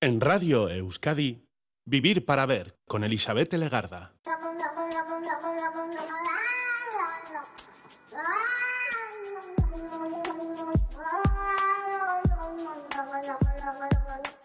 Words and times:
En 0.00 0.20
Radio 0.20 0.68
Euskadi, 0.68 1.42
Vivir 1.84 2.24
para 2.24 2.46
Ver 2.46 2.78
con 2.86 3.02
Elizabeth 3.02 3.52
Legarda. 3.54 4.14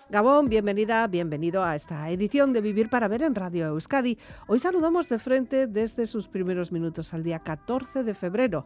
Gabón, 0.09 0.49
bienvenida, 0.49 1.05
bienvenido 1.05 1.63
a 1.63 1.75
esta 1.75 2.09
edición 2.09 2.51
de 2.51 2.61
Vivir 2.61 2.89
para 2.89 3.07
Ver 3.07 3.21
en 3.21 3.35
Radio 3.35 3.67
Euskadi. 3.67 4.17
Hoy 4.47 4.57
saludamos 4.57 5.07
de 5.07 5.19
frente 5.19 5.67
desde 5.67 6.07
sus 6.07 6.27
primeros 6.27 6.71
minutos 6.71 7.13
al 7.13 7.21
día 7.21 7.37
14 7.37 8.03
de 8.03 8.15
febrero. 8.15 8.65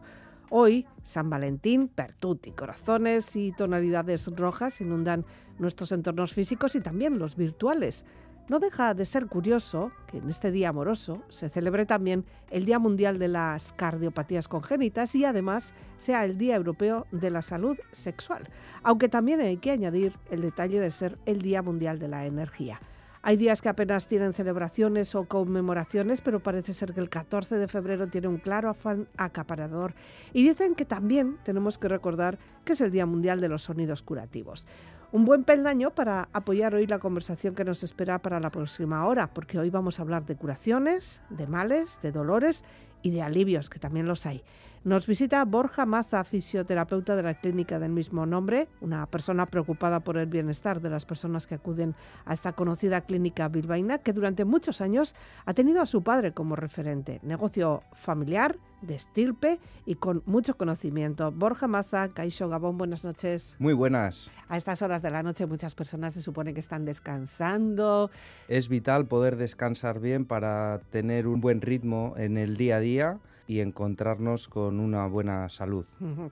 Hoy, 0.50 0.86
San 1.02 1.28
Valentín, 1.28 1.88
pertuti, 1.88 2.52
corazones 2.52 3.36
y 3.36 3.52
tonalidades 3.52 4.26
rojas 4.34 4.80
inundan 4.80 5.26
nuestros 5.58 5.92
entornos 5.92 6.32
físicos 6.32 6.74
y 6.74 6.80
también 6.80 7.18
los 7.18 7.36
virtuales. 7.36 8.06
No 8.48 8.58
deja 8.58 8.94
de 8.94 9.04
ser 9.04 9.26
curioso 9.26 9.92
que 10.06 10.16
en 10.16 10.30
este 10.30 10.50
día 10.50 10.70
amoroso 10.70 11.22
se 11.28 11.50
celebre 11.50 11.84
también 11.84 12.24
el 12.50 12.64
Día 12.64 12.78
Mundial 12.78 13.18
de 13.18 13.28
las 13.28 13.74
Cardiopatías 13.74 14.48
Congénitas 14.48 15.14
y 15.14 15.26
además 15.26 15.74
sea 15.98 16.24
el 16.24 16.38
Día 16.38 16.56
Europeo 16.56 17.06
de 17.10 17.30
la 17.30 17.42
Salud 17.42 17.76
Sexual, 17.92 18.48
aunque 18.82 19.10
también 19.10 19.40
hay 19.40 19.58
que 19.58 19.70
añadir 19.70 20.14
el 20.30 20.40
detalle 20.40 20.80
de 20.80 20.90
ser 20.90 21.18
el 21.26 21.42
Día 21.42 21.60
Mundial 21.60 21.98
de 21.98 22.08
la 22.08 22.24
Energía. 22.24 22.80
Hay 23.28 23.36
días 23.36 23.60
que 23.60 23.68
apenas 23.68 24.06
tienen 24.06 24.32
celebraciones 24.32 25.14
o 25.14 25.26
conmemoraciones, 25.26 26.22
pero 26.22 26.42
parece 26.42 26.72
ser 26.72 26.94
que 26.94 27.00
el 27.00 27.10
14 27.10 27.58
de 27.58 27.68
febrero 27.68 28.06
tiene 28.06 28.26
un 28.26 28.38
claro 28.38 28.70
afán 28.70 29.06
acaparador. 29.18 29.92
Y 30.32 30.48
dicen 30.48 30.74
que 30.74 30.86
también 30.86 31.36
tenemos 31.42 31.76
que 31.76 31.88
recordar 31.88 32.38
que 32.64 32.72
es 32.72 32.80
el 32.80 32.90
Día 32.90 33.04
Mundial 33.04 33.42
de 33.42 33.50
los 33.50 33.64
Sonidos 33.64 34.02
Curativos. 34.02 34.64
Un 35.12 35.26
buen 35.26 35.44
peldaño 35.44 35.94
para 35.94 36.30
apoyar 36.32 36.74
hoy 36.74 36.86
la 36.86 37.00
conversación 37.00 37.54
que 37.54 37.66
nos 37.66 37.82
espera 37.82 38.18
para 38.18 38.40
la 38.40 38.48
próxima 38.48 39.06
hora, 39.06 39.26
porque 39.26 39.58
hoy 39.58 39.68
vamos 39.68 39.98
a 39.98 40.02
hablar 40.04 40.24
de 40.24 40.34
curaciones, 40.34 41.20
de 41.28 41.46
males, 41.46 41.98
de 42.00 42.12
dolores 42.12 42.64
y 43.02 43.10
de 43.10 43.20
alivios, 43.20 43.68
que 43.68 43.78
también 43.78 44.06
los 44.06 44.24
hay. 44.24 44.42
Nos 44.88 45.06
visita 45.06 45.44
Borja 45.44 45.84
Maza, 45.84 46.24
fisioterapeuta 46.24 47.14
de 47.14 47.22
la 47.22 47.34
clínica 47.34 47.78
del 47.78 47.92
mismo 47.92 48.24
nombre, 48.24 48.68
una 48.80 49.04
persona 49.04 49.44
preocupada 49.44 50.00
por 50.00 50.16
el 50.16 50.24
bienestar 50.24 50.80
de 50.80 50.88
las 50.88 51.04
personas 51.04 51.46
que 51.46 51.56
acuden 51.56 51.94
a 52.24 52.32
esta 52.32 52.54
conocida 52.54 53.02
clínica 53.02 53.48
bilbaína, 53.48 53.98
que 53.98 54.14
durante 54.14 54.46
muchos 54.46 54.80
años 54.80 55.14
ha 55.44 55.52
tenido 55.52 55.82
a 55.82 55.86
su 55.86 56.02
padre 56.02 56.32
como 56.32 56.56
referente. 56.56 57.20
Negocio 57.22 57.82
familiar, 57.92 58.56
de 58.80 58.94
estirpe 58.94 59.60
y 59.84 59.96
con 59.96 60.22
mucho 60.24 60.56
conocimiento. 60.56 61.32
Borja 61.32 61.68
Maza, 61.68 62.08
Caixo 62.14 62.48
Gabón, 62.48 62.78
buenas 62.78 63.04
noches. 63.04 63.56
Muy 63.58 63.74
buenas. 63.74 64.32
A 64.48 64.56
estas 64.56 64.80
horas 64.80 65.02
de 65.02 65.10
la 65.10 65.22
noche 65.22 65.44
muchas 65.44 65.74
personas 65.74 66.14
se 66.14 66.22
supone 66.22 66.54
que 66.54 66.60
están 66.60 66.86
descansando. 66.86 68.10
Es 68.48 68.70
vital 68.70 69.04
poder 69.04 69.36
descansar 69.36 70.00
bien 70.00 70.24
para 70.24 70.80
tener 70.88 71.26
un 71.26 71.42
buen 71.42 71.60
ritmo 71.60 72.14
en 72.16 72.38
el 72.38 72.56
día 72.56 72.76
a 72.76 72.80
día 72.80 73.20
y 73.48 73.60
encontrarnos 73.60 74.46
con 74.46 74.78
una 74.78 75.06
buena 75.06 75.48
salud. 75.48 75.86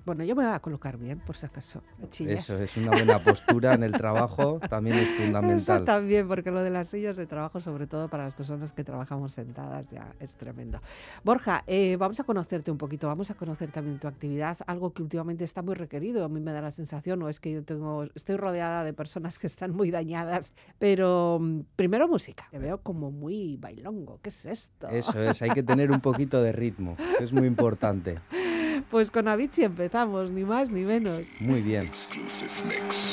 Bueno, 0.04 0.22
yo 0.22 0.36
me 0.36 0.44
voy 0.44 0.52
a 0.52 0.60
colocar 0.60 0.98
bien, 0.98 1.18
por 1.18 1.34
si 1.34 1.46
acaso. 1.46 1.82
Eso 2.12 2.62
es 2.62 2.76
una 2.76 2.90
buena 2.90 3.18
postura 3.18 3.72
en 3.72 3.84
el 3.84 3.92
trabajo, 3.92 4.60
también 4.68 4.98
es 4.98 5.08
fundamental. 5.16 5.78
Eso 5.78 5.84
también, 5.84 6.28
porque 6.28 6.50
lo 6.50 6.62
de 6.62 6.68
las 6.68 6.88
sillas 6.88 7.16
de 7.16 7.26
trabajo, 7.26 7.58
sobre 7.62 7.86
todo 7.86 8.10
para 8.10 8.24
las 8.24 8.34
personas 8.34 8.74
que 8.74 8.84
trabajamos 8.84 9.32
sentadas, 9.32 9.88
ya 9.88 10.14
es 10.20 10.34
tremendo. 10.34 10.82
Borja, 11.24 11.64
eh, 11.66 11.96
vamos 11.98 12.20
a 12.20 12.24
conocerte 12.24 12.70
un 12.70 12.76
poquito, 12.76 13.06
vamos 13.06 13.30
a 13.30 13.34
conocer 13.34 13.70
también 13.70 13.98
tu 13.98 14.08
actividad, 14.08 14.58
algo 14.66 14.92
que 14.92 15.02
últimamente 15.02 15.42
está 15.42 15.62
muy 15.62 15.74
requerido. 15.74 16.22
A 16.22 16.28
mí 16.28 16.40
me 16.40 16.52
da 16.52 16.60
la 16.60 16.70
sensación, 16.70 17.22
o 17.22 17.30
es 17.30 17.40
que 17.40 17.50
yo 17.50 17.64
tengo, 17.64 18.04
estoy 18.14 18.36
rodeada 18.36 18.84
de 18.84 18.92
personas 18.92 19.38
que 19.38 19.46
están 19.46 19.74
muy 19.74 19.90
dañadas, 19.90 20.52
pero 20.78 21.38
mm, 21.40 21.60
primero 21.76 22.08
música. 22.08 22.46
Te 22.50 22.58
veo 22.58 22.82
como 22.82 23.10
muy 23.10 23.56
bailongo. 23.56 24.20
¿Qué 24.20 24.28
es 24.28 24.44
esto? 24.44 24.88
Eso 24.88 25.18
es, 25.22 25.40
hay 25.40 25.50
que 25.50 25.62
tener 25.62 25.90
un 25.90 26.00
poquito 26.00 26.42
de 26.42 26.52
ritmo 26.52 26.94
es 27.20 27.32
muy 27.32 27.46
importante. 27.46 28.18
Pues 28.90 29.10
con 29.10 29.26
Avicii 29.26 29.64
empezamos, 29.64 30.30
ni 30.30 30.44
más 30.44 30.70
ni 30.70 30.82
menos. 30.82 31.22
Muy 31.40 31.60
bien. 31.60 31.90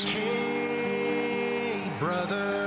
Hey, 0.06 1.82
brother, 2.00 2.63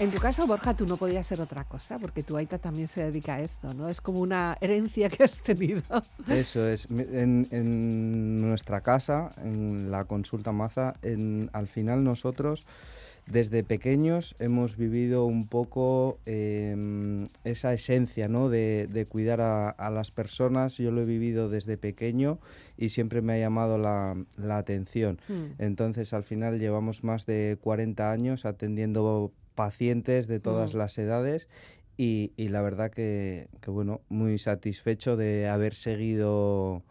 En 0.00 0.10
tu 0.10 0.18
caso, 0.18 0.46
Borja, 0.46 0.74
tú 0.74 0.86
no 0.86 0.96
podías 0.96 1.26
ser 1.26 1.42
otra 1.42 1.64
cosa, 1.64 1.98
porque 1.98 2.22
tu 2.22 2.36
Aita 2.38 2.56
también 2.58 2.88
se 2.88 3.02
dedica 3.04 3.34
a 3.34 3.40
esto, 3.42 3.74
¿no? 3.74 3.88
Es 3.90 4.00
como 4.00 4.20
una 4.20 4.56
herencia 4.62 5.10
que 5.10 5.24
has 5.24 5.38
tenido. 5.42 5.82
Eso 6.26 6.66
es. 6.66 6.88
En, 6.90 7.46
en 7.50 8.40
nuestra 8.40 8.80
casa, 8.80 9.28
en 9.44 9.90
la 9.90 10.04
consulta 10.06 10.52
Maza, 10.52 10.94
en- 11.02 11.50
al 11.52 11.66
final 11.66 12.02
nosotros 12.02 12.64
desde 13.26 13.62
pequeños 13.62 14.34
hemos 14.38 14.76
vivido 14.78 15.26
un 15.26 15.46
poco 15.46 16.18
em, 16.24 17.28
esa 17.44 17.74
esencia 17.74 18.26
¿no? 18.26 18.48
de, 18.48 18.88
de 18.90 19.04
cuidar 19.06 19.42
a, 19.42 19.68
a 19.68 19.90
las 19.90 20.10
personas. 20.10 20.78
Yo 20.78 20.90
lo 20.90 21.02
he 21.02 21.04
vivido 21.04 21.50
desde 21.50 21.76
pequeño 21.76 22.38
y 22.78 22.88
siempre 22.88 23.20
me 23.20 23.34
ha 23.34 23.38
llamado 23.38 23.76
la, 23.76 24.16
la 24.38 24.56
atención. 24.56 25.20
Mm. 25.28 25.44
Entonces, 25.62 26.14
al 26.14 26.24
final 26.24 26.58
llevamos 26.58 27.04
más 27.04 27.26
de 27.26 27.58
40 27.60 28.10
años 28.10 28.46
atendiendo 28.46 29.30
pacientes 29.60 30.26
de 30.26 30.40
todas 30.40 30.72
las 30.72 30.96
edades 30.96 31.46
y, 31.98 32.32
y 32.38 32.48
la 32.48 32.62
verdad 32.62 32.90
que, 32.90 33.48
que, 33.60 33.70
bueno, 33.70 34.00
muy 34.08 34.38
satisfecho 34.38 35.18
de 35.18 35.50
haber 35.50 35.74
seguido, 35.74 36.82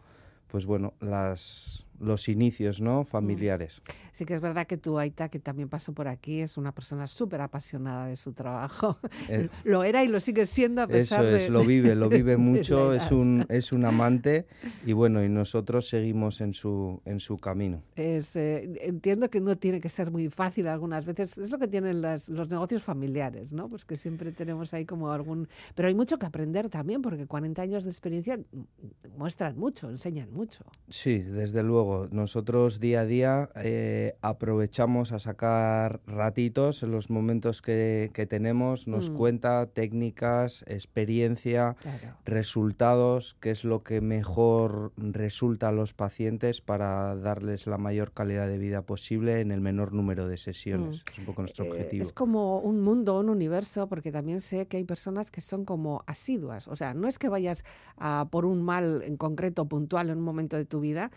pues 0.46 0.66
bueno, 0.66 0.94
las, 1.00 1.84
los 2.00 2.28
inicios, 2.28 2.80
¿no? 2.80 3.04
Familiares. 3.04 3.82
Sí 4.12 4.24
que 4.24 4.34
es 4.34 4.40
verdad 4.40 4.66
que 4.66 4.76
tu 4.76 4.98
Aita, 4.98 5.28
que 5.28 5.38
también 5.38 5.68
pasó 5.68 5.92
por 5.92 6.08
aquí, 6.08 6.40
es 6.40 6.56
una 6.56 6.72
persona 6.72 7.06
súper 7.06 7.40
apasionada 7.42 8.06
de 8.06 8.16
su 8.16 8.32
trabajo. 8.32 8.98
Eh, 9.28 9.48
Lo 9.64 9.84
era 9.84 10.02
y 10.02 10.08
lo 10.08 10.18
sigue 10.20 10.46
siendo 10.46 10.82
a 10.82 10.86
pesar 10.86 11.24
Eso 11.24 11.32
de... 11.36 11.44
es, 11.44 11.48
lo 11.50 11.64
vive, 11.64 11.94
lo 11.94 12.08
vive 12.08 12.36
mucho, 12.36 12.92
es 12.94 13.12
un, 13.12 13.44
es 13.48 13.72
un 13.72 13.84
amante 13.84 14.46
y 14.86 14.92
bueno, 14.94 15.22
y 15.24 15.28
nosotros 15.28 15.88
seguimos 15.88 16.40
en 16.40 16.54
su, 16.54 17.00
en 17.04 17.20
su 17.20 17.36
camino. 17.36 17.82
Es, 17.96 18.34
eh, 18.36 18.78
entiendo 18.80 19.28
que 19.30 19.40
no 19.40 19.56
tiene 19.58 19.80
que 19.80 19.88
ser 19.88 20.10
muy 20.10 20.28
fácil 20.30 20.66
algunas 20.68 21.04
veces. 21.04 21.36
Es 21.38 21.50
lo 21.50 21.58
que 21.58 21.68
tienen 21.68 22.00
las- 22.02 22.28
los 22.30 22.48
negocios 22.48 22.82
familiares, 22.82 23.52
¿no? 23.52 23.68
Pues 23.68 23.84
que 23.84 23.96
siempre 23.96 24.32
tenemos 24.32 24.72
ahí 24.74 24.86
como 24.86 25.12
algún... 25.12 25.48
Pero 25.74 25.88
hay 25.88 25.94
mucho 25.94 26.18
que 26.18 26.26
aprender 26.26 26.68
también, 26.70 27.02
porque 27.02 27.26
40 27.26 27.60
años 27.62 27.84
de 27.84 27.90
experiencia 27.90 28.38
mm, 28.38 29.18
muestran 29.18 29.58
mucho, 29.58 29.90
enseñan 29.90 30.32
mucho. 30.32 30.64
Sí, 30.88 31.18
desde 31.18 31.62
luego. 31.62 31.89
Nosotros 32.10 32.80
día 32.80 33.00
a 33.00 33.04
día 33.06 33.50
eh, 33.56 34.14
aprovechamos 34.22 35.12
a 35.12 35.18
sacar 35.18 36.00
ratitos 36.06 36.82
en 36.82 36.90
los 36.90 37.10
momentos 37.10 37.62
que, 37.62 38.10
que 38.12 38.26
tenemos, 38.26 38.86
nos 38.88 39.10
Mm. 39.10 39.14
cuenta 39.14 39.66
técnicas, 39.66 40.64
experiencia, 40.66 41.76
Claro. 41.80 42.16
resultados, 42.24 43.36
qué 43.40 43.50
es 43.50 43.64
lo 43.64 43.82
que 43.82 44.00
mejor 44.00 44.92
resulta 44.96 45.68
a 45.68 45.72
los 45.72 45.94
pacientes 45.94 46.60
para 46.60 47.14
darles 47.16 47.66
la 47.66 47.78
mayor 47.78 48.12
calidad 48.12 48.48
de 48.48 48.58
vida 48.58 48.82
posible 48.82 49.40
en 49.40 49.50
el 49.52 49.60
menor 49.60 49.92
número 49.92 50.26
de 50.28 50.36
sesiones. 50.36 51.04
Es 51.12 51.18
un 51.18 51.24
poco 51.24 51.42
nuestro 51.42 51.64
Eh, 51.66 51.68
objetivo. 51.70 52.02
Es 52.02 52.12
como 52.12 52.58
un 52.60 52.80
mundo, 52.80 53.18
un 53.20 53.28
universo, 53.28 53.88
porque 53.88 54.10
también 54.12 54.40
sé 54.40 54.66
que 54.66 54.76
hay 54.76 54.84
personas 54.84 55.30
que 55.30 55.40
son 55.40 55.64
como 55.64 56.02
asiduas. 56.06 56.68
O 56.68 56.76
sea, 56.76 56.94
no 56.94 57.08
es 57.08 57.18
que 57.18 57.28
vayas 57.28 57.64
a 57.96 58.26
por 58.30 58.44
un 58.44 58.62
mal 58.62 59.02
en 59.04 59.16
concreto, 59.16 59.66
puntual, 59.66 60.10
en 60.10 60.18
un 60.18 60.24
momento 60.24 60.56
de 60.56 60.64
tu 60.64 60.80
vida, 60.80 61.10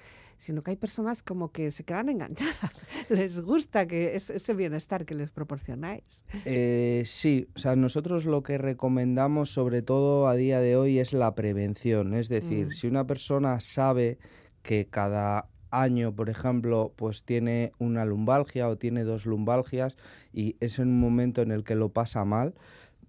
sino 0.43 0.61
que 0.61 0.71
hay 0.71 0.77
personas 0.77 1.23
como 1.23 1.51
que 1.51 1.71
se 1.71 1.83
quedan 1.83 2.09
enganchadas. 2.09 2.53
Les 3.09 3.39
gusta 3.41 3.87
que 3.87 4.15
es- 4.15 4.29
ese 4.29 4.53
bienestar 4.53 5.05
que 5.05 5.15
les 5.15 5.31
proporcionáis. 5.31 6.25
Eh, 6.45 7.03
sí, 7.05 7.47
o 7.55 7.59
sea, 7.59 7.75
nosotros 7.75 8.25
lo 8.25 8.43
que 8.43 8.57
recomendamos 8.57 9.51
sobre 9.53 9.81
todo 9.81 10.27
a 10.27 10.35
día 10.35 10.59
de 10.59 10.75
hoy 10.75 10.99
es 10.99 11.13
la 11.13 11.33
prevención. 11.35 12.13
Es 12.13 12.29
decir, 12.29 12.67
Mm. 12.67 12.71
si 12.71 12.87
una 12.87 13.07
persona 13.07 13.59
sabe 13.59 14.17
que 14.61 14.87
cada 14.89 15.47
año, 15.71 16.13
por 16.15 16.29
ejemplo, 16.29 16.93
pues 16.95 17.23
tiene 17.23 17.71
una 17.79 18.05
lumbalgia 18.05 18.69
o 18.69 18.77
tiene 18.77 19.03
dos 19.03 19.25
lumbalgias 19.25 19.97
y 20.31 20.55
es 20.59 20.77
en 20.77 20.89
un 20.89 20.99
momento 20.99 21.41
en 21.41 21.51
el 21.51 21.63
que 21.63 21.73
lo 21.75 21.89
pasa 21.89 22.25
mal, 22.25 22.53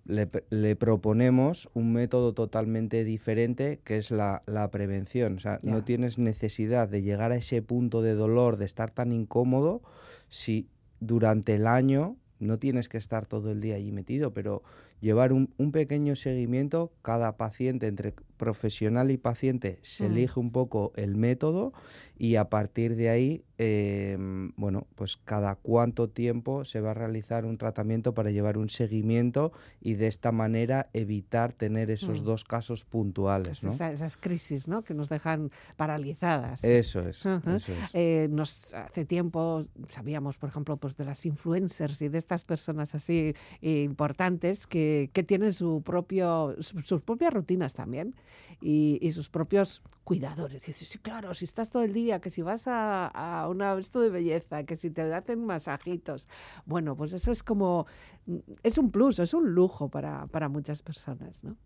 le, 0.04 0.28
le 0.50 0.76
proponemos 0.76 1.70
un 1.74 1.92
método 1.92 2.34
totalmente 2.34 3.04
diferente 3.04 3.80
que 3.84 3.98
es 3.98 4.10
la, 4.10 4.42
la 4.46 4.70
prevención. 4.70 5.36
O 5.36 5.38
sea, 5.38 5.60
no 5.62 5.84
tienes 5.84 6.18
necesidad 6.18 6.88
de 6.88 7.02
llegar 7.02 7.32
a 7.32 7.36
ese 7.36 7.62
punto 7.62 8.02
de 8.02 8.14
dolor, 8.14 8.56
de 8.56 8.66
estar 8.66 8.90
tan 8.90 9.12
incómodo, 9.12 9.82
si 10.28 10.68
durante 11.00 11.54
el 11.54 11.66
año 11.66 12.16
no 12.38 12.58
tienes 12.58 12.88
que 12.88 12.98
estar 12.98 13.26
todo 13.26 13.52
el 13.52 13.60
día 13.60 13.76
allí 13.76 13.92
metido, 13.92 14.32
pero 14.32 14.62
llevar 15.04 15.32
un, 15.32 15.52
un 15.58 15.70
pequeño 15.70 16.16
seguimiento, 16.16 16.90
cada 17.02 17.36
paciente, 17.36 17.86
entre 17.86 18.14
profesional 18.36 19.10
y 19.12 19.16
paciente, 19.16 19.78
se 19.82 20.08
Mm. 20.08 20.12
elige 20.12 20.40
un 20.40 20.50
poco 20.50 20.92
el 20.96 21.14
método 21.14 21.72
y 22.18 22.34
a 22.36 22.48
partir 22.50 22.96
de 22.96 23.08
ahí, 23.08 23.44
eh, 23.58 24.16
bueno, 24.56 24.86
pues 24.96 25.16
cada 25.16 25.54
cuánto 25.54 26.08
tiempo 26.08 26.64
se 26.64 26.80
va 26.80 26.90
a 26.90 26.94
realizar 26.94 27.44
un 27.44 27.56
tratamiento 27.58 28.12
para 28.12 28.30
llevar 28.32 28.58
un 28.58 28.68
seguimiento 28.68 29.52
y 29.80 29.94
de 29.94 30.08
esta 30.08 30.32
manera 30.32 30.88
evitar 30.92 31.52
tener 31.52 31.90
esos 31.90 32.22
Mm. 32.22 32.24
dos 32.24 32.44
casos 32.44 32.84
puntuales, 32.84 33.58
Es 33.58 33.64
¿no? 33.64 33.70
esa- 33.72 33.92
esas 33.92 34.16
crisis 34.16 34.66
¿no? 34.66 34.82
que 34.82 34.94
nos 34.94 35.08
dejan 35.10 35.50
paralizadas. 35.76 36.64
Eso 36.64 37.00
es, 37.08 37.24
Ajá. 37.24 37.56
eso 37.56 37.72
es. 37.72 37.90
Eh, 37.94 38.28
nos 38.30 38.74
hace 38.74 39.04
tiempo 39.04 39.66
sabíamos, 39.88 40.38
por 40.38 40.48
ejemplo, 40.48 40.76
pues 40.76 40.96
de 40.96 41.04
las 41.04 41.24
influencers 41.24 42.00
y 42.02 42.08
de 42.08 42.18
estas 42.18 42.44
personas 42.44 42.94
así 42.94 43.34
eh, 43.62 43.82
importantes 43.82 44.66
que, 44.66 44.93
que 45.12 45.22
tienen 45.22 45.52
su 45.52 45.82
propio, 45.82 46.54
su- 46.60 46.80
sus 46.80 47.00
propias 47.02 47.32
rutinas 47.32 47.72
también 47.74 48.14
y, 48.60 48.98
y 49.00 49.12
sus 49.12 49.28
propios 49.28 49.82
cuidadores. 50.04 50.62
Y 50.68 50.72
dices, 50.72 50.88
sí, 50.88 50.98
claro, 50.98 51.34
si 51.34 51.44
estás 51.44 51.70
todo 51.70 51.82
el 51.82 51.92
día, 51.92 52.20
que 52.20 52.30
si 52.30 52.42
vas 52.42 52.66
a, 52.68 53.06
a 53.08 53.48
una 53.48 53.76
esto 53.78 54.00
de 54.00 54.10
belleza, 54.10 54.64
que 54.64 54.76
si 54.76 54.90
te 54.90 55.02
hacen 55.12 55.44
masajitos. 55.44 56.28
Bueno, 56.66 56.96
pues 56.96 57.12
eso 57.12 57.30
es 57.32 57.42
como, 57.42 57.86
mm, 58.26 58.36
es 58.62 58.78
un 58.78 58.90
plus, 58.90 59.18
es 59.18 59.34
un 59.34 59.52
lujo 59.54 59.88
para, 59.88 60.26
para 60.28 60.48
muchas 60.48 60.82
personas, 60.82 61.42
¿no? 61.42 61.56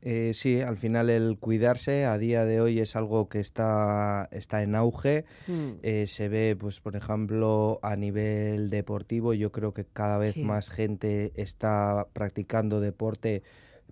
Eh, 0.00 0.30
sí, 0.34 0.60
al 0.60 0.76
final 0.76 1.10
el 1.10 1.38
cuidarse 1.38 2.04
a 2.04 2.18
día 2.18 2.44
de 2.44 2.60
hoy 2.60 2.78
es 2.78 2.94
algo 2.94 3.28
que 3.28 3.40
está, 3.40 4.28
está 4.30 4.62
en 4.62 4.74
auge. 4.76 5.24
Mm, 5.48 5.70
Eh, 5.82 6.06
se 6.06 6.28
ve, 6.28 6.56
pues, 6.58 6.80
por 6.80 6.94
ejemplo, 6.96 7.80
a 7.82 7.96
nivel 7.96 8.70
deportivo, 8.70 9.34
yo 9.34 9.50
creo 9.52 9.74
que 9.74 9.84
cada 9.84 10.18
vez 10.18 10.34
Sí. 10.34 10.44
más 10.44 10.70
gente 10.70 11.32
está 11.34 12.06
practicando 12.12 12.80
deporte 12.80 13.42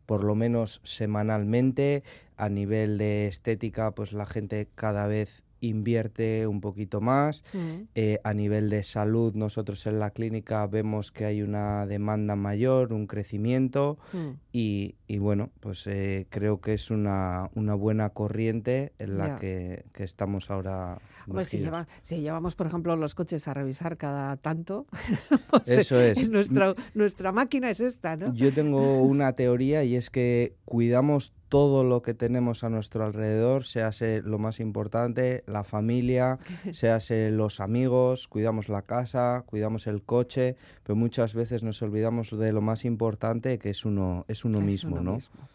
por 0.06 0.22
lo 0.22 0.36
menos 0.36 0.80
semanalmente. 0.84 2.04
A 2.36 2.48
nivel 2.48 2.98
de 2.98 3.26
estética, 3.26 3.90
pues 3.92 4.12
la 4.12 4.26
gente 4.26 4.68
cada 4.74 5.06
vez 5.08 5.42
invierte 5.60 6.46
un 6.46 6.60
poquito 6.60 7.00
más. 7.00 7.42
mm. 7.54 7.88
Eh, 7.94 8.20
a 8.22 8.34
nivel 8.34 8.68
de 8.70 8.82
salud, 8.84 9.34
nosotros 9.34 9.84
en 9.86 9.98
la 9.98 10.10
clínica 10.10 10.66
vemos 10.66 11.10
que 11.10 11.24
hay 11.24 11.42
una 11.42 11.86
demanda 11.86 12.36
mayor, 12.36 12.92
un 12.92 13.06
crecimiento 13.06 13.98
Mm. 14.12 14.28
Y, 14.58 14.94
y 15.06 15.18
bueno, 15.18 15.50
pues 15.60 15.86
eh, 15.86 16.26
creo 16.30 16.62
que 16.62 16.72
es 16.72 16.90
una, 16.90 17.50
una 17.54 17.74
buena 17.74 18.08
corriente 18.10 18.92
en 18.98 19.18
la 19.18 19.36
que, 19.36 19.84
que 19.92 20.02
estamos 20.04 20.50
ahora. 20.50 20.98
Hombre, 21.28 21.44
si, 21.44 21.58
lleva- 21.58 21.86
si 22.00 22.20
llevamos, 22.22 22.54
por 22.56 22.66
ejemplo, 22.66 22.96
los 22.96 23.14
coches 23.14 23.46
a 23.48 23.52
revisar 23.54 23.98
cada 23.98 24.36
tanto, 24.38 24.86
pues, 25.50 25.68
eh, 25.68 25.80
Eso 25.80 26.00
es. 26.00 26.30
nuestra, 26.30 26.74
nuestra 26.94 27.32
máquina 27.32 27.68
es 27.70 27.80
esta, 27.80 28.16
¿no? 28.16 28.32
Yo 28.32 28.50
tengo 28.52 29.02
una 29.02 29.34
teoría 29.34 29.84
y 29.84 29.94
es 29.96 30.08
que 30.08 30.54
cuidamos 30.64 31.34
todo 31.48 31.84
lo 31.84 32.02
que 32.02 32.12
tenemos 32.12 32.64
a 32.64 32.68
nuestro 32.70 33.04
alrededor, 33.04 33.64
sease 33.64 34.20
lo 34.24 34.38
más 34.38 34.58
importante, 34.58 35.44
la 35.46 35.62
familia, 35.62 36.38
sease 36.72 37.30
los 37.30 37.60
amigos, 37.60 38.26
cuidamos 38.26 38.68
la 38.68 38.82
casa, 38.82 39.44
cuidamos 39.46 39.86
el 39.86 40.02
coche, 40.02 40.56
pero 40.82 40.96
muchas 40.96 41.34
veces 41.34 41.62
nos 41.62 41.80
olvidamos 41.82 42.36
de 42.36 42.52
lo 42.52 42.62
más 42.62 42.84
importante 42.84 43.58
que 43.60 43.70
es 43.70 43.84
uno, 43.84 44.24
es 44.26 44.44
uno 44.46 44.58
Es 44.60 44.64
mismo, 44.64 44.90
uno 44.92 45.02
¿no? 45.02 45.12
mismo. 45.14 45.48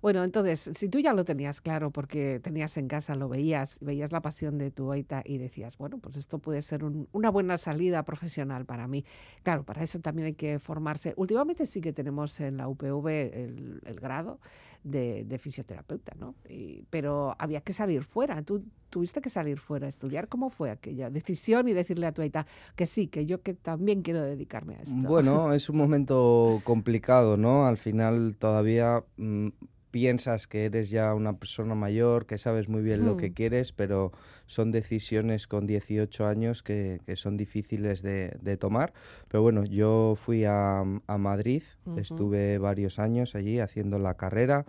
Bueno, 0.00 0.22
entonces, 0.24 0.70
si 0.74 0.88
tú 0.88 0.98
ya 1.00 1.12
lo 1.12 1.24
tenías 1.24 1.60
claro 1.60 1.90
porque 1.90 2.40
tenías 2.40 2.76
en 2.76 2.88
casa, 2.88 3.14
lo 3.14 3.28
veías, 3.28 3.78
veías 3.80 4.12
la 4.12 4.22
pasión 4.22 4.58
de 4.58 4.70
tu 4.70 4.90
Aita 4.92 5.22
y 5.24 5.38
decías, 5.38 5.76
bueno, 5.76 5.98
pues 5.98 6.16
esto 6.16 6.38
puede 6.38 6.62
ser 6.62 6.84
un- 6.84 7.08
una 7.12 7.30
buena 7.30 7.58
salida 7.58 8.04
profesional 8.04 8.64
para 8.64 8.86
mí. 8.88 9.04
Claro, 9.42 9.64
para 9.64 9.82
eso 9.82 10.00
también 10.00 10.26
hay 10.26 10.34
que 10.34 10.58
formarse. 10.58 11.14
Últimamente 11.16 11.66
sí 11.66 11.80
que 11.80 11.92
tenemos 11.92 12.38
en 12.40 12.56
la 12.56 12.68
UPV 12.68 13.08
el, 13.44 13.80
el 13.84 14.00
grado 14.00 14.40
de, 14.82 15.38
fisioterapeuta, 15.38 16.12
¿no? 16.18 16.34
Y- 16.48 16.84
pero 16.90 17.34
había 17.38 17.60
que 17.60 17.72
salir 17.72 18.04
fuera. 18.04 18.42
Tú 18.42 18.64
tuviste 18.90 19.20
que 19.20 19.30
salir 19.30 19.58
fuera 19.58 19.86
a 19.86 19.88
estudiar. 19.88 20.28
¿Cómo 20.28 20.50
fue 20.50 20.70
aquella 20.70 21.08
decisión 21.10 21.68
y 21.68 21.72
decirle 21.72 22.06
a 22.06 22.12
tu 22.12 22.22
Aita 22.22 22.46
que 22.76 22.86
sí, 22.86 23.06
que 23.08 23.24
yo 23.26 23.42
que 23.42 23.54
también 23.54 24.02
quiero 24.02 24.20
dedicarme 24.22 24.76
a 24.76 24.82
esto? 24.82 24.96
Bueno, 24.96 25.52
es 25.52 25.70
un 25.70 25.76
momento 25.76 26.60
complicado, 26.64 27.36
¿no? 27.36 27.66
Al 27.66 27.78
final 27.78 28.36
todavía 28.38 29.02
mm, 29.16 29.48
piensas 29.92 30.48
que 30.48 30.64
eres 30.64 30.90
ya 30.90 31.14
una 31.14 31.34
persona 31.38 31.76
mayor, 31.76 32.26
que 32.26 32.38
sabes 32.38 32.68
muy 32.68 32.82
bien 32.82 33.04
lo 33.04 33.16
que 33.16 33.32
quieres, 33.32 33.70
pero 33.72 34.10
son 34.46 34.72
decisiones 34.72 35.46
con 35.46 35.66
18 35.66 36.26
años 36.26 36.64
que, 36.64 37.00
que 37.06 37.14
son 37.14 37.36
difíciles 37.36 38.02
de, 38.02 38.36
de 38.40 38.56
tomar. 38.56 38.92
Pero 39.28 39.42
bueno, 39.42 39.64
yo 39.64 40.14
fui 40.16 40.44
a, 40.44 40.80
a 40.80 41.18
Madrid, 41.18 41.62
estuve 41.96 42.58
varios 42.58 42.98
años 42.98 43.36
allí 43.36 43.60
haciendo 43.60 43.98
la 43.98 44.14
carrera. 44.14 44.64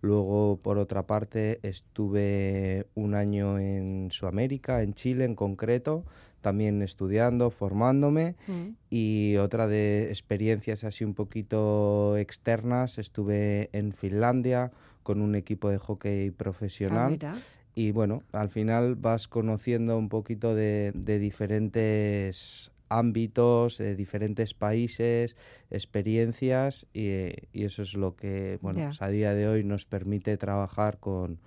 Luego, 0.00 0.60
por 0.62 0.78
otra 0.78 1.08
parte, 1.08 1.58
estuve 1.62 2.86
un 2.94 3.16
año 3.16 3.58
en 3.58 4.10
Sudamérica, 4.12 4.82
en 4.82 4.94
Chile 4.94 5.24
en 5.24 5.34
concreto, 5.34 6.04
también 6.48 6.80
estudiando, 6.80 7.50
formándome. 7.50 8.34
Mm. 8.46 8.68
Y 8.88 9.36
otra 9.36 9.66
de 9.66 10.08
experiencias 10.08 10.82
así 10.82 11.04
un 11.04 11.12
poquito 11.12 12.16
externas, 12.16 12.98
estuve 12.98 13.68
en 13.72 13.92
Finlandia 13.92 14.70
con 15.02 15.20
un 15.20 15.34
equipo 15.34 15.68
de 15.70 15.76
hockey 15.78 16.28
Ah, 16.28 16.32
profesional. 16.36 17.10
mira. 17.10 17.34
Y 17.74 17.92
bueno, 17.92 18.22
al 18.32 18.48
final 18.48 18.96
vas 18.96 19.28
conociendo 19.28 19.96
un 19.98 20.08
poquito 20.08 20.54
de, 20.54 20.92
de 20.94 21.18
diferentes 21.18 22.70
ámbitos, 22.88 23.76
de 23.76 23.94
diferentes 23.94 24.54
países, 24.54 25.36
experiencias 25.70 26.86
y, 26.94 27.08
y 27.52 27.64
eso 27.64 27.82
es 27.82 27.92
lo 27.94 28.16
que, 28.16 28.58
bueno, 28.62 28.78
Ya. 28.80 28.86
pues 28.86 29.02
a 29.02 29.08
día 29.10 29.34
de 29.34 29.46
hoy 29.48 29.64
nos 29.64 29.84
permite 29.84 30.36
trabajar 30.38 30.98
con, 30.98 31.38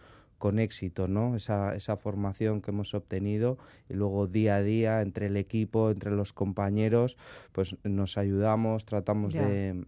con 0.42 0.58
éxito, 0.60 1.08
¿no? 1.08 1.36
Esa, 1.36 1.76
esa 1.76 1.96
formación 1.96 2.62
que 2.62 2.72
hemos 2.72 2.94
obtenido 2.96 3.58
y 3.88 3.94
luego 3.94 4.28
día 4.28 4.56
a 4.58 4.64
día 4.64 5.02
entre 5.02 5.28
el 5.28 5.38
equipo, 5.38 5.92
entre 5.92 6.12
los 6.12 6.34
compañeros, 6.34 7.16
pues 7.54 7.78
nos 7.84 8.18
ayudamos, 8.18 8.84
tratamos 8.86 9.34
Ya. 9.34 9.48
de... 9.48 9.86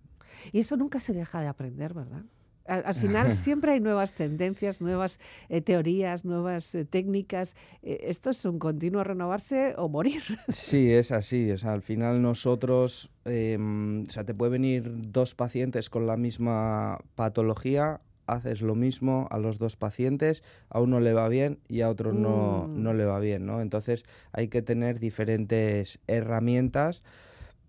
Y 0.52 0.60
eso 0.60 0.78
nunca 0.78 1.00
se 1.00 1.14
deja 1.14 1.42
de 1.42 1.48
aprender, 1.48 1.94
¿verdad? 1.94 2.24
Al, 2.66 2.84
al 2.86 2.96
final 3.04 3.32
siempre 3.34 3.72
hay 3.74 3.80
nuevas 3.80 4.12
tendencias, 4.14 4.80
nuevas 4.80 5.20
eh, 5.50 5.62
teorías, 5.62 6.24
nuevas 6.24 6.74
eh, 6.76 6.86
técnicas. 6.86 7.56
Eh, 7.82 8.02
esto 8.04 8.30
es 8.30 8.46
un 8.46 8.60
continuo 8.60 9.04
renovarse 9.04 9.74
o 9.78 9.90
morir. 9.90 10.22
Sí, 10.50 10.92
es 10.92 11.12
así. 11.12 11.52
O 11.52 11.58
sea, 11.58 11.74
al 11.74 11.82
final 11.82 12.22
nosotros, 12.22 13.10
em, 13.26 14.04
o 14.04 14.10
sea, 14.12 14.24
te 14.24 14.34
puede 14.34 14.52
venir 14.52 14.84
dos 15.12 15.34
pacientes 15.36 15.90
con 15.90 16.06
la 16.08 16.16
misma 16.16 17.00
patología, 17.16 18.02
haces 18.28 18.62
lo 18.62 18.76
mismo 18.76 19.28
a 19.32 19.38
los 19.38 19.58
dos 19.58 19.76
pacientes, 19.76 20.44
a 20.70 20.80
uno 20.82 21.00
le 21.00 21.14
va 21.14 21.28
bien 21.30 21.60
y 21.68 21.82
a 21.82 21.90
otro 21.90 22.14
no, 22.14 22.70
Mm. 22.74 22.84
no 22.84 22.94
le 22.94 23.06
va 23.06 23.20
bien, 23.20 23.46
¿no? 23.46 23.62
Entonces 23.62 24.04
hay 24.32 24.48
que 24.48 24.62
tener 24.62 25.00
diferentes 25.00 26.00
herramientas 26.08 27.04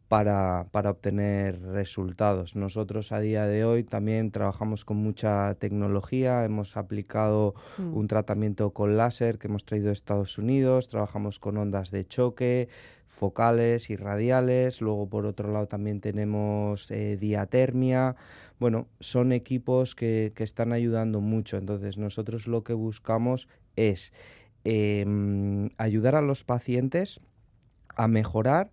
para, 0.09 0.67
para 0.71 0.91
obtener 0.91 1.61
resultados. 1.61 2.57
Nosotros 2.57 3.11
a 3.11 3.21
día 3.21 3.47
de 3.47 3.65
hoy 3.65 3.85
también 3.85 4.31
trabajamos 4.31 4.85
con 4.85 4.99
mucha 4.99 5.55
tecnología, 5.57 6.45
hemos 6.45 6.77
aplicado 6.77 7.55
Mm. 7.79 7.97
un 7.97 8.07
tratamiento 8.07 8.71
con 8.73 8.97
láser 8.97 9.39
que 9.39 9.49
hemos 9.49 9.65
traído 9.65 9.87
de 9.89 9.95
Estados 9.95 10.39
Unidos, 10.39 10.89
trabajamos 10.89 11.39
con 11.39 11.57
ondas 11.57 11.91
de 11.91 12.07
choque, 12.07 12.69
focales 13.15 13.91
y 13.91 13.97
radiales, 13.97 14.81
luego 14.81 15.09
por 15.09 15.25
otro 15.25 15.51
lado 15.53 15.67
también 15.67 16.01
tenemos 16.01 16.91
eh, 16.91 17.17
diatermia, 17.17 18.17
bueno, 18.59 18.87
son 19.01 19.33
equipos 19.33 19.95
que, 19.95 20.33
que 20.35 20.45
están 20.45 20.73
ayudando 20.73 21.21
mucho, 21.21 21.57
entonces 21.57 21.97
nosotros 21.97 22.47
lo 22.47 22.65
que 22.65 22.73
buscamos 22.75 23.49
es 23.77 24.13
em, 24.65 25.71
ayudar 25.79 26.15
a 26.15 26.23
los 26.23 26.45
pacientes 26.45 27.21
a 27.97 28.09
mejorar 28.09 28.71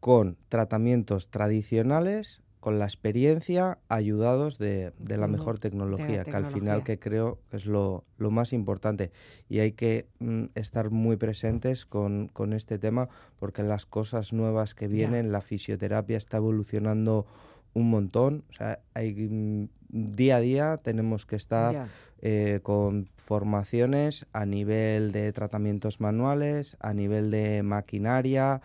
con 0.00 0.36
tratamientos 0.48 1.28
tradicionales, 1.28 2.41
con 2.62 2.78
la 2.78 2.84
experiencia, 2.84 3.78
ayudados 3.88 4.56
de, 4.56 4.92
de 5.00 5.16
la 5.18 5.26
mejor 5.26 5.58
tecnología, 5.58 6.22
que 6.22 6.36
al 6.36 6.46
final 6.46 6.84
que 6.84 7.00
creo 7.00 7.40
que 7.50 7.56
es 7.56 7.66
lo, 7.66 8.04
lo 8.18 8.30
más 8.30 8.52
importante. 8.52 9.10
Y 9.48 9.58
hay 9.58 9.72
que 9.72 10.06
mm, 10.20 10.44
estar 10.54 10.90
muy 10.90 11.16
presentes 11.16 11.84
con, 11.86 12.28
con 12.28 12.52
este 12.52 12.78
tema 12.78 13.08
porque 13.40 13.64
las 13.64 13.84
cosas 13.84 14.32
nuevas 14.32 14.76
que 14.76 14.86
Ya. 14.86 14.94
vienen, 14.94 15.32
la 15.32 15.40
fisioterapia 15.40 16.16
está 16.16 16.36
evolucionando 16.36 17.26
un 17.74 17.90
montón. 17.90 18.44
O 18.50 18.52
sea, 18.52 18.78
hay, 18.94 19.12
mm, 19.12 19.66
día 19.88 20.36
a 20.36 20.40
día 20.40 20.76
tenemos 20.76 21.26
que 21.26 21.34
estar 21.34 21.88
eh, 22.20 22.60
con 22.62 23.08
formaciones 23.16 24.24
a 24.32 24.46
nivel 24.46 25.10
de 25.10 25.32
tratamientos 25.32 26.00
manuales, 26.00 26.76
a 26.78 26.94
nivel 26.94 27.32
de 27.32 27.64
maquinaria. 27.64 28.62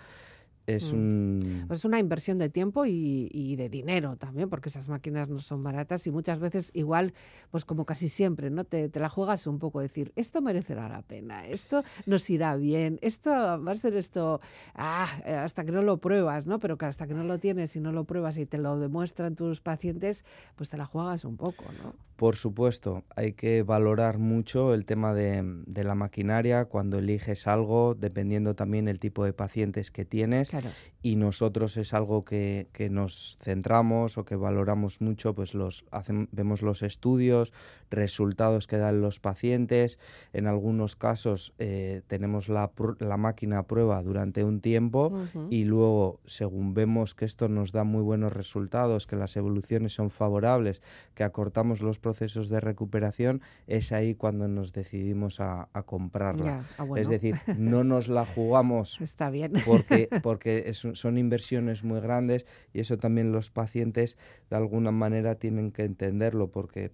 Es 0.68 0.92
Mm. 0.92 0.96
un... 0.98 1.64
Pues 1.68 1.86
una 1.86 1.98
inversión 2.00 2.38
de 2.38 2.50
tiempo 2.50 2.86
y, 2.86 3.30
y 3.32 3.56
de 3.56 3.70
dinero 3.70 4.18
también, 4.18 4.50
porque 4.50 4.68
esas 4.68 4.90
máquinas 4.90 5.30
no 5.30 5.40
son 5.40 5.64
baratas 5.64 6.06
y 6.08 6.12
muchas 6.12 6.40
veces 6.40 6.72
igual, 6.74 7.14
pues 7.52 7.64
como 7.64 7.86
casi 7.86 8.10
siempre, 8.10 8.50
¿no? 8.50 8.66
Te, 8.66 8.90
te 8.90 9.00
la 9.00 9.08
juegas 9.08 9.48
un 9.48 9.60
poco, 9.60 9.80
decir, 9.80 10.12
esto 10.18 10.42
merecerá 10.42 10.90
la 10.90 11.02
pena, 11.04 11.48
esto 11.48 11.84
nos 12.06 12.30
irá 12.30 12.56
bien, 12.58 13.00
esto 13.02 13.30
va 13.32 13.72
a 13.72 13.76
ser 13.76 13.96
esto, 13.96 14.42
ah, 14.76 15.08
eh, 15.26 15.34
hasta 15.36 15.64
que 15.64 15.72
no 15.72 15.82
lo 15.84 16.00
pruebas, 16.00 16.46
¿no? 16.48 16.60
Pero 16.60 16.78
que 16.78 16.86
hasta 16.86 17.08
que 17.08 17.14
no 17.14 17.24
lo 17.24 17.40
tienes 17.40 17.76
y 17.78 17.80
no 17.80 17.94
lo 17.94 18.04
pruebas 18.04 18.38
y 18.38 18.46
te 18.46 18.58
lo 18.58 18.78
demuestran 18.78 19.36
tus 19.36 19.62
pacientes, 19.62 20.26
pues 20.58 20.70
te 20.70 20.76
la 20.76 20.86
juegas 20.86 21.24
un 21.24 21.38
poco, 21.38 21.64
¿no? 21.82 21.96
Por 22.18 22.36
supuesto, 22.36 23.04
hay 23.16 23.34
que 23.34 23.62
valorar 23.62 24.18
mucho 24.18 24.74
el 24.74 24.86
tema 24.86 25.14
de, 25.14 25.44
de 25.68 25.84
la 25.84 25.94
maquinaria 25.94 26.66
cuando 26.66 26.98
eliges 26.98 27.46
algo, 27.46 27.94
dependiendo 27.94 28.56
también 28.56 28.88
el 28.88 29.00
tipo 29.00 29.24
de 29.24 29.34
pacientes 29.34 29.92
que 29.92 30.04
tienes. 30.04 30.50
Claro. 30.50 30.57
Y 31.02 31.16
nosotros 31.16 31.78
es 31.78 31.94
algo 31.94 32.26
que, 32.26 32.68
que 32.74 32.90
nos 32.90 33.38
centramos 33.42 34.18
o 34.18 34.26
que 34.26 34.36
valoramos 34.36 35.00
mucho, 35.00 35.34
pues 35.36 35.54
los 35.54 35.86
hacem- 35.92 36.28
vemos 36.32 36.62
los 36.62 36.82
estudios, 36.84 37.54
resultados 37.90 38.68
que 38.68 38.78
dan 38.78 39.02
los 39.02 39.20
pacientes. 39.20 40.00
En 40.34 40.48
algunos 40.48 40.96
casos 40.96 41.54
eh, 41.60 42.02
tenemos 42.08 42.50
la, 42.50 42.72
la 43.00 43.18
máquina 43.18 43.60
a 43.60 43.68
prueba 43.68 44.02
durante 44.04 44.44
un 44.44 44.60
tiempo 44.62 45.08
Ujú. 45.08 45.48
y 45.50 45.64
luego, 45.66 46.20
según 46.26 46.74
vemos 46.74 47.16
que 47.16 47.26
esto 47.26 47.48
nos 47.48 47.72
da 47.72 47.84
muy 47.84 48.02
buenos 48.02 48.34
resultados, 48.34 49.08
que 49.08 49.16
las 49.16 49.36
evoluciones 49.38 49.94
son 49.94 50.10
favorables, 50.10 50.82
que 51.16 51.24
acortamos 51.24 51.82
los 51.82 52.00
procesos 52.00 52.50
de 52.50 52.60
recuperación, 52.60 53.42
es 53.68 53.92
ahí 53.92 54.16
cuando 54.16 54.48
nos 54.48 54.74
decidimos 54.74 55.40
a, 55.40 55.70
a 55.74 55.84
comprarla. 55.84 56.46
Ya, 56.46 56.58
ah, 56.78 56.84
Es 56.84 56.88
bueno, 56.88 57.10
decir, 57.10 57.36
no 57.58 57.84
nos 57.84 58.08
la 58.08 58.26
jugamos 58.26 59.00
está 59.02 59.30
bien. 59.30 59.54
porque, 59.66 60.10
porque 60.24 60.47
es 60.70 60.84
un- 60.86 60.96
son 60.96 61.18
inversiones 61.18 61.84
muy 61.84 62.00
grandes 62.00 62.46
y 62.74 62.80
eso 62.80 62.98
también 62.98 63.32
los 63.32 63.50
pacientes 63.52 64.18
de 64.50 64.56
alguna 64.56 64.92
manera 64.92 65.36
tienen 65.36 65.72
que 65.72 65.84
entenderlo 65.84 66.48
porque, 66.50 66.92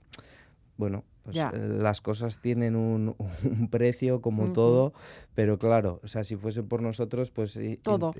bueno, 0.77 1.03
pues 1.23 1.37
eh, 1.53 1.67
las 1.81 2.01
cosas 2.01 2.41
tienen 2.41 2.75
un, 2.75 3.15
un 3.45 3.69
precio 3.69 4.21
como 4.21 4.51
todo, 4.53 4.93
pero 5.35 5.57
claro, 5.57 6.01
o 6.03 6.07
sea, 6.09 6.25
si 6.25 6.35
fuese 6.35 6.63
por 6.63 6.81
nosotros, 6.81 7.31
pues 7.31 7.55
in- 7.55 7.77
Todo. 7.77 8.11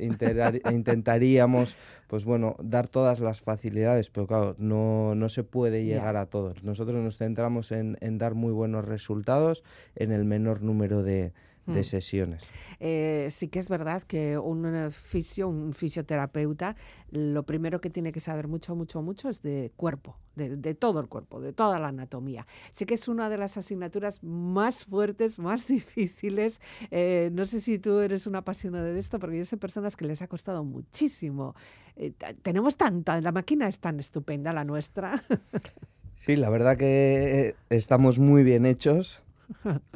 intentaríamos, 0.72 1.76
pues 2.08 2.24
bueno, 2.26 2.56
dar 2.64 2.88
todas 2.88 3.20
las 3.20 3.42
facilidades, 3.42 4.10
pero 4.10 4.28
claro, 4.28 4.56
no, 4.58 5.16
no 5.16 5.28
se 5.30 5.44
puede 5.44 5.84
llegar 5.86 6.16
a 6.16 6.28
todos. 6.28 6.64
Nosotros 6.64 6.96
nos 7.04 7.18
centramos 7.18 7.72
en, 7.74 7.98
en 8.00 8.18
dar 8.18 8.36
muy 8.36 8.54
buenos 8.54 8.86
resultados 8.86 9.64
en 9.96 10.12
el 10.14 10.24
menor 10.24 10.62
número 10.62 11.04
de, 11.04 11.34
de 11.66 11.80
Mm. 11.82 11.84
sesiones. 11.84 12.44
Eh, 12.80 13.28
sí 13.32 13.48
que 13.48 13.60
es 13.60 13.70
verdad 13.70 14.04
que 14.04 14.38
un 14.38 14.66
eh, 14.66 14.90
fisio, 14.92 15.48
un 15.48 15.74
fisioterapeuta, 15.74 16.76
lo 17.12 17.44
primero 17.44 17.80
que 17.80 17.90
tiene 17.90 18.12
que 18.12 18.20
saber 18.20 18.48
mucho, 18.48 18.76
mucho, 18.76 19.02
mucho 19.02 19.30
es 19.30 19.42
de 19.42 19.72
cuerpo, 19.78 20.18
de, 20.36 20.58
de 20.58 20.74
todo 20.76 21.00
el 21.00 21.08
cuerpo, 21.08 21.40
de 21.40 21.54
toda 21.54 21.80
la 21.80 21.88
anatomía. 21.88 22.46
Sé 22.74 22.86
que 22.86 22.96
es 22.96 23.08
una 23.08 23.30
de 23.30 23.38
las 23.38 23.56
asignaturas 23.58 24.22
más 24.24 24.86
fuertes, 24.86 25.40
más 25.40 25.66
difíciles. 25.68 26.60
Eh, 26.92 27.30
no 27.32 27.46
sé 27.46 27.62
si 27.62 27.80
tú 27.80 28.00
eres 28.00 28.28
una 28.28 28.40
apasionada 28.40 28.86
de 28.86 29.00
esto, 29.00 29.18
porque 29.20 29.38
yo 29.38 29.46
sé 29.46 29.56
personas 29.58 29.96
que 29.96 30.06
les 30.06 30.22
ha 30.22 30.28
costado 30.28 30.64
muchísimo. 30.66 31.56
Eh, 31.96 32.12
tenemos 32.42 32.76
tanta, 32.76 33.22
la 33.22 33.32
máquina 33.32 33.68
es 33.68 33.80
tan 33.80 34.00
estupenda, 34.00 34.52
la 34.54 34.64
nuestra. 34.66 35.22
Sí, 36.26 36.38
la 36.38 36.50
verdad 36.50 36.78
que 36.78 37.50
eh, 37.50 37.56
estamos 37.70 38.18
muy 38.18 38.44
bien 38.46 38.66
hechos 38.66 39.20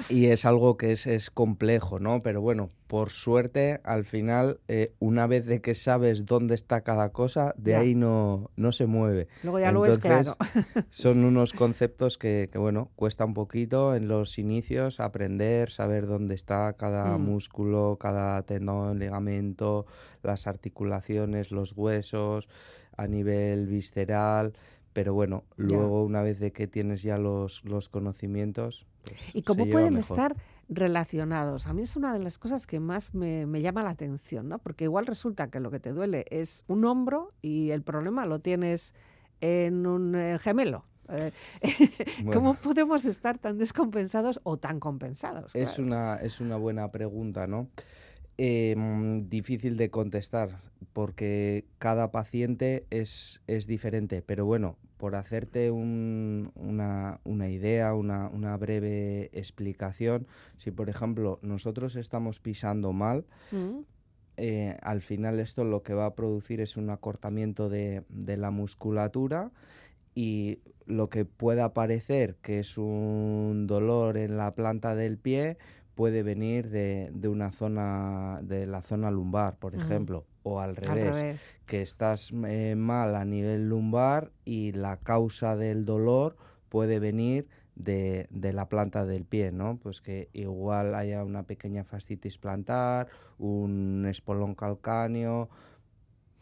y 0.10 0.28
es 0.28 0.46
algo 0.46 0.78
que 0.78 0.92
es, 0.94 1.08
es 1.08 1.30
complejo, 1.32 2.00
¿no? 2.00 2.22
Pero 2.22 2.42
bueno, 2.42 2.70
por 2.88 3.10
suerte, 3.10 3.82
al 3.84 4.06
final, 4.06 4.60
eh, 4.68 4.94
una 5.00 5.28
vez 5.28 5.46
de 5.46 5.62
que 5.62 5.76
sabes 5.76 6.26
dónde 6.26 6.56
está 6.56 6.82
cada 6.82 7.10
cosa, 7.10 7.54
de 7.58 7.72
Ya. 7.72 7.80
ahí 7.80 7.96
no, 7.96 8.50
no 8.56 8.72
se 8.72 8.86
mueve. 8.86 9.28
Luego 9.44 9.60
ya 9.60 9.72
lo 9.72 9.84
claro. 10.00 10.36
son 10.90 11.26
unos 11.26 11.54
conceptos 11.54 12.18
que, 12.18 12.50
que, 12.52 12.58
bueno, 12.58 12.92
cuesta 12.96 13.26
un 13.26 13.34
poquito 13.34 13.96
en 13.96 14.08
los 14.08 14.38
inicios 14.40 15.00
aprender, 15.00 15.72
saber 15.72 16.08
dónde 16.08 16.36
está 16.36 16.74
cada 16.74 17.18
Mm. 17.18 17.22
músculo, 17.22 17.98
cada 18.00 18.42
tendón, 18.44 19.00
ligamento, 19.00 19.86
las 20.24 20.48
articulaciones, 20.48 21.52
los 21.52 21.74
huesos, 21.76 22.48
a 22.96 23.08
nivel 23.08 23.68
visceral. 23.68 24.54
Pero 24.98 25.14
bueno, 25.14 25.44
Ya. 25.60 25.78
luego 25.78 26.04
una 26.04 26.24
vez 26.24 26.40
de 26.40 26.52
que 26.52 26.66
tienes 26.66 27.04
ya 27.04 27.20
los, 27.20 27.64
los 27.64 27.88
conocimientos... 27.88 28.88
pues, 29.04 29.16
¿Y 29.36 29.44
cómo 29.44 29.68
pueden 29.70 29.94
mejor. 29.94 30.18
estar 30.18 30.36
relacionados? 30.70 31.68
A 31.68 31.74
mí 31.74 31.84
es 31.84 31.96
una 31.96 32.14
de 32.14 32.18
las 32.18 32.40
cosas 32.40 32.66
que 32.66 32.80
más 32.80 33.14
me, 33.14 33.46
me 33.46 33.62
llama 33.62 33.84
la 33.84 33.92
atención, 33.92 34.50
¿no? 34.50 34.58
Porque 34.58 34.86
igual 34.86 35.06
resulta 35.06 35.52
que 35.52 35.60
lo 35.60 35.70
que 35.70 35.80
te 35.80 35.92
duele 35.92 36.26
es 36.32 36.64
un 36.68 36.84
hombro 36.84 37.30
y 37.44 37.70
el 37.70 37.84
problema 37.84 38.26
lo 38.26 38.40
tienes 38.40 38.96
en 39.40 39.86
un 39.86 40.16
eh, 40.16 40.40
gemelo. 40.40 40.84
Eh, 41.10 41.32
¿Cómo 42.34 42.56
podemos 42.56 43.06
estar 43.06 43.38
tan 43.38 43.60
descompensados 43.60 44.40
o 44.44 44.58
tan 44.58 44.80
compensados? 44.80 45.56
Es 45.56 45.74
Claro. 45.76 45.84
una, 45.84 46.16
es 46.16 46.42
una 46.42 46.58
buena 46.58 46.92
pregunta, 46.92 47.46
¿no? 47.46 47.68
Eh, 48.40 48.76
mm, 48.78 49.30
difícil 49.30 49.78
de 49.78 49.90
contestar 49.90 50.62
porque 50.94 51.66
cada 51.80 52.12
paciente 52.12 52.86
es, 52.92 53.42
es 53.48 53.66
diferente, 53.66 54.22
pero 54.22 54.46
bueno, 54.46 54.78
por 54.98 55.16
hacerte 55.16 55.72
un- 55.72 56.52
una, 56.56 57.20
una 57.24 57.50
idea, 57.50 57.96
una, 57.96 58.28
una 58.30 58.56
breve 58.58 59.30
explicación, 59.34 60.28
si 60.58 60.70
por 60.70 60.90
ejemplo 60.90 61.40
nosotros 61.42 61.96
estamos 61.96 62.40
pisando 62.40 62.94
mal, 62.94 63.26
Mm, 63.52 63.82
eh, 64.38 64.78
al 64.82 65.02
final 65.02 65.40
esto 65.40 65.64
lo 65.64 65.82
que 65.84 65.94
va 65.94 66.06
a 66.06 66.16
producir 66.16 66.62
es 66.62 66.78
un 66.78 66.90
acortamiento 66.92 67.70
de, 67.70 68.04
de 68.10 68.38
la 68.38 68.52
musculatura 68.52 69.52
y 70.16 70.60
lo 70.86 71.10
que 71.10 71.26
pueda 71.26 71.74
parecer 71.74 72.38
que 72.42 72.60
es 72.60 72.78
un 72.78 73.66
dolor 73.68 74.18
en 74.18 74.38
la 74.38 74.56
planta 74.56 74.96
del 74.96 75.18
pie 75.18 75.58
puede 75.98 76.22
venir 76.22 76.70
de, 76.70 77.10
de 77.12 77.28
una 77.28 77.52
zona, 77.52 78.40
de 78.44 78.68
la 78.68 78.84
zona 78.84 79.10
lumbar, 79.10 79.58
por 79.58 79.74
ejemplo, 79.74 80.26
o 80.44 80.60
al 80.60 80.70
Al 80.70 80.76
revés, 80.76 81.58
que 81.66 81.82
estás 81.82 82.32
eh, 82.46 82.76
mal 82.78 83.16
a 83.16 83.26
nivel 83.26 83.68
lumbar 83.68 84.32
y 84.46 84.74
la 84.74 84.98
causa 84.98 85.56
del 85.56 85.86
dolor 85.86 86.38
puede 86.70 87.00
venir 87.00 87.48
de, 87.74 88.28
de 88.30 88.54
la 88.54 88.70
planta 88.70 89.06
del 89.08 89.26
pie, 89.26 89.52
¿no? 89.52 89.80
Pues 89.82 90.00
que 90.02 90.30
igual 90.34 90.94
haya 90.94 91.24
una 91.24 91.44
pequeña 91.44 91.84
fascitis 91.84 92.38
plantar, 92.38 93.08
un 93.40 94.06
espolón 94.08 94.54
calcáneo, 94.54 95.50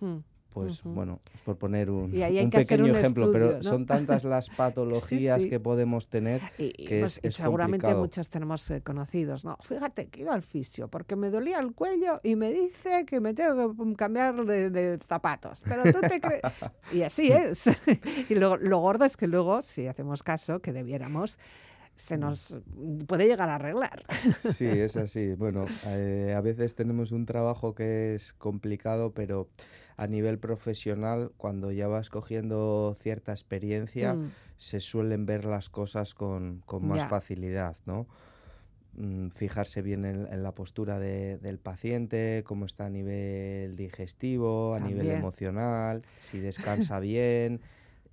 Mm. 0.01 0.17
Pues 0.55 0.83
bueno, 0.83 1.19
es 1.33 1.41
por 1.41 1.57
poner 1.57 1.89
un, 1.89 2.15
Y 2.15 2.47
pequeño 2.47 2.85
un 2.85 2.95
ejemplo, 2.95 3.29
pero 3.29 3.61
son 3.61 3.85
tantas 3.85 4.23
las 4.23 4.49
patologías 4.57 5.41
sí. 5.41 5.49
que 5.49 5.59
podemos 5.59 6.07
tener 6.07 6.41
Y, 6.57 6.71
que 6.71 7.01
pues, 7.01 7.19
es, 7.21 7.35
y 7.35 7.43
seguramente 7.43 7.81
complicado. 7.83 8.01
muchos 8.01 8.29
tenemos 8.29 8.71
eh, 8.71 8.81
conocidos, 8.81 9.43
¿no? 9.43 9.57
Fíjate 9.59 10.07
que 10.07 10.21
iba 10.21 10.33
al 10.33 10.43
fisio 10.43 10.87
porque 10.87 11.17
me 11.17 11.29
dolía 11.29 11.59
el 11.59 11.73
cuello 11.73 12.19
y 12.23 12.37
me 12.37 12.53
dice 12.53 13.05
que 13.05 13.19
me 13.19 13.33
tengo 13.33 13.75
que 13.75 13.83
mm, 13.83 13.95
cambiar 13.95 14.45
de, 14.45 14.69
de 14.69 14.97
zapatos. 15.05 15.61
Pero 15.67 15.83
tú 15.91 15.99
te 15.99 16.21
crees... 16.21 16.41
Y 16.93 17.01
así 17.01 17.33
es. 17.33 17.65
y 18.29 18.35
luego, 18.35 18.55
lo 18.55 18.77
gordo 18.77 19.03
es 19.03 19.17
que 19.17 19.27
luego, 19.27 19.61
si 19.61 19.87
hacemos 19.87 20.23
caso, 20.23 20.61
que 20.61 20.71
debiéramos, 20.71 21.37
se 21.95 22.17
nos 22.17 22.57
mm, 22.65 22.99
puede 23.05 23.27
llegar 23.27 23.49
a 23.49 23.55
arreglar. 23.55 24.03
Sí, 24.37 24.65
es 24.79 24.97
así. 24.97 25.33
Bueno, 25.35 25.65
eh, 25.83 26.33
a 26.35 26.41
veces 26.41 26.75
tenemos 26.75 27.11
un 27.11 27.25
trabajo 27.25 27.73
que 27.73 28.15
es 28.15 28.33
complicado, 28.33 29.13
pero 29.13 29.49
a 29.97 30.07
nivel 30.07 30.39
profesional, 30.39 31.31
cuando 31.37 31.71
ya 31.71 31.87
vas 31.87 32.09
cogiendo 32.09 32.95
cierta 32.99 33.31
experiencia, 33.31 34.13
Mm. 34.15 34.29
se 34.57 34.79
suelen 34.79 35.25
ver 35.25 35.45
las 35.45 35.69
cosas 35.69 36.13
con, 36.13 36.61
con 36.65 36.85
más 36.87 36.99
Ya. 36.99 37.09
facilidad, 37.09 37.77
¿no? 37.85 38.07
Mm, 38.93 39.29
Fijarse 39.29 39.81
bien 39.81 40.05
en, 40.05 40.27
en 40.31 40.43
la 40.43 40.53
postura 40.55 40.99
de- 40.99 41.37
del 41.39 41.59
paciente, 41.59 42.43
cómo 42.45 42.65
está 42.65 42.85
a 42.85 42.89
nivel 42.89 43.75
digestivo, 43.75 44.73
a 44.73 44.79
nivel 44.79 44.97
También. 44.97 45.19
emocional, 45.19 46.05
si 46.17 46.39
descansa 46.39 46.99
bien, 46.99 47.61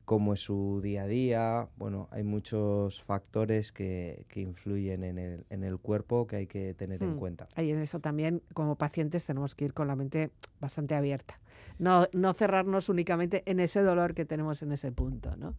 cómo 0.05 0.33
es 0.35 0.41
su 0.41 0.81
día 0.83 1.05
a 1.05 1.07
día. 1.07 1.69
Bueno, 1.77 2.09
hay 2.11 2.23
muchos 2.23 3.03
factores 3.03 3.73
que, 3.73 4.25
que 4.29 4.41
influyen 4.41 5.05
en 5.05 5.19
el, 5.19 5.45
en 5.51 5.65
el 5.65 5.79
cuerpo 5.79 6.27
que 6.27 6.37
hay 6.37 6.47
que 6.47 6.75
tener 6.75 7.03
en 7.03 7.15
Mm. 7.15 7.19
cuenta. 7.19 7.49
Y 7.57 7.71
en 7.71 7.79
eso 7.79 8.01
también, 8.01 8.43
como 8.55 8.77
pacientes, 8.77 9.25
tenemos 9.25 9.55
que 9.55 9.65
ir 9.67 9.75
con 9.75 9.87
la 9.89 9.97
mente 9.97 10.31
bastante 10.61 10.95
abierta. 10.95 11.39
No, 11.79 12.07
no 12.13 12.33
cerrarnos 12.35 12.89
únicamente 12.89 13.43
en 13.47 13.61
ese 13.61 13.81
dolor 13.83 14.15
que 14.15 14.25
tenemos 14.25 14.63
en 14.63 14.73
ese 14.73 14.93
punto, 14.93 15.37
¿no? 15.37 15.55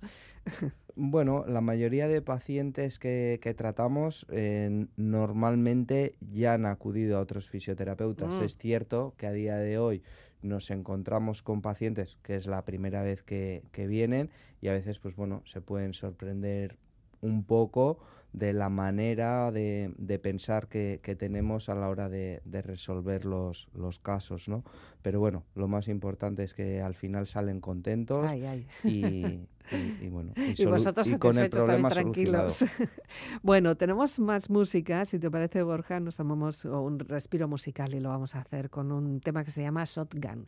Bueno, 0.95 1.43
la 1.47 1.62
mayoría 1.62 2.08
de 2.08 2.21
pacientes 2.21 2.99
que, 2.99 3.39
que 3.41 3.53
tratamos 3.53 4.27
eh, 4.29 4.86
normalmente 4.95 6.15
ya 6.32 6.53
han 6.53 6.65
acudido 6.65 7.17
a 7.17 7.21
otros 7.21 7.49
fisioterapeutas. 7.49 8.36
Mm. 8.36 8.43
Es 8.43 8.58
cierto 8.58 9.15
que 9.17 9.25
a 9.25 9.32
día 9.32 9.58
de 9.58 9.79
hoy 9.79 10.03
nos 10.43 10.69
encontramos 10.69 11.41
con 11.41 11.62
pacientes 11.62 12.19
que 12.21 12.36
es 12.36 12.45
la 12.45 12.63
primera 12.65 13.01
vez 13.01 13.23
que, 13.23 13.63
que 13.71 13.88
vienen 13.88 14.29
y 14.62 14.67
a 14.67 14.73
veces, 14.73 14.99
pues 14.99 15.15
bueno, 15.15 15.41
se 15.45 15.62
pueden 15.62 15.93
sorprender 15.93 16.77
un 17.21 17.43
poco 17.43 17.99
de 18.34 18.51
la 18.51 18.67
manera 18.69 19.51
de, 19.51 19.93
de 19.97 20.19
pensar 20.19 20.67
que, 20.67 20.99
que 21.03 21.15
tenemos 21.15 21.69
a 21.69 21.75
la 21.75 21.88
hora 21.88 22.10
de, 22.10 22.41
de 22.45 22.62
resolver 22.63 23.25
los, 23.25 23.69
los 23.73 23.99
casos, 23.99 24.49
¿no? 24.49 24.63
Pero 25.03 25.19
bueno, 25.19 25.43
lo 25.56 25.67
más 25.67 25.88
importante 25.88 26.43
es 26.43 26.53
que 26.53 26.82
al 26.82 26.95
final 26.95 27.27
salen 27.27 27.62
contentos 27.62 28.25
Ay, 28.27 28.43
ay. 28.45 28.67
y, 28.84 29.47
y- 29.71 30.06
y 30.06 30.10
bueno, 30.10 30.34
y, 30.36 30.62
Y 30.62 30.65
vosotros 30.65 31.08
y 31.08 31.17
con 31.17 31.30
el 31.32 31.36
satisfechos 31.52 31.65
también 31.65 31.82
problema 31.82 31.89
tranquilos. 31.89 32.65
bueno, 33.43 33.76
tenemos 33.78 34.19
más 34.19 34.49
música. 34.49 35.06
Si 35.06 35.19
te 35.19 35.30
parece, 35.32 35.63
Borja, 35.63 35.99
nos 35.99 36.15
tomamos 36.15 36.65
un 36.65 36.99
respiro 36.99 37.47
musical 37.47 37.93
y 37.93 37.99
lo 37.99 38.10
vamos 38.10 38.36
a 38.36 38.39
hacer 38.41 38.69
con 38.69 38.91
un 38.91 39.19
tema 39.19 39.43
que 39.43 39.52
se 39.52 39.62
llama 39.62 39.84
Shotgun. 39.86 40.47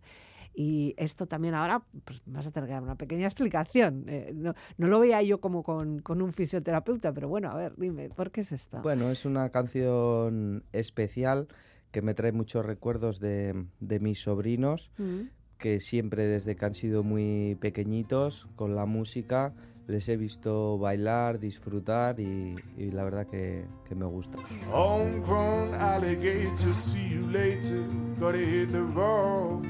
Y 0.57 0.93
esto 0.97 1.25
también 1.27 1.53
ahora 1.53 1.83
pues, 2.05 2.21
vas 2.25 2.47
a 2.47 2.51
tener 2.51 2.67
que 2.69 2.73
dar 2.75 2.83
una 2.83 2.95
pequeña 2.95 3.25
explicación. 3.25 4.05
Eh, 4.07 4.31
no, 4.33 4.53
no 4.77 4.87
lo 4.87 4.99
veía 5.01 5.21
yo 5.21 5.41
como 5.41 5.63
con, 5.63 5.99
con 5.99 6.21
un 6.21 6.31
fisioterapeuta, 6.31 7.11
pero 7.13 7.27
bueno, 7.27 7.49
a 7.51 7.55
ver, 7.55 7.73
dime, 7.75 8.07
¿por 8.09 8.31
qué 8.31 8.41
es 8.41 8.53
esto? 8.53 8.79
Bueno, 8.81 9.09
es 9.11 9.25
una 9.25 9.49
canción 9.49 10.63
especial 10.71 11.47
que 11.91 12.01
me 12.01 12.13
trae 12.13 12.31
muchos 12.31 12.65
recuerdos 12.65 13.19
de, 13.19 13.65
de 13.79 13.99
mis 13.99 14.21
sobrinos, 14.21 14.91
Mm. 14.97 15.21
Que 15.65 15.79
siempre 15.79 16.27
desde 16.27 16.55
que 16.55 16.63
han 16.63 16.75
sido 16.75 17.01
muy 17.01 17.57
pequeñitos 17.59 18.47
con 18.55 18.75
la 18.75 18.85
música 18.85 19.51
les 19.87 20.07
he 20.09 20.15
visto 20.15 20.77
bailar, 20.77 21.39
disfrutar 21.39 22.19
y, 22.19 22.55
y 22.77 22.91
la 22.91 23.03
verdad 23.03 23.25
que, 23.25 23.65
que 23.89 23.95
me 23.95 24.05
gusta. 24.05 24.37
Homegrown 24.71 25.73
alligator, 25.73 26.71
see 26.71 27.09
you 27.09 27.27
later. 27.31 27.81
Gotta 28.19 28.37
hit 28.37 28.71
the 28.71 28.83
road, 28.83 29.63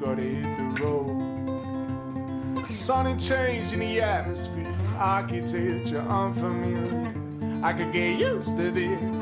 gotta 0.00 0.22
hit 0.22 0.46
the 0.56 0.80
road. 0.80 1.50
Sudden 2.70 3.18
change 3.18 3.72
in 3.72 3.80
the 3.80 4.00
atmosphere, 4.00 4.72
architecture 4.96 6.04
unfamiliar. 6.08 7.12
I 7.64 7.72
could 7.72 7.92
get 7.92 8.20
used 8.20 8.56
to 8.58 8.70
this. 8.70 9.21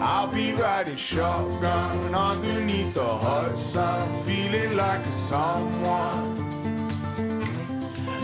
I'll 0.00 0.28
be 0.28 0.52
riding 0.52 0.94
shotgun 0.96 2.14
underneath 2.14 2.94
the 2.94 3.04
hot 3.04 3.58
sun, 3.58 4.22
feeling 4.22 4.76
like 4.76 5.04
a 5.04 5.12
someone. 5.12 6.38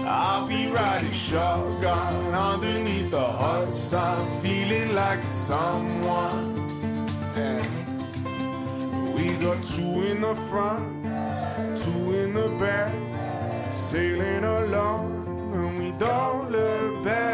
I'll 0.07 0.47
be 0.47 0.69
riding 0.69 1.11
shotgun 1.11 2.33
underneath 2.33 3.11
the 3.11 3.27
hot 3.27 3.75
sun, 3.75 4.41
feeling 4.41 4.95
like 4.95 5.19
a 5.19 5.33
someone. 5.33 6.55
Yeah. 7.37 7.67
We 9.17 9.35
got 9.39 9.65
two 9.65 10.03
in 10.03 10.21
the 10.21 10.37
front, 10.49 11.05
two 11.77 12.15
in 12.15 12.35
the 12.35 12.49
back, 12.61 12.95
sailing 13.73 14.45
along, 14.45 15.27
and 15.55 15.79
we 15.79 15.91
don't 15.99 16.53
look 16.53 17.05
back, 17.05 17.34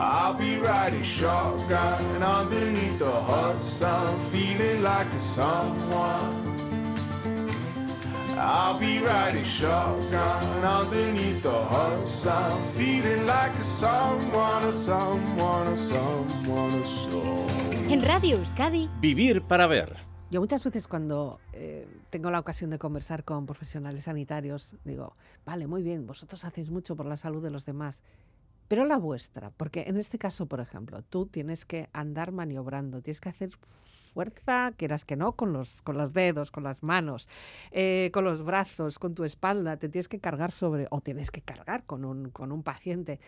I'll 0.00 0.32
be 0.32 0.58
riding 0.58 1.02
shotgun 1.02 2.22
underneath 2.22 3.00
the 3.00 3.10
hot 3.10 3.60
sun, 3.60 4.16
feeling 4.30 4.80
like 4.80 5.08
a 5.16 5.18
someone. 5.18 6.38
I'll 8.36 8.78
be 8.78 9.00
riding 9.00 9.44
shotgun 9.44 10.64
underneath 10.64 11.42
the 11.42 11.50
hot 11.50 12.06
sun, 12.06 12.62
feeling 12.76 13.26
like 13.26 13.52
a 13.60 13.64
someone, 13.64 14.68
a 14.68 14.72
someone, 14.72 15.66
a 15.66 15.76
someone, 15.76 16.80
a 16.80 16.86
someone. 16.86 17.92
En 17.92 18.00
Radio 18.02 18.36
Euskadi, 18.36 18.88
Vivir 19.00 19.42
para 19.42 19.66
ver. 19.66 19.96
Yo 20.30 20.40
muchas 20.40 20.62
veces 20.62 20.86
cuando 20.86 21.40
eh, 21.54 21.88
tengo 22.10 22.30
la 22.30 22.38
ocasión 22.38 22.70
de 22.70 22.78
conversar 22.78 23.24
con 23.24 23.46
profesionales 23.46 24.04
sanitarios, 24.04 24.76
digo, 24.84 25.16
vale, 25.44 25.66
muy 25.66 25.82
bien, 25.82 26.06
vosotros 26.06 26.44
hacéis 26.44 26.70
mucho 26.70 26.94
por 26.94 27.06
la 27.06 27.16
salud 27.16 27.42
de 27.42 27.50
los 27.50 27.64
demás, 27.64 28.02
pero 28.68 28.84
la 28.84 28.98
vuestra, 28.98 29.50
porque 29.50 29.84
en 29.88 29.96
este 29.96 30.18
caso, 30.18 30.46
por 30.46 30.60
ejemplo, 30.60 31.02
tú 31.02 31.26
tienes 31.26 31.64
que 31.64 31.88
andar 31.92 32.32
maniobrando, 32.32 33.00
tienes 33.00 33.20
que 33.20 33.30
hacer 33.30 33.50
fuerza, 34.12 34.72
quieras 34.76 35.04
que 35.04 35.16
no, 35.16 35.32
con 35.32 35.52
los, 35.52 35.80
con 35.82 35.96
los 35.96 36.12
dedos, 36.12 36.50
con 36.50 36.64
las 36.64 36.82
manos, 36.82 37.28
eh, 37.70 38.10
con 38.12 38.24
los 38.24 38.44
brazos, 38.44 38.98
con 38.98 39.14
tu 39.14 39.24
espalda, 39.24 39.76
te 39.76 39.88
tienes 39.88 40.08
que 40.08 40.20
cargar 40.20 40.52
sobre, 40.52 40.86
o 40.90 41.00
tienes 41.00 41.30
que 41.30 41.40
cargar 41.40 41.84
con 41.84 42.04
un, 42.04 42.30
con 42.30 42.52
un 42.52 42.62
paciente. 42.62 43.20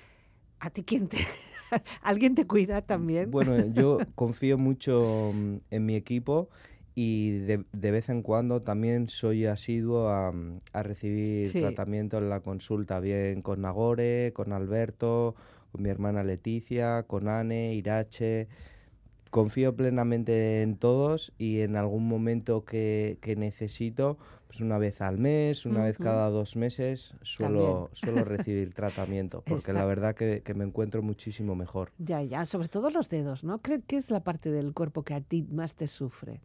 ¿A 0.59 0.69
ti 0.69 0.83
quién 0.83 1.09
te... 1.09 1.17
¿Alguien 2.03 2.35
te 2.35 2.47
cuida 2.47 2.83
también? 2.83 3.31
Bueno, 3.31 3.57
yo 3.73 3.99
confío 4.15 4.59
mucho 4.59 5.33
mm, 5.35 5.57
en 5.71 5.87
mi 5.87 5.95
equipo 5.95 6.51
y 6.95 7.39
de, 7.39 7.65
de 7.73 7.91
vez 7.91 8.09
en 8.09 8.23
cuando 8.23 8.63
también 8.63 9.09
soy 9.09 9.47
asiduo 9.47 10.09
a, 10.09 10.33
mm, 10.33 10.61
a 10.73 10.83
recibir 10.83 11.49
Sí. 11.49 11.61
tratamiento 11.61 12.19
en 12.19 12.29
la 12.31 12.41
consulta, 12.41 13.01
bien 13.01 13.43
con 13.43 13.63
Nagore, 13.63 14.33
con 14.35 14.53
Alberto, 14.53 15.35
con 15.73 15.83
mi 15.83 15.89
hermana 15.91 16.25
Leticia, 16.25 17.05
con 17.05 17.29
Anne, 17.29 17.75
Irache. 17.75 18.49
Confío 19.31 19.77
plenamente 19.77 20.61
en 20.63 20.77
todos 20.77 21.33
y 21.39 21.61
en 21.61 21.77
algún 21.77 22.09
momento 22.09 22.65
que, 22.65 23.17
que 23.21 23.37
necesito, 23.37 24.19
pues 24.49 24.61
una 24.61 24.77
vez 24.77 25.01
al 25.01 25.19
mes, 25.19 25.67
una 25.67 25.85
vez 25.85 25.95
Ujú. 26.01 26.03
cada 26.03 26.31
dos 26.31 26.57
meses, 26.57 27.15
suelo, 27.23 27.91
suelo 27.93 28.25
recibir 28.25 28.75
tratamiento, 28.75 29.43
porque 29.43 29.59
Está- 29.71 29.75
la 29.75 29.85
verdad 29.87 30.17
que, 30.17 30.43
que 30.43 30.55
me 30.55 30.65
encuentro 30.65 31.01
muchísimo 31.05 31.55
mejor. 31.55 31.93
Ya, 31.99 32.21
ya, 32.25 32.45
sobre 32.45 32.67
todo 32.67 32.91
los 32.91 33.09
dedos, 33.09 33.45
¿no? 33.45 33.61
¿Qué, 33.63 33.81
qué 33.87 33.99
es 33.99 34.11
la 34.11 34.25
parte 34.25 34.51
del 34.51 34.73
cuerpo 34.75 35.05
que 35.05 35.15
a 35.15 35.21
ti 35.21 35.45
más 35.45 35.77
te 35.77 35.87
sufre? 35.87 36.41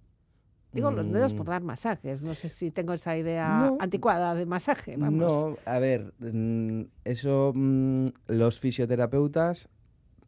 Digo, 0.75 0.91
los 0.91 1.11
dedos 1.11 1.33
por 1.33 1.47
Mm. 1.47 1.49
dar 1.49 1.63
masajes. 1.63 2.21
No 2.21 2.35
sé 2.35 2.49
si 2.49 2.69
tengo 2.69 2.93
esa 2.93 3.17
idea 3.17 3.47
No. 3.71 3.77
anticuada 3.79 4.35
de 4.35 4.45
masaje. 4.45 4.95
Vamos. 4.97 5.13
No, 5.13 5.57
a 5.65 5.79
ver, 5.79 6.13
mm, 6.19 6.81
eso 7.05 7.53
mm, 7.55 8.07
los 8.27 8.59
fisioterapeutas 8.59 9.69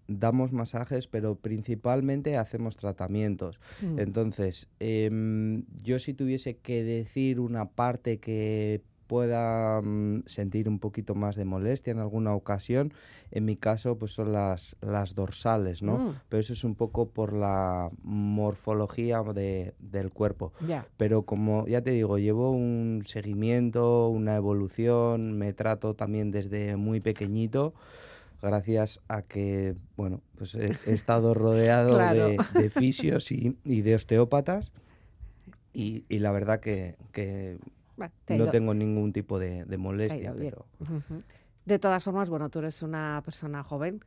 damos 0.07 0.53
masajes, 0.53 1.07
pero 1.07 1.35
principalmente 1.35 2.37
hacemos 2.37 2.77
tratamientos. 2.77 3.59
Mm. 3.81 3.99
Entonces, 3.99 4.69
em, 4.79 5.65
yo 5.83 5.99
si 5.99 6.13
tuviese 6.13 6.57
que 6.57 6.83
decir 6.83 7.39
una 7.41 7.69
parte 7.69 8.19
que 8.19 8.81
pueda 9.07 9.81
mm, 9.81 10.23
sentir 10.25 10.67
un 10.69 10.79
poquito 10.79 11.15
más 11.15 11.35
de 11.35 11.45
molestia 11.45 11.91
en 11.91 11.99
alguna 11.99 12.35
ocasión, 12.35 12.93
en 13.31 13.45
mi 13.45 13.55
caso 13.55 13.97
pues 13.97 14.11
son 14.13 14.33
las, 14.33 14.75
las 14.81 15.15
dorsales, 15.15 15.81
¿no? 15.81 15.97
Mm. 15.99 16.11
Pero 16.29 16.39
eso 16.41 16.53
es 16.53 16.63
un 16.63 16.75
poco 16.75 17.09
por 17.09 17.33
la 17.33 17.89
morfología 18.03 19.23
de- 19.23 19.73
del 19.79 20.11
cuerpo. 20.11 20.53
Pero 20.97 21.23
como 21.23 21.65
ya 21.67 21.81
te 21.81 21.91
digo, 21.91 22.17
llevo 22.17 22.51
un 22.51 23.03
seguimiento, 23.05 24.09
una 24.09 24.35
evolución, 24.35 25.37
me 25.37 25.53
trato 25.53 25.93
también 25.95 26.31
desde 26.31 26.75
muy 26.75 26.99
pequeñito, 26.99 27.73
gracias 28.41 28.99
a 29.07 29.21
que, 29.23 29.75
bueno, 29.95 30.21
pues 30.37 30.55
he, 30.55 30.65
he 30.65 30.69
estado 30.93 31.33
rodeado 31.33 31.95
Claro. 31.95 32.29
de, 32.29 32.37
de 32.53 32.69
fisios 32.69 33.31
y, 33.31 33.57
y 33.63 33.81
de 33.81 33.95
osteópatas 33.95 34.71
y, 35.73 36.05
y 36.09 36.19
la 36.19 36.31
verdad 36.31 36.59
que, 36.59 36.95
que 37.11 37.57
Bueno, 37.97 38.13
te 38.25 38.35
ha 38.35 38.37
no 38.37 38.49
tengo 38.51 38.73
ningún 38.73 39.11
tipo 39.11 39.39
de, 39.39 39.65
molestia, 39.77 40.33
pero. 40.37 40.65
De 41.65 41.79
todas 41.79 42.03
formas, 42.03 42.29
bueno, 42.29 42.49
tú 42.49 42.59
eres 42.59 42.81
una 42.81 43.21
persona 43.25 43.61
joven 43.63 43.99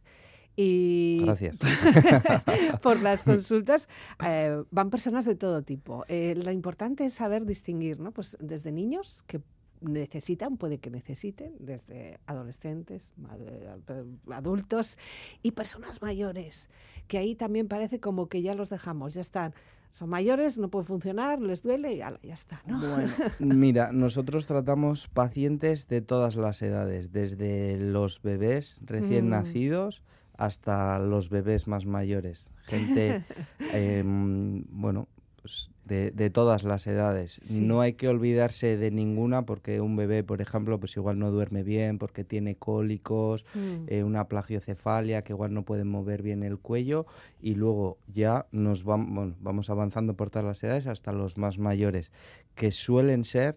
y 0.57 1.20
gracias. 1.24 1.59
por 2.83 3.00
las 3.03 3.22
consultas 3.22 3.88
eh, 4.24 4.62
van 4.70 4.90
personas 4.90 5.24
de 5.24 5.35
todo 5.35 5.62
tipo. 5.62 6.05
Eh, 6.09 6.35
lo 6.37 6.50
importante 6.53 7.05
es 7.05 7.14
saber 7.14 7.44
distinguir, 7.44 8.00
¿no? 8.00 8.12
Pues 8.12 8.37
desde 8.40 8.72
niños 8.72 9.22
que 9.26 9.40
necesitan, 9.81 10.57
puede 10.57 10.79
que 10.79 10.90
necesiten, 10.90 11.55
desde 11.59 12.18
adolescentes, 12.26 13.14
ad- 13.29 14.05
adultos 14.33 14.98
y 15.42 15.53
personas 15.53 16.03
mayores, 16.03 16.68
que 17.11 17.18
ahí 17.18 17.35
también 17.35 17.66
parece 17.66 17.99
como 17.99 18.29
que 18.29 18.40
ya 18.40 18.55
los 18.55 18.70
dejamos, 18.70 19.14
ya 19.14 19.20
están. 19.20 19.53
Son 19.90 20.09
mayores, 20.09 20.57
no 20.59 20.68
pueden 20.70 20.87
funcionar, 20.87 21.40
les 21.42 21.62
duele 21.64 21.92
y 21.94 22.01
ala, 22.01 22.20
ya 22.23 22.35
está, 22.35 22.62
¿no? 22.64 22.79
Bueno, 22.79 23.11
mira, 23.40 23.90
nosotros 23.90 24.46
tratamos 24.46 25.09
pacientes 25.09 25.88
de 25.88 26.01
todas 26.03 26.37
las 26.37 26.62
edades, 26.62 27.11
desde 27.11 27.77
los 27.79 28.23
bebés 28.23 28.79
recién 28.83 29.27
Mm. 29.27 29.31
nacidos 29.31 30.03
hasta 30.38 31.01
los 31.01 31.29
bebés 31.31 31.66
más 31.66 31.85
mayores. 31.85 32.53
Gente, 32.68 33.25
em, 33.75 34.62
bueno, 34.70 35.09
pues 35.42 35.70
de, 35.85 36.11
de 36.11 36.31
todas 36.31 36.62
las 36.64 36.87
edades. 36.87 37.40
Sí. 37.42 37.61
No 37.61 37.81
hay 37.81 37.94
que 37.94 38.09
olvidarse 38.09 38.76
de 38.76 38.90
ninguna 38.90 39.46
porque 39.46 39.81
un 39.81 39.96
bebé, 39.96 40.22
por 40.22 40.40
ejemplo, 40.40 40.79
pues 40.79 40.96
igual 40.96 41.18
no 41.18 41.31
duerme 41.31 41.62
bien 41.62 41.98
porque 41.98 42.24
tiene 42.24 42.55
cólicos, 42.57 43.44
Mm. 43.55 43.85
eh, 43.88 44.05
una 44.05 44.29
plagiocefalia 44.29 45.22
que 45.22 45.33
igual 45.33 45.53
no 45.55 45.64
puede 45.64 45.85
mover 45.85 46.22
bien 46.22 46.42
el 46.42 46.59
cuello 46.59 47.07
y 47.40 47.55
luego 47.55 47.98
ya 48.07 48.46
nos 48.53 48.85
vam- 48.85 49.14
bueno, 49.14 49.35
vamos 49.40 49.70
avanzando 49.70 50.14
por 50.14 50.31
todas 50.31 50.46
las 50.46 50.62
edades 50.62 50.87
hasta 50.87 51.12
los 51.12 51.38
más 51.38 51.59
mayores, 51.59 52.12
que 52.55 52.70
suelen 52.70 53.24
ser 53.24 53.57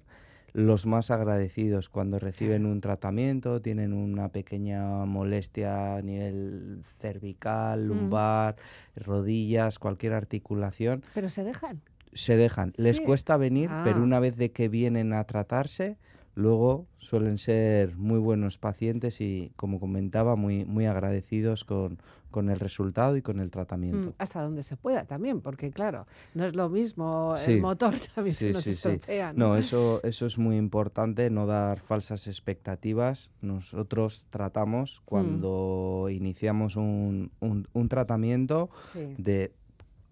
los 0.54 0.86
más 0.86 1.10
agradecidos 1.12 1.90
cuando 1.90 2.20
reciben 2.20 2.66
un 2.68 2.80
tratamiento, 2.80 3.60
tienen 3.62 3.92
una 3.92 4.30
pequeña 4.30 5.04
molestia 5.06 5.96
a 5.96 6.02
nivel 6.02 6.84
cervical, 7.00 7.84
Mm. 7.86 7.88
lumbar, 7.88 8.56
rodillas, 8.96 9.80
cualquier 9.80 10.14
articulación, 10.14 11.04
Pero 11.14 11.30
se 11.30 11.44
dejan. 11.44 11.82
se 12.14 12.38
dejan. 12.38 12.74
Les 12.78 13.02
cuesta 13.02 13.36
venir, 13.38 13.70
Ah. 13.72 13.82
pero 13.84 14.04
una 14.04 14.20
vez 14.20 14.38
de 14.38 14.52
que 14.52 14.70
vienen 14.70 15.14
a 15.14 15.24
tratarse, 15.24 15.98
luego 16.36 16.88
suelen 16.98 17.38
ser 17.38 17.96
muy 17.96 18.20
buenos 18.20 18.58
pacientes 18.58 19.22
y, 19.22 19.52
como 19.56 19.80
comentaba, 19.80 20.36
muy, 20.36 20.66
muy 20.66 20.86
agradecidos 20.86 21.64
con, 21.64 22.00
con 22.32 22.50
el 22.50 22.60
resultado 22.60 23.16
y 23.18 23.22
con 23.22 23.40
el 23.40 23.48
Mm, 23.48 23.52
tratamiento. 23.52 24.16
hasta 24.18 24.42
donde 24.42 24.64
se 24.64 24.76
pueda 24.78 25.06
también, 25.06 25.42
porque 25.42 25.72
claro, 25.72 26.08
no 26.34 26.46
es 26.46 26.56
lo 26.56 26.70
mismo 26.70 27.36
Sí. 27.38 27.54
el 27.54 27.62
motor 27.62 27.94
también 28.16 28.34
se 28.36 28.48
Sí, 28.48 28.54
nos 28.54 28.64
sí, 28.64 28.74
sí. 28.74 28.90
estropea, 28.90 29.34
No, 29.34 29.56
eso, 29.56 30.02
eso 30.04 30.26
es 30.26 30.38
muy 30.40 30.58
importante, 30.58 31.30
no 31.30 31.46
dar 31.46 31.80
falsas 31.80 32.28
expectativas. 32.28 33.32
Nosotros 33.42 34.26
tratamos 34.30 35.02
Mm. 35.02 35.06
cuando 35.06 36.08
iniciamos 36.10 36.76
un, 36.76 37.32
un- 37.40 37.68
un 37.74 37.90
tratamiento 37.90 38.70
de 39.18 39.54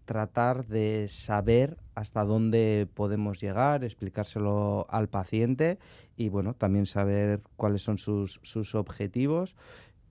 tratar 0.05 0.65
de 0.67 1.07
saber 1.09 1.77
hasta 2.01 2.25
dónde 2.25 2.87
podemos 2.93 3.39
llegar, 3.39 3.83
explicárselo 3.83 4.87
al 4.89 5.07
paciente 5.07 5.77
y 6.17 6.29
bueno, 6.29 6.53
también 6.55 6.85
saber 6.87 7.41
cuáles 7.55 7.83
son 7.83 7.97
sus, 7.97 8.39
sus 8.43 8.73
objetivos 8.75 9.55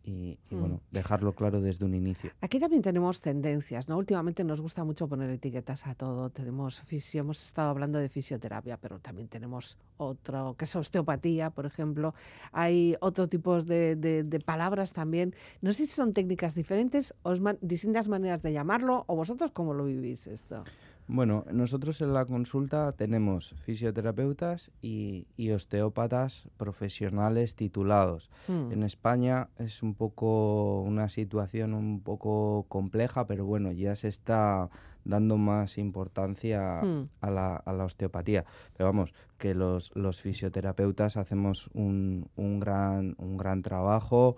y, 0.02 0.38
y, 0.48 0.54
Mm. 0.54 0.60
bueno, 0.60 0.80
dejarlo 0.90 1.34
claro 1.34 1.60
desde 1.60 1.84
un 1.84 1.94
inicio. 1.94 2.30
Aquí 2.40 2.58
también 2.58 2.80
tenemos 2.80 3.20
tendencias, 3.20 3.86
¿no? 3.86 3.98
Últimamente 3.98 4.44
nos 4.44 4.62
gusta 4.62 4.82
mucho 4.82 5.06
poner 5.08 5.28
etiquetas 5.28 5.86
a 5.86 5.94
todo. 5.94 6.30
Tenemos 6.30 6.80
fisio, 6.80 7.20
hemos 7.20 7.44
estado 7.44 7.68
hablando 7.68 7.98
de 7.98 8.08
fisioterapia, 8.08 8.78
pero 8.78 8.98
también 8.98 9.28
tenemos 9.28 9.76
otro, 9.98 10.54
que 10.56 10.64
es 10.64 10.74
osteopatía, 10.74 11.50
por 11.50 11.66
ejemplo. 11.66 12.14
Hay 12.52 12.96
otro 13.00 13.28
tipo 13.28 13.60
de, 13.62 13.94
de- 13.94 14.22
de 14.24 14.40
palabras 14.40 14.94
también. 14.94 15.34
No 15.60 15.70
sé 15.74 15.84
si 15.84 15.92
son 15.92 16.14
técnicas 16.14 16.54
diferentes 16.54 17.14
o 17.22 17.34
distintas 17.60 18.08
maneras 18.08 18.40
de 18.42 18.54
llamarlo, 18.54 19.04
o 19.06 19.16
vosotros 19.16 19.50
cómo 19.52 19.74
lo 19.74 19.84
vivís 19.84 20.26
esto. 20.28 20.64
Bueno, 21.12 21.44
nosotros 21.50 22.00
en 22.02 22.14
la 22.14 22.24
consulta 22.24 22.92
tenemos 22.92 23.52
fisioterapeutas 23.64 24.70
y, 24.80 25.26
y 25.36 25.50
osteópatas 25.50 26.48
profesionales 26.56 27.56
titulados. 27.56 28.30
Mm. 28.46 28.70
En 28.70 28.82
España 28.84 29.48
es 29.58 29.82
un 29.82 29.94
poco 29.94 30.82
una 30.82 31.08
situación 31.08 31.74
un 31.74 32.00
poco 32.00 32.64
compleja, 32.68 33.26
pero 33.26 33.44
bueno, 33.44 33.72
ya 33.72 33.96
se 33.96 34.06
está 34.06 34.70
dando 35.04 35.36
más 35.36 35.78
importancia 35.78 36.80
Mm. 36.82 37.08
a, 37.22 37.30
la, 37.30 37.56
a 37.56 37.72
la 37.72 37.84
osteopatía. 37.86 38.44
Pero 38.76 38.88
vamos, 38.90 39.12
que 39.36 39.54
los, 39.54 39.90
los 39.96 40.20
fisioterapeutas 40.20 41.16
hacemos 41.16 41.70
un, 41.74 42.28
un 42.36 42.60
gran, 42.60 43.16
un 43.18 43.36
gran 43.36 43.62
trabajo 43.62 44.36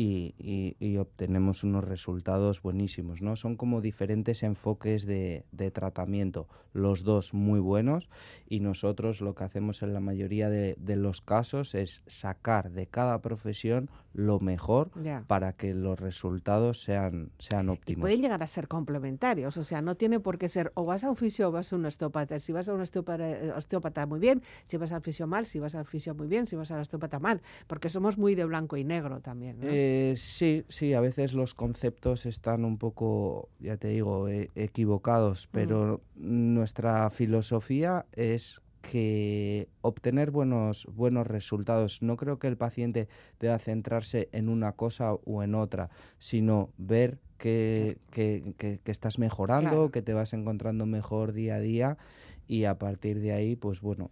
y, 0.00 0.76
y- 0.78 0.96
obtenemos 0.98 1.64
unos 1.64 1.82
resultados 1.84 2.62
buenísimos, 2.62 3.20
¿no? 3.20 3.34
Son 3.34 3.56
como 3.56 3.80
diferentes 3.80 4.44
enfoques 4.44 5.06
de, 5.06 5.44
de 5.50 5.72
tratamiento, 5.72 6.46
los 6.72 7.02
dos 7.02 7.34
muy 7.34 7.58
buenos 7.58 8.08
y 8.48 8.60
nosotros 8.60 9.20
lo 9.20 9.34
que 9.34 9.42
hacemos 9.44 9.82
en 9.82 9.94
la 9.94 10.00
mayoría 10.00 10.50
de 10.50 10.96
los 10.96 11.20
casos 11.20 11.74
es 11.74 12.02
sacar 12.06 12.70
de 12.70 12.86
cada 12.86 13.20
profesión 13.20 13.90
lo 14.18 14.40
mejor 14.40 14.90
para 15.28 15.52
que 15.52 15.74
los 15.74 15.98
resultados 16.00 16.82
sean, 16.82 17.30
sean 17.38 17.66
Y 17.66 17.70
óptimos. 17.70 18.00
pueden 18.00 18.20
llegar 18.20 18.42
a 18.42 18.48
ser 18.48 18.66
complementarios, 18.66 19.56
o 19.56 19.62
sea, 19.62 19.80
no 19.80 19.94
tiene 19.96 20.18
por 20.18 20.38
qué 20.38 20.48
ser 20.48 20.72
o 20.74 20.84
vas 20.84 21.04
a 21.04 21.10
un 21.10 21.14
fisio 21.16 21.48
o 21.48 21.52
vas 21.52 21.72
a 21.72 21.76
un 21.76 21.86
osteópata. 21.86 22.40
Si 22.40 22.52
vas 22.52 22.68
a 22.68 22.74
un 22.74 22.80
osteópata, 22.80 23.30
eh, 23.30 23.52
osteópata 23.52 24.06
muy 24.06 24.18
bien, 24.18 24.42
si 24.66 24.76
vas 24.76 24.90
al 24.90 25.02
fisio 25.02 25.28
mal, 25.28 25.46
si 25.46 25.60
vas 25.60 25.76
al 25.76 25.84
fisio 25.86 26.16
muy 26.16 26.26
bien, 26.26 26.48
si 26.48 26.56
vas 26.56 26.70
al 26.72 26.80
osteópata 26.80 27.20
mal, 27.20 27.40
porque 27.68 27.88
somos 27.90 28.18
muy 28.18 28.34
de 28.34 28.44
blanco 28.44 28.76
y 28.76 28.82
negro 28.82 29.20
también. 29.20 29.60
¿no? 29.60 29.66
Eh, 29.70 30.14
sí, 30.16 30.64
sí, 30.68 30.94
a 30.94 31.00
veces 31.00 31.32
los 31.32 31.54
conceptos 31.54 32.26
están 32.26 32.64
un 32.64 32.76
poco, 32.76 33.48
ya 33.60 33.76
te 33.76 33.88
digo, 33.88 34.28
e- 34.28 34.50
equivocados, 34.56 35.48
pero 35.52 36.00
nuestra 36.16 37.08
filosofía 37.10 38.04
es 38.12 38.60
que 38.90 39.68
obtener 39.82 40.30
buenos, 40.30 40.86
buenos 40.92 41.26
resultados, 41.26 42.02
no 42.02 42.16
creo 42.16 42.38
que 42.38 42.46
el 42.48 42.56
paciente 42.56 43.08
deba 43.40 43.58
centrarse 43.58 44.28
en 44.32 44.48
una 44.48 44.72
cosa 44.72 45.12
o 45.14 45.42
en 45.42 45.54
otra, 45.54 45.90
sino 46.18 46.70
ver 46.78 47.18
que, 47.38 47.98
que- 48.10 48.54
que- 48.58 48.80
que 48.82 48.90
estás 48.92 49.18
mejorando, 49.18 49.70
Claro. 49.70 49.90
que 49.90 50.02
te 50.02 50.14
vas 50.14 50.32
encontrando 50.32 50.86
mejor 50.86 51.32
día 51.32 51.56
a 51.56 51.60
día 51.60 51.98
y 52.46 52.64
a 52.64 52.78
partir 52.78 53.20
de 53.20 53.32
ahí, 53.32 53.54
pues 53.56 53.80
bueno, 53.80 54.10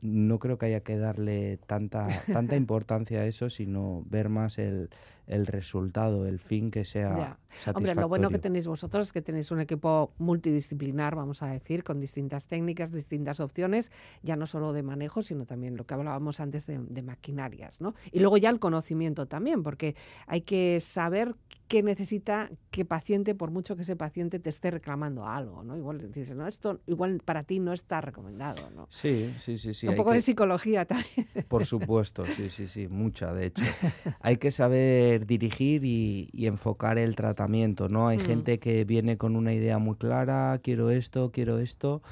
no 0.00 0.38
creo 0.40 0.58
que 0.58 0.66
haya 0.66 0.80
que 0.80 0.98
darle 0.98 1.58
tanta, 1.66 2.08
tanta 2.26 2.56
importancia 2.56 3.20
a 3.20 3.26
eso, 3.26 3.48
sino 3.50 4.02
ver 4.06 4.28
más 4.28 4.58
el, 4.58 4.90
el 5.30 5.46
resultado, 5.46 6.26
el 6.26 6.38
fin 6.40 6.70
que 6.70 6.84
sea 6.84 7.08
Ya. 7.16 7.38
satisfactorio. 7.48 7.76
Hombre, 7.78 7.94
lo 7.94 8.08
bueno 8.08 8.30
que 8.30 8.38
tenéis 8.38 8.66
vosotros 8.66 9.06
es 9.06 9.12
que 9.12 9.22
tenéis 9.22 9.50
un 9.50 9.60
equipo 9.60 10.12
multidisciplinar, 10.18 11.14
vamos 11.14 11.42
a 11.42 11.46
decir, 11.46 11.84
con 11.84 12.00
distintas 12.00 12.46
técnicas, 12.46 12.90
distintas 12.92 13.40
opciones, 13.40 13.92
ya 14.22 14.36
no 14.36 14.46
solo 14.46 14.72
de 14.72 14.82
manejo, 14.82 15.22
sino 15.22 15.46
también 15.46 15.76
lo 15.76 15.86
que 15.86 15.94
hablábamos 15.94 16.40
antes 16.40 16.66
de, 16.66 16.78
de 16.78 17.02
maquinarias, 17.02 17.80
¿no? 17.80 17.94
Y 18.10 18.20
luego 18.20 18.36
ya 18.38 18.50
el 18.50 18.58
conocimiento 18.58 19.26
también, 19.26 19.62
porque 19.62 19.94
hay 20.26 20.42
que 20.42 20.80
saber 20.80 21.36
qué 21.68 21.82
necesita 21.84 22.50
qué 22.70 22.84
paciente, 22.84 23.36
por 23.36 23.52
mucho 23.52 23.76
que 23.76 23.82
ese 23.82 23.94
paciente 23.94 24.40
te 24.40 24.50
esté 24.50 24.72
reclamando 24.72 25.26
algo, 25.26 25.62
¿no? 25.62 25.76
Igual 25.76 26.10
dices, 26.10 26.34
no, 26.34 26.48
esto 26.48 26.80
igual 26.86 27.20
para 27.24 27.44
ti 27.44 27.60
no 27.60 27.72
está 27.72 28.00
recomendado, 28.00 28.70
¿no? 28.70 28.88
Sí, 28.90 29.32
sí, 29.38 29.56
sí, 29.58 29.72
sí. 29.74 29.86
un 29.86 29.94
poco 29.94 30.10
que- 30.10 30.16
de 30.16 30.22
psicología 30.22 30.84
también. 30.84 31.28
Por 31.46 31.64
supuesto, 31.64 32.26
sí, 32.26 32.48
sí, 32.48 32.66
sí, 32.66 32.88
mucha, 32.88 33.32
de 33.32 33.46
hecho. 33.46 33.62
Hay 34.20 34.36
que 34.38 34.50
saber 34.50 35.19
dirigir 35.26 35.84
y, 35.84 36.28
y 36.32 36.46
enfocar 36.46 36.98
el 36.98 37.14
tratamiento, 37.16 37.88
¿no? 37.88 38.08
Hay 38.08 38.18
Mm. 38.18 38.20
gente 38.20 38.58
que 38.58 38.84
viene 38.84 39.16
con 39.16 39.36
una 39.36 39.52
idea 39.54 39.78
muy 39.78 39.96
clara, 39.96 40.58
quiero 40.62 40.90
esto, 40.90 41.30
quiero 41.32 41.58
esto. 41.58 42.02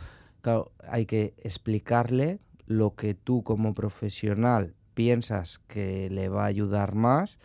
Claro, 0.41 0.73
hay 0.89 1.07
que 1.07 1.35
explicarle 1.43 2.39
lo 2.67 2.95
que 2.95 3.15
tú 3.15 3.43
como 3.43 3.75
profesional 3.75 4.75
piensas 4.95 5.61
que 5.69 6.11
le 6.11 6.29
va 6.29 6.45
a 6.45 6.47
ayudar 6.47 6.95
más 6.95 7.39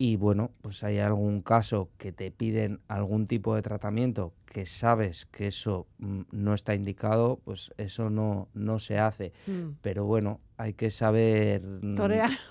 y 0.00 0.14
bueno, 0.16 0.52
pues 0.62 0.84
hay 0.84 0.98
algún 0.98 1.42
caso 1.42 1.90
que 1.98 2.12
te 2.12 2.30
piden 2.30 2.80
algún 2.86 3.26
tipo 3.26 3.56
de 3.56 3.62
tratamiento 3.62 4.32
que 4.46 4.64
sabes 4.64 5.26
que 5.26 5.48
eso 5.48 5.86
mm, 5.98 6.20
no 6.30 6.54
está 6.54 6.74
indicado, 6.74 7.40
pues 7.44 7.72
eso 7.78 8.08
no, 8.08 8.48
no 8.54 8.78
se 8.78 8.98
hace 8.98 9.32
Mm. 9.46 9.70
pero 9.82 10.04
bueno, 10.04 10.40
hay 10.56 10.74
que 10.74 10.90
saber 10.90 11.62
mm, 11.62 11.94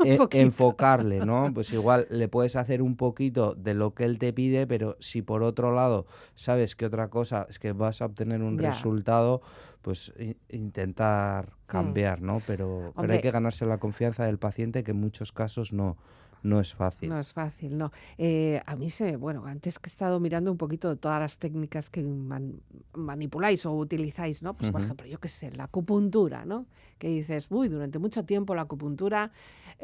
e- 0.04 0.18
enfocarle, 0.34 1.22
¿no? 1.26 1.52
Pues 1.54 1.72
igual 1.74 2.08
le 2.10 2.28
puedes 2.28 2.56
hacer 2.56 2.82
un 2.82 2.96
poquito 2.98 3.56
de 3.56 3.74
lo 3.74 3.94
que 3.94 4.04
él 4.04 4.18
te 4.20 4.34
pide, 4.34 4.68
pero 4.68 4.98
si 5.00 5.22
por 5.22 5.42
otro 5.44 5.74
lado 5.74 6.06
sabes 6.36 6.76
que 6.76 6.86
otra 6.86 7.10
cosa 7.10 7.48
es 7.50 7.60
que 7.60 7.72
vas 7.72 8.02
a 8.02 8.06
obtener 8.06 8.42
un 8.42 8.58
resultado, 8.60 9.42
pues 9.82 10.14
intentar 10.50 11.54
cambiar, 11.66 12.22
¿no? 12.22 12.42
Pero, 12.46 12.94
pero 13.00 13.14
hay 13.14 13.22
que 13.22 13.32
ganarse 13.32 13.66
la 13.66 13.78
confianza 13.78 14.26
del 14.26 14.38
paciente, 14.38 14.84
que 14.84 14.92
en 14.92 15.00
muchos 15.00 15.32
casos 15.32 15.74
no, 15.74 15.98
no 16.43 16.60
es 16.60 16.73
fácil. 16.73 17.10
No 17.10 17.19
es 17.19 17.34
fácil, 17.34 17.78
no. 17.78 17.91
Eh, 18.17 18.62
a 18.65 18.76
mí 18.76 18.89
se, 18.89 19.15
bueno, 19.17 19.45
antes 19.45 19.80
que 19.80 19.89
he 19.89 19.91
estado 19.91 20.19
mirando 20.19 20.52
un 20.52 20.58
poquito 20.58 20.89
de 20.89 20.95
todas 20.95 21.19
las 21.19 21.38
técnicas 21.38 21.89
que 21.89 22.04
man- 22.04 22.62
manipuláis 22.93 23.65
o 23.65 23.73
utilizáis, 23.73 24.41
¿no? 24.43 24.54
Pues 24.54 24.71
por 24.71 24.80
Ujú. 24.82 24.86
ejemplo, 24.86 25.08
yo 25.08 25.19
qué 25.19 25.28
sé, 25.28 25.52
la 25.52 25.65
acupuntura, 25.65 26.45
¿no? 26.45 26.65
Que 26.97 27.08
dices, 27.10 27.47
uy, 27.50 27.67
durante 27.69 28.00
mucho 28.00 28.23
tiempo 28.26 28.56
la 28.56 28.62
acupuntura 28.63 29.32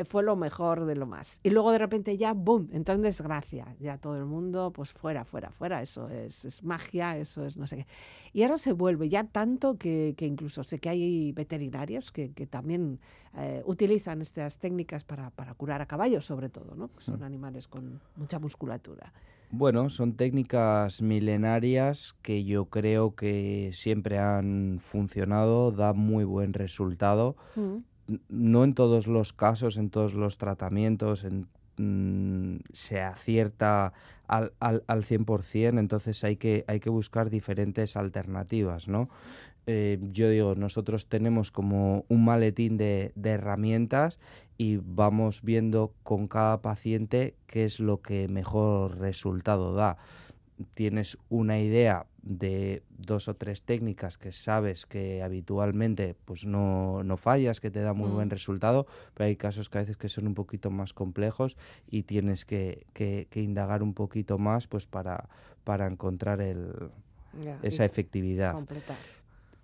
fue 0.06 0.24
lo 0.24 0.36
mejor 0.36 0.86
de 0.86 0.96
lo 0.96 1.06
más. 1.06 1.40
Y 1.44 1.50
luego 1.52 1.72
de 1.72 1.78
repente 1.78 2.18
ya, 2.18 2.34
¡boom!, 2.34 2.70
entró 2.72 2.96
en 2.96 3.02
desgracia. 3.02 3.76
Ya 3.80 3.98
todo 3.98 4.18
el 4.18 4.26
mundo, 4.26 4.72
pues 4.72 4.92
fuera, 4.92 5.24
fuera, 5.26 5.52
fuera. 5.52 5.82
Eso 5.82 6.10
es, 6.10 6.46
es 6.46 6.64
magia, 6.64 7.18
eso 7.18 7.46
es 7.46 7.58
no 7.58 7.68
sé 7.68 7.78
qué. 7.78 7.88
Y 8.34 8.42
ahora 8.44 8.58
se 8.58 8.74
vuelve 8.74 9.10
ya 9.10 9.24
tanto 9.24 9.78
que, 9.78 10.16
que 10.18 10.26
incluso 10.26 10.64
sé 10.64 10.80
que 10.80 10.90
hay 10.90 11.32
veterinarios 11.34 12.12
que, 12.12 12.32
que 12.32 12.48
también 12.48 13.00
eh, 13.38 13.62
utilizan 13.66 14.22
estas 14.22 14.58
técnicas 14.58 15.04
para, 15.04 15.30
para 15.30 15.54
curar 15.54 15.82
a 15.82 15.86
caballos, 15.86 16.26
sobre 16.26 16.50
todo, 16.50 16.76
¿no? 16.76 16.88
Que 16.88 17.02
son 17.02 17.24
animales 17.24 17.68
con 17.68 18.02
mucha 18.16 18.40
musculatura. 18.40 19.14
Bueno, 19.52 19.92
son 19.92 20.16
técnicas 20.16 21.04
milenarias 21.04 22.16
que 22.24 22.44
yo 22.44 22.66
creo 22.66 23.14
que 23.14 23.70
siempre 23.72 24.18
han 24.18 24.78
funcionado, 24.80 25.72
da 25.72 25.94
muy 25.94 26.24
buen 26.24 26.54
resultado. 26.54 27.36
Mm. 27.56 27.78
No 28.30 28.64
en 28.64 28.74
todos 28.74 29.08
los 29.08 29.34
casos, 29.34 29.78
en 29.78 29.90
todos 29.90 30.14
los 30.14 30.38
tratamientos, 30.38 31.24
en- 31.24 31.48
mm, 31.78 32.60
se 32.74 33.02
acierta 33.02 33.94
al, 34.28 34.54
al, 34.60 34.84
al 34.88 35.04
100%, 35.04 35.80
entonces 35.80 36.24
hay 36.24 36.38
que, 36.38 36.66
hay 36.68 36.80
que 36.80 36.90
buscar 36.90 37.30
diferentes 37.30 37.96
alternativas, 37.98 38.88
¿no? 38.88 39.10
Eh, 39.66 39.98
yo 40.12 40.30
digo, 40.30 40.56
nosotros 40.56 41.08
tenemos 41.08 41.52
como 41.52 42.06
un 42.10 42.26
maletín 42.26 42.76
de, 42.78 43.14
de 43.16 43.30
herramientas 43.32 44.20
y 44.58 44.78
vamos 44.78 45.42
viendo 45.42 45.94
con 46.04 46.28
cada 46.28 46.62
paciente 46.62 47.36
qué 47.48 47.64
es 47.66 47.80
lo 47.80 48.02
que 48.02 48.28
mejor 48.28 48.98
resultado 49.00 49.74
da. 49.74 49.98
Tienes 50.74 51.18
una 51.30 51.60
idea 51.60 52.06
de 52.22 52.84
dos 52.90 53.28
o 53.28 53.36
tres 53.36 53.62
técnicas 53.64 54.18
que 54.18 54.32
sabes 54.32 54.86
que 54.86 55.22
habitualmente 55.22 56.16
pues 56.26 56.46
no, 56.46 57.04
no 57.04 57.18
fallas, 57.18 57.60
que 57.60 57.70
te 57.72 57.82
da 57.82 57.94
muy 57.94 58.10
buen 58.10 58.28
Mm. 58.28 58.32
resultado, 58.32 58.88
pero 59.14 59.28
hay 59.28 59.36
casos 59.36 59.70
que 59.70 59.78
a 59.78 59.82
veces 59.82 59.98
que 59.98 60.10
son 60.10 60.28
un 60.28 60.34
poquito 60.34 60.72
más 60.72 60.94
complejos 60.94 61.58
y 61.88 62.04
tienes 62.04 62.46
que, 62.46 62.86
que- 62.94 63.28
que 63.30 63.42
indagar 63.42 63.84
un 63.84 63.94
poquito 63.94 64.38
más 64.38 64.68
pues 64.68 64.88
para, 64.88 65.28
para 65.64 65.86
encontrar 65.88 66.40
el, 66.42 66.72
esa 67.62 67.84
efectividad. 67.86 68.54
completar. 68.54 68.98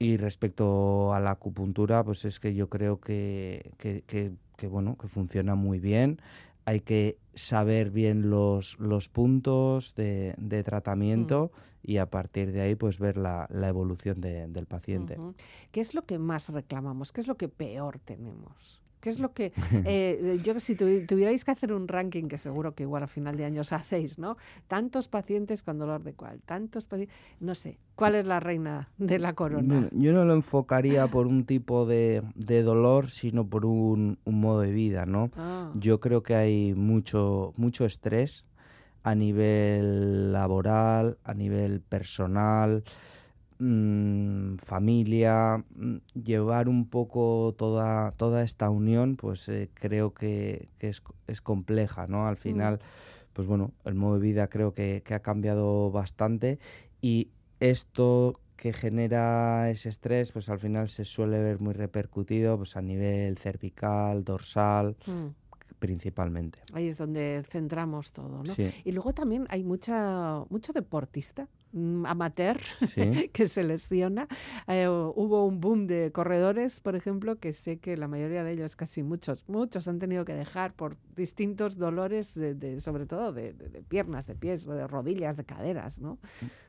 Y 0.02 0.16
respecto 0.18 1.14
a 1.14 1.20
la 1.20 1.32
acupuntura, 1.32 2.04
pues 2.04 2.24
es 2.26 2.40
que 2.40 2.54
yo 2.54 2.70
creo 2.70 3.00
que, 3.02 3.72
que, 3.78 4.04
que- 4.08 4.32
que, 4.58 4.68
bueno, 4.68 4.98
que 4.98 5.08
funciona 5.08 5.56
muy 5.56 5.80
bien. 5.80 6.20
Hay 6.66 6.82
que 6.82 7.18
saber 7.40 7.90
bien 7.92 8.30
los, 8.30 8.78
los 8.80 9.10
puntos 9.10 9.96
de, 9.96 10.36
de 10.38 10.64
tratamiento 10.64 11.52
y 11.82 11.98
a 11.98 12.10
partir 12.10 12.52
de 12.52 12.62
ahí 12.62 12.76
pues 12.76 13.00
ver 13.00 13.18
la, 13.18 13.48
la 13.50 13.68
evolución 13.70 14.22
de- 14.22 14.48
del 14.48 14.66
paciente. 14.66 15.18
¿Qué 15.72 15.80
es 15.82 15.94
lo 15.94 16.04
que 16.04 16.20
más 16.20 16.50
reclamamos? 16.50 17.12
¿Qué 17.12 17.22
es 17.22 17.28
lo 17.28 17.36
que 17.38 17.48
peor 17.50 18.00
tenemos? 18.00 18.79
¿Qué 19.00 19.10
es 19.10 19.20
lo 19.20 19.34
que, 19.34 19.54
eh, 19.86 20.40
yo 20.44 20.60
si 20.60 20.76
tuvi- 20.76 21.06
tuvierais 21.06 21.46
que 21.46 21.52
hacer 21.52 21.72
un 21.72 21.88
ranking, 21.88 22.28
que 22.28 22.38
seguro 22.38 22.76
que 22.76 22.84
igual 22.84 23.04
a 23.04 23.08
final 23.08 23.38
de 23.38 23.46
año 23.46 23.62
os 23.62 23.72
hacéis, 23.72 24.20
¿no? 24.20 24.38
Tantos 24.68 25.08
pacientes 25.08 25.64
con 25.64 25.78
dolor 25.80 26.04
de 26.04 26.14
cual, 26.14 26.42
tantos 26.46 26.84
pacientes, 26.84 27.16
no 27.40 27.56
sé, 27.56 27.80
¿cuál 27.96 28.16
es 28.16 28.28
la 28.28 28.40
reina 28.42 28.90
de 28.98 29.20
la 29.20 29.34
corona? 29.34 29.88
Yo 29.94 30.12
no 30.12 30.26
lo 30.26 30.34
enfocaría 30.34 31.08
por 31.08 31.28
un 31.28 31.46
tipo 31.46 31.86
de, 31.86 32.24
de 32.36 32.62
dolor, 32.62 33.10
sino 33.10 33.48
por 33.48 33.66
un, 33.66 34.18
un 34.26 34.40
modo 34.42 34.62
de 34.62 34.72
vida, 34.72 35.06
¿no? 35.06 35.32
Ah, 35.38 35.72
Yo 35.76 36.00
creo 36.00 36.22
que 36.22 36.36
hay 36.36 36.74
mucho, 36.74 37.54
mucho 37.56 37.86
estrés 37.86 38.46
a 39.04 39.16
nivel 39.16 40.34
laboral, 40.34 41.18
a 41.24 41.34
nivel 41.34 41.80
personal, 41.80 42.84
mm, 43.60 44.56
familia, 44.58 45.64
mm, 45.76 45.98
llevar 46.24 46.68
un 46.70 46.90
poco 46.90 47.54
toda, 47.58 48.12
toda 48.14 48.44
esta 48.44 48.70
unión, 48.70 49.16
pues 49.16 49.48
eh, 49.50 49.70
creo 49.74 50.14
que, 50.14 50.70
que 50.78 50.90
es, 50.90 51.04
es 51.28 51.42
compleja, 51.42 52.08
¿no? 52.08 52.28
Al 52.28 52.38
final, 52.38 52.80
pues 53.34 53.48
bueno, 53.48 53.74
el 53.86 53.96
modo 53.96 54.16
de 54.16 54.22
vida 54.22 54.48
creo 54.48 54.74
que, 54.74 55.04
que 55.06 55.14
ha 55.14 55.20
cambiado 55.22 55.92
bastante 55.92 56.60
y 57.02 57.30
esto 57.60 58.40
que 58.56 58.74
genera 58.74 59.70
ese 59.70 59.88
estrés, 59.90 60.32
pues 60.34 60.50
al 60.50 60.60
final 60.60 60.90
se 60.90 61.06
suele 61.06 61.40
ver 61.40 61.62
muy 61.62 61.74
repercutido 61.74 62.58
pues 62.58 62.76
a 62.76 62.82
nivel 62.82 63.38
cervical, 63.38 64.24
dorsal, 64.24 64.98
Mm. 65.06 65.28
principalmente. 65.80 66.60
Ahí 66.74 66.88
es 66.88 66.98
donde 66.98 67.44
centramos 67.50 68.12
todo, 68.12 68.44
¿no? 68.44 68.54
Sí. 68.54 68.70
Y 68.84 68.92
luego 68.92 69.14
también 69.14 69.46
hay 69.50 69.64
mucha, 69.64 70.44
mucho 70.50 70.74
deportista 70.74 71.44
mm, 71.44 71.48
amateur 72.06 72.58
Sí. 72.88 73.30
que 73.34 73.48
se 73.48 73.64
lesiona. 73.64 74.28
Eh, 74.68 74.88
hubo 74.88 75.46
un 75.46 75.60
boom 75.60 75.88
de 75.88 76.12
corredores, 76.12 76.80
por 76.80 76.96
ejemplo, 76.96 77.38
que 77.40 77.54
sé 77.54 77.78
que 77.80 77.96
la 77.98 78.08
mayoría 78.08 78.44
de 78.44 78.52
ellos, 78.54 78.76
casi 78.76 79.04
muchos, 79.04 79.44
muchos 79.48 79.88
han 79.88 80.00
tenido 80.00 80.26
que 80.26 80.34
dejar 80.34 80.74
por 80.74 80.98
distintos 81.16 81.78
dolores, 81.78 82.34
de, 82.34 82.56
de- 82.56 82.80
sobre 82.80 83.06
todo 83.06 83.32
de, 83.34 83.54
de- 83.54 83.70
de 83.70 83.82
piernas, 83.84 84.26
de 84.28 84.36
pies, 84.36 84.66
de 84.66 84.88
rodillas, 84.88 85.38
de 85.38 85.44
caderas, 85.46 86.00
¿no? 86.00 86.18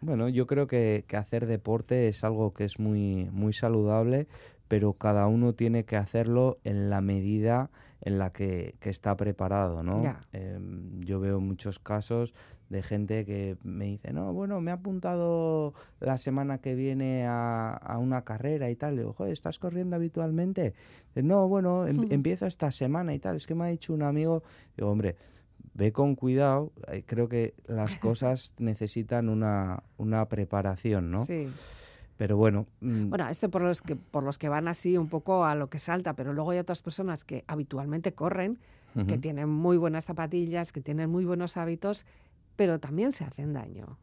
Bueno, 0.00 0.28
yo 0.28 0.46
creo 0.46 0.66
que, 0.66 1.04
que 1.06 1.16
hacer 1.16 1.46
deporte 1.46 2.08
es 2.08 2.22
algo 2.24 2.52
que 2.52 2.64
es 2.64 2.78
muy, 2.78 3.28
muy 3.32 3.52
saludable, 3.52 4.28
pero 4.68 4.92
cada 4.92 5.26
uno 5.26 5.54
tiene 5.54 5.84
que 5.84 5.96
hacerlo 5.96 6.58
en 6.64 6.90
la 6.90 7.00
medida 7.00 7.70
en 8.02 8.18
la 8.18 8.32
que, 8.32 8.76
que 8.80 8.88
está 8.88 9.16
preparado, 9.16 9.82
¿no? 9.82 9.96
Em, 10.32 11.00
yo 11.00 11.20
veo 11.20 11.38
muchos 11.40 11.78
casos 11.78 12.32
de 12.70 12.82
gente 12.82 13.26
que 13.26 13.56
me 13.64 13.84
dice, 13.86 14.12
no, 14.12 14.32
bueno, 14.32 14.60
me 14.60 14.70
he 14.70 14.74
apuntado 14.74 15.74
la 15.98 16.16
semana 16.16 16.58
que 16.58 16.74
viene 16.74 17.26
a, 17.26 17.72
a 17.72 17.98
una 17.98 18.22
carrera 18.22 18.70
y 18.70 18.76
tal. 18.76 18.94
Le 18.94 19.02
digo, 19.02 19.12
joder, 19.12 19.32
¿estás 19.32 19.58
corriendo 19.58 19.96
habitualmente? 19.96 20.72
No, 21.16 21.48
bueno, 21.48 21.86
em- 21.86 22.06
empiezo 22.10 22.46
esta 22.46 22.70
semana 22.70 23.12
y 23.12 23.18
tal. 23.18 23.36
Es 23.36 23.46
que 23.46 23.54
me 23.56 23.64
ha 23.64 23.68
dicho 23.68 23.92
un 23.92 24.02
amigo, 24.02 24.44
digo, 24.76 24.88
hombre, 24.88 25.16
ve 25.74 25.92
con 25.92 26.14
cuidado. 26.14 26.72
eh, 26.88 27.02
Creo 27.04 27.28
que 27.28 27.54
las 27.66 27.96
cosas 27.98 28.54
necesitan 28.58 29.28
una, 29.28 29.82
una 29.98 30.26
preparación, 30.28 31.10
¿no? 31.10 31.24
Sí. 31.26 31.48
Pero 32.16 32.36
bueno, 32.36 32.66
mm, 32.82 33.08
Bueno, 33.08 33.28
esto 33.28 33.50
por 33.50 33.62
los 33.62 33.82
que 33.82 33.96
por 33.96 34.22
los 34.22 34.38
que 34.38 34.48
van 34.48 34.68
así 34.68 34.96
un 34.96 35.08
poco 35.08 35.44
a 35.44 35.54
lo 35.56 35.68
que 35.70 35.78
salta, 35.80 36.12
pero 36.14 36.32
luego 36.34 36.50
hay 36.52 36.58
otras 36.58 36.82
personas 36.82 37.24
que 37.24 37.44
habitualmente 37.48 38.12
corren, 38.14 38.58
que 39.06 39.18
tienen 39.18 39.48
muy 39.48 39.76
buenas 39.76 40.04
zapatillas, 40.04 40.72
que 40.72 40.80
tienen 40.80 41.08
muy 41.10 41.24
buenos 41.24 41.56
hábitos, 41.56 42.06
pero 42.60 42.78
también 42.78 43.12
se 43.12 43.24
hacen 43.24 43.54
daño. 43.54 43.96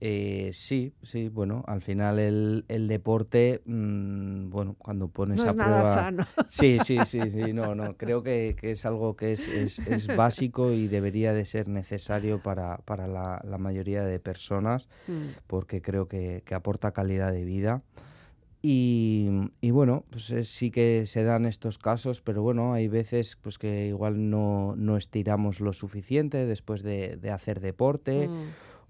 Eh, 0.00 0.48
sí, 0.54 0.94
sí, 1.02 1.28
bueno, 1.28 1.62
al 1.66 1.82
final 1.82 2.18
el, 2.18 2.64
el 2.68 2.88
deporte, 2.88 3.60
mm, 3.66 4.48
bueno, 4.48 4.76
cuando 4.78 5.08
pones 5.08 5.36
No 5.36 5.42
a 5.42 5.50
es 5.50 5.56
nada 5.56 5.80
prueba... 5.80 5.94
sano. 5.94 6.26
Sí, 6.48 6.78
sí, 6.82 7.04
sí, 7.04 7.28
sí, 7.30 7.52
no, 7.52 7.74
no, 7.74 7.94
creo 7.98 8.22
que, 8.22 8.56
que 8.58 8.70
es 8.70 8.86
algo 8.86 9.14
que 9.14 9.34
es, 9.34 9.46
es, 9.48 9.78
es 9.80 10.06
básico 10.16 10.72
y 10.72 10.88
debería 10.88 11.34
de 11.34 11.44
ser 11.44 11.68
necesario 11.68 12.38
para, 12.42 12.78
para 12.78 13.06
la, 13.08 13.42
la 13.44 13.58
mayoría 13.58 14.04
de 14.04 14.20
personas, 14.20 14.88
Mm. 15.06 15.36
porque 15.46 15.82
creo 15.82 16.08
que, 16.08 16.42
que 16.46 16.54
aporta 16.54 16.92
calidad 16.92 17.30
de 17.30 17.44
vida. 17.44 17.82
Y, 18.62 19.28
y 19.60 19.70
bueno, 19.70 20.04
pues 20.10 20.30
eh, 20.30 20.44
sí 20.44 20.70
que 20.70 21.06
se 21.06 21.22
dan 21.22 21.46
estos 21.46 21.78
casos, 21.78 22.20
pero 22.20 22.42
bueno, 22.42 22.72
hay 22.72 22.88
veces 22.88 23.36
pues 23.40 23.58
que 23.58 23.86
igual 23.86 24.28
no, 24.30 24.74
no 24.76 24.96
estiramos 24.96 25.60
lo 25.60 25.72
suficiente 25.72 26.46
después 26.46 26.82
de, 26.82 27.16
de 27.16 27.30
hacer 27.30 27.60
deporte. 27.60 28.28
Mm. 28.28 28.48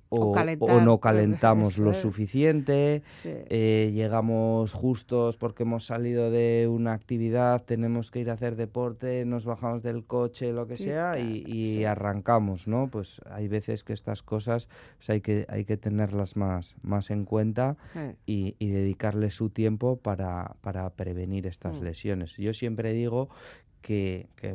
O, 0.08 0.34
no 0.80 1.00
calentamos 1.00 1.78
lo 1.78 1.90
es. 1.90 1.98
suficiente, 1.98 3.02
Sí. 3.22 3.30
eh, 3.48 3.90
llegamos 3.92 4.72
justos 4.72 5.36
porque 5.36 5.64
hemos 5.64 5.86
salido 5.86 6.30
de 6.30 6.68
una 6.70 6.92
actividad, 6.92 7.64
tenemos 7.64 8.10
que 8.10 8.20
ir 8.20 8.30
a 8.30 8.34
hacer 8.34 8.54
deporte, 8.56 9.24
nos 9.24 9.44
bajamos 9.44 9.82
del 9.82 10.04
coche, 10.04 10.52
lo 10.52 10.66
que 10.68 10.76
sea, 10.76 11.18
y, 11.18 11.42
claro, 11.42 11.54
y 11.56 11.66
sí. 11.74 11.84
arrancamos, 11.84 12.68
¿no? 12.68 12.88
Pues 12.88 13.20
hay 13.30 13.48
veces 13.48 13.82
que 13.82 13.92
estas 13.92 14.22
cosas 14.22 14.68
pues 14.98 15.10
hay, 15.10 15.20
que, 15.20 15.44
hay 15.48 15.64
que 15.64 15.76
tenerlas 15.76 16.36
más, 16.36 16.76
más 16.82 17.10
en 17.10 17.24
cuenta 17.24 17.76
y, 18.26 18.54
y 18.58 18.68
dedicarle 18.70 19.30
su 19.30 19.50
tiempo 19.50 19.96
para, 19.96 20.54
para 20.60 20.88
prevenir 20.90 21.46
estas 21.46 21.80
Mm. 21.80 21.84
lesiones. 21.84 22.36
Yo 22.36 22.54
siempre 22.54 22.92
digo 22.92 23.28
que, 23.82 24.28
que 24.36 24.54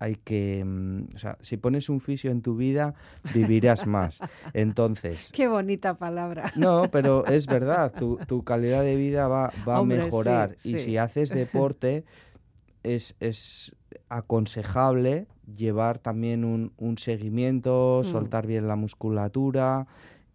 hay 0.00 0.16
que, 0.16 0.64
mm, 0.64 1.14
o 1.14 1.18
sea, 1.18 1.38
si 1.40 1.56
pones 1.56 1.88
un 1.88 2.00
fisio 2.00 2.30
en 2.32 2.42
tu 2.42 2.56
vida, 2.56 2.94
vivirás 3.34 3.86
más. 3.86 4.18
Entonces, 4.54 5.30
Qué 5.32 5.46
bonita 5.46 5.94
palabra. 5.96 6.50
no, 6.56 6.88
pero 6.90 7.24
es 7.26 7.46
verdad, 7.46 7.92
tu, 7.96 8.18
tu 8.26 8.42
calidad 8.42 8.82
de 8.82 8.96
vida 8.96 9.28
va, 9.28 9.52
va 9.68 9.80
Hombre, 9.80 9.98
a 9.98 10.00
sí, 10.00 10.06
mejorar. 10.06 10.56
Y 10.64 10.72
sí. 10.72 10.78
si 10.78 10.96
haces 10.96 11.28
deporte, 11.34 12.04
es, 12.82 13.14
es 13.20 13.76
aconsejable 14.08 15.26
llevar 15.54 15.98
también 15.98 16.44
un, 16.44 16.72
un 16.78 16.96
seguimiento, 16.98 18.02
Mm. 18.02 18.08
soltar 18.10 18.46
bien 18.46 18.68
la 18.68 18.76
musculatura 18.76 19.86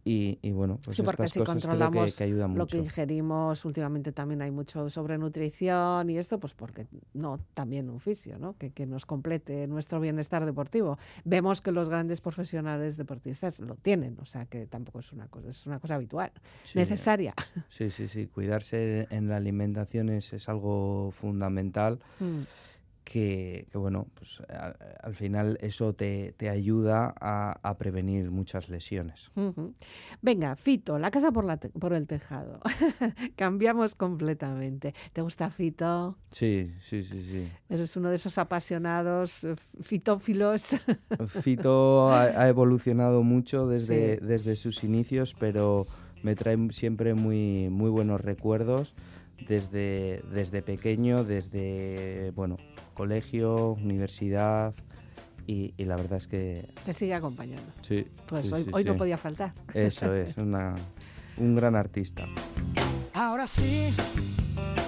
y, 0.07 0.37
y 0.43 0.51
bueno, 0.51 0.79
pues 0.85 0.97
sí, 0.97 1.01
porque 1.01 1.27
si 1.27 1.39
que, 1.39 1.45
controlamos 1.45 2.15
que 2.15 2.23
ayudan 2.25 2.53
lo 2.55 2.67
que 2.67 2.77
mucho. 2.77 2.85
ingerimos, 2.85 3.65
últimamente 3.65 4.11
también 4.11 4.43
hay 4.43 4.51
mucho 4.51 4.87
sobre 4.87 5.17
nutrición 5.17 6.07
y 6.11 6.17
esto, 6.19 6.39
pues 6.39 6.53
porque 6.53 6.85
no, 7.13 7.39
también 7.55 7.89
un 7.89 7.99
fisio, 7.99 8.37
¿no? 8.37 8.55
Que, 8.55 8.69
que 8.69 8.85
nos 8.85 9.07
complete 9.07 9.65
nuestro 9.65 9.99
bienestar 9.99 10.45
deportivo. 10.45 10.99
Vemos 11.23 11.59
que 11.59 11.71
los 11.71 11.89
grandes 11.89 12.21
profesionales 12.21 12.97
deportistas 12.97 13.59
lo 13.59 13.75
tienen, 13.77 14.17
o 14.21 14.25
sea 14.25 14.45
que 14.45 14.67
tampoco 14.67 14.99
es 14.99 15.11
una 15.11 15.27
cosa, 15.27 15.49
es 15.49 15.65
una 15.65 15.79
cosa 15.79 15.95
habitual, 15.95 16.31
Sí, 16.61 16.77
necesaria. 16.77 17.33
Sí, 17.69 17.89
sí, 17.89 18.07
sí, 18.07 18.27
cuidarse 18.27 19.07
en 19.09 19.27
la 19.27 19.37
alimentación 19.37 20.09
es, 20.09 20.33
es 20.33 20.47
algo 20.49 21.09
fundamental. 21.13 21.99
Mm. 22.19 22.43
Que, 23.05 23.67
que, 23.71 23.77
bueno, 23.77 24.07
pues 24.15 24.41
al, 24.49 24.75
al 25.01 25.13
final 25.15 25.57
eso 25.61 25.93
te, 25.93 26.33
te 26.37 26.49
ayuda 26.49 27.13
a, 27.21 27.57
a 27.61 27.77
prevenir 27.77 28.31
muchas 28.31 28.67
lesiones. 28.67 29.31
Venga, 30.21 30.55
Fito, 30.55 30.97
la 30.99 31.11
casa 31.11 31.31
por, 31.31 31.45
la 31.45 31.57
te- 31.57 31.69
por 31.69 31.93
el 31.93 32.07
tejado. 32.07 32.59
Cambiamos 33.37 33.95
completamente. 33.95 34.93
¿Te 35.13 35.21
gusta 35.21 35.49
Fito? 35.51 36.17
Sí, 36.31 36.73
sí, 36.81 37.03
sí, 37.03 37.21
sí. 37.21 37.47
Eres 37.69 37.95
uno 37.95 38.09
de 38.09 38.15
esos 38.15 38.37
apasionados 38.39 39.43
eh, 39.43 39.55
fitófilos. 39.81 40.75
Fito 41.27 42.11
ha, 42.11 42.23
ha 42.23 42.49
evolucionado 42.49 43.21
mucho 43.23 43.67
desde, 43.67 44.15
Sí. 44.17 44.25
desde 44.25 44.55
sus 44.55 44.83
inicios, 44.83 45.35
pero 45.39 45.85
me 46.23 46.35
trae 46.35 46.57
siempre 46.71 47.13
muy, 47.13 47.69
muy 47.69 47.91
buenos 47.91 48.19
recuerdos 48.19 48.95
desde, 49.47 50.21
desde 50.33 50.61
pequeño, 50.63 51.23
desde, 51.23 52.31
bueno, 52.35 52.57
colegio, 52.95 53.73
universidad 53.73 54.73
y, 55.45 55.75
y 55.77 55.85
la 55.85 55.95
verdad 55.97 56.17
es 56.17 56.25
que 56.27 56.67
Te 56.85 56.93
sigue 56.93 57.13
acompañando. 57.13 57.71
sí. 57.81 58.07
Pues 58.27 58.47
sí, 58.49 58.53
hoy, 58.55 58.63
sí, 58.63 58.69
hoy 58.73 58.83
no 58.83 58.95
podía 58.97 59.17
faltar. 59.19 59.53
Eso 59.75 60.11
es, 60.15 60.35
una, 60.39 60.73
un 61.37 61.55
gran 61.55 61.75
artista. 61.75 62.25
Ahora 63.13 63.45
sí, 63.45 63.93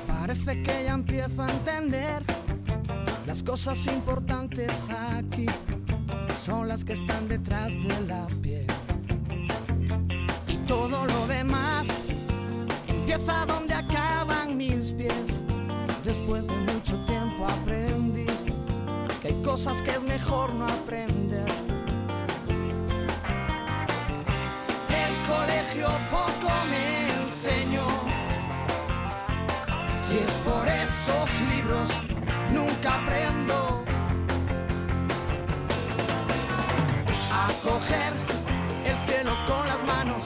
parece 0.08 0.64
que 0.64 0.84
ya 0.86 0.93
empiezo 0.95 1.43
a 1.43 1.51
entender. 1.51 2.24
Las 3.28 3.43
cosas 3.43 3.86
importantes 3.88 4.88
aquí 4.89 5.45
son 6.39 6.68
las 6.68 6.84
que 6.84 6.93
están 6.93 7.28
detrás 7.28 7.74
de 7.74 8.01
la 8.08 8.26
piel. 8.41 8.66
Y 10.47 10.58
todo 10.66 11.05
lo 11.05 11.28
demás 11.28 11.86
empieza 12.88 13.45
donde 13.45 13.74
acaban 13.76 14.55
mis 14.58 14.93
pies. 14.93 15.39
Después 16.05 16.47
de 16.47 16.55
mucho 16.55 16.97
tiempo 17.05 17.45
aprendí 17.45 17.86
hay 19.28 19.34
cosas 19.43 19.82
que 19.82 19.91
es 19.91 20.01
mejor 20.01 20.53
no 20.53 20.65
aprender. 20.65 21.49
El 25.03 25.13
colegio 25.28 25.89
poco 26.09 26.49
me 26.71 27.23
enseñó. 27.23 27.88
Si 29.99 30.17
es 30.17 30.34
por 30.47 30.65
esos 30.65 31.30
libros, 31.53 31.89
nunca 32.53 33.01
aprendo 33.01 33.84
a 37.34 37.47
coger 37.67 38.13
el 38.86 38.97
cielo 39.07 39.36
con 39.45 39.67
las 39.67 39.84
manos, 39.84 40.25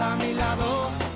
a 0.00 0.16
mi 0.16 0.34
lado. 0.34 1.07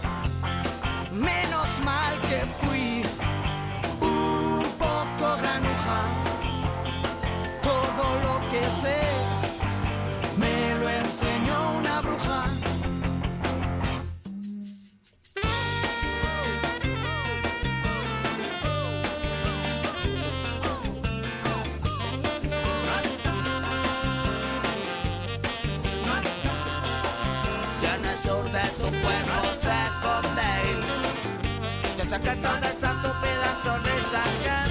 Sonrisa 34.13 34.43
que 34.45 34.62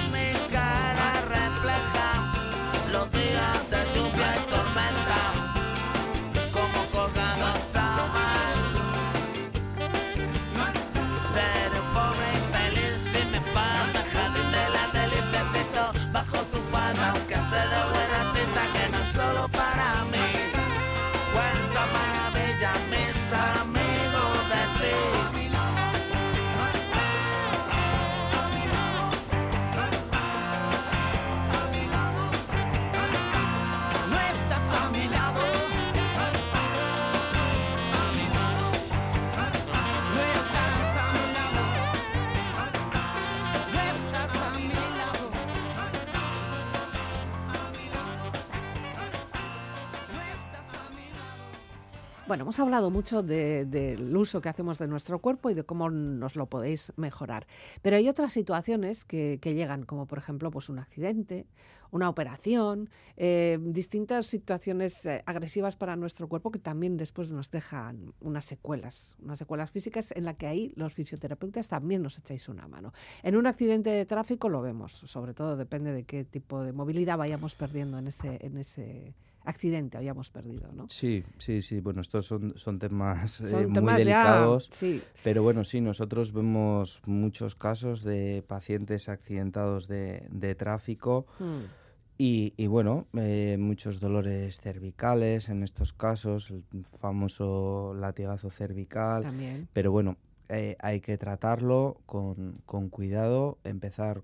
Bueno, 52.32 52.44
hemos 52.44 52.60
hablado 52.60 52.88
mucho 52.88 53.22
de- 53.22 53.66
del 53.66 54.16
uso 54.16 54.40
que 54.40 54.48
hacemos 54.48 54.78
de 54.78 54.88
nuestro 54.88 55.18
cuerpo 55.18 55.50
y 55.50 55.54
de 55.54 55.64
cómo 55.64 55.90
nos 55.90 56.34
lo 56.34 56.46
podéis 56.46 56.90
mejorar. 56.96 57.46
Pero 57.82 57.96
hay 57.98 58.08
otras 58.08 58.32
situaciones 58.32 59.04
que, 59.04 59.38
llegan, 59.42 59.84
como 59.84 60.06
por 60.06 60.16
ejemplo 60.16 60.50
pues 60.50 60.70
un 60.70 60.78
accidente, 60.78 61.44
una 61.90 62.08
operación, 62.08 62.88
eh, 63.18 63.58
distintas 63.60 64.24
situaciones 64.24 65.04
eh, 65.04 65.22
agresivas 65.26 65.76
para 65.76 65.94
nuestro 65.94 66.26
cuerpo 66.26 66.50
que 66.50 66.58
también 66.58 66.96
después 66.96 67.32
nos 67.32 67.50
dejan 67.50 68.14
unas 68.22 68.46
secuelas, 68.46 69.14
unas 69.22 69.38
secuelas 69.38 69.70
físicas 69.70 70.10
en 70.16 70.24
la 70.24 70.32
que 70.32 70.46
ahí 70.46 70.72
los 70.74 70.94
fisioterapeutas 70.94 71.68
también 71.68 72.00
nos 72.00 72.16
echáis 72.16 72.48
una 72.48 72.66
mano. 72.66 72.94
En 73.22 73.36
un 73.36 73.46
accidente 73.46 73.90
de 73.90 74.06
tráfico 74.06 74.48
lo 74.48 74.62
vemos, 74.62 74.92
sobre 74.92 75.34
todo 75.34 75.58
depende 75.58 75.92
de 75.92 76.04
qué 76.04 76.24
tipo 76.24 76.64
de 76.64 76.72
movilidad 76.72 77.18
vayamos 77.18 77.54
perdiendo 77.54 77.98
en 77.98 78.06
ese, 78.06 78.38
en 78.40 78.56
ese 78.56 79.14
accidente, 79.44 79.98
hayamos 79.98 80.30
perdido, 80.30 80.70
¿no? 80.72 80.86
Sí, 80.88 81.22
sí, 81.38 81.62
sí. 81.62 81.80
Bueno, 81.80 82.00
estos 82.00 82.26
son, 82.26 82.52
son 82.56 82.78
temas 82.78 83.40
eh, 83.40 83.48
Son 83.48 83.64
muy 83.64 83.72
temas 83.74 83.92
ya, 83.94 83.98
delicados. 83.98 84.68
sí. 84.72 85.02
Pero 85.22 85.42
bueno, 85.42 85.64
sí, 85.64 85.80
nosotros 85.80 86.32
vemos 86.32 87.00
muchos 87.06 87.54
casos 87.54 88.02
de 88.02 88.44
pacientes 88.46 89.08
accidentados 89.08 89.88
de, 89.88 90.26
de 90.30 90.54
tráfico 90.54 91.26
Mm. 91.38 91.64
y, 92.18 92.54
y 92.56 92.66
bueno, 92.66 93.06
eh, 93.14 93.56
muchos 93.58 93.98
dolores 94.00 94.60
cervicales 94.60 95.48
en 95.48 95.62
estos 95.62 95.92
casos, 95.92 96.50
el 96.50 96.62
famoso 97.00 97.94
latigazo 97.94 98.50
cervical. 98.50 99.22
También. 99.22 99.68
Pero 99.72 99.90
bueno, 99.92 100.16
eh, 100.48 100.76
hay 100.80 101.00
que 101.00 101.16
tratarlo 101.18 102.00
con, 102.06 102.60
con 102.66 102.88
cuidado, 102.90 103.58
empezar 103.64 104.22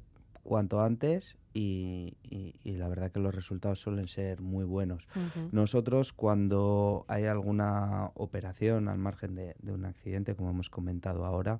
cuanto 0.48 0.80
antes 0.80 1.36
y, 1.52 2.16
y- 2.22 2.54
y 2.64 2.72
la 2.76 2.88
verdad 2.88 3.12
que 3.12 3.20
los 3.20 3.34
resultados 3.34 3.80
suelen 3.80 4.08
ser 4.08 4.40
muy 4.40 4.64
buenos. 4.64 5.06
Nosotros 5.52 6.12
cuando 6.14 7.04
hay 7.08 7.26
alguna 7.26 8.10
operación 8.14 8.88
al 8.88 8.96
margen 8.98 9.34
de, 9.34 9.54
de 9.60 9.72
un 9.72 9.84
accidente, 9.84 10.34
como 10.34 10.50
hemos 10.50 10.70
comentado 10.70 11.24
ahora, 11.26 11.58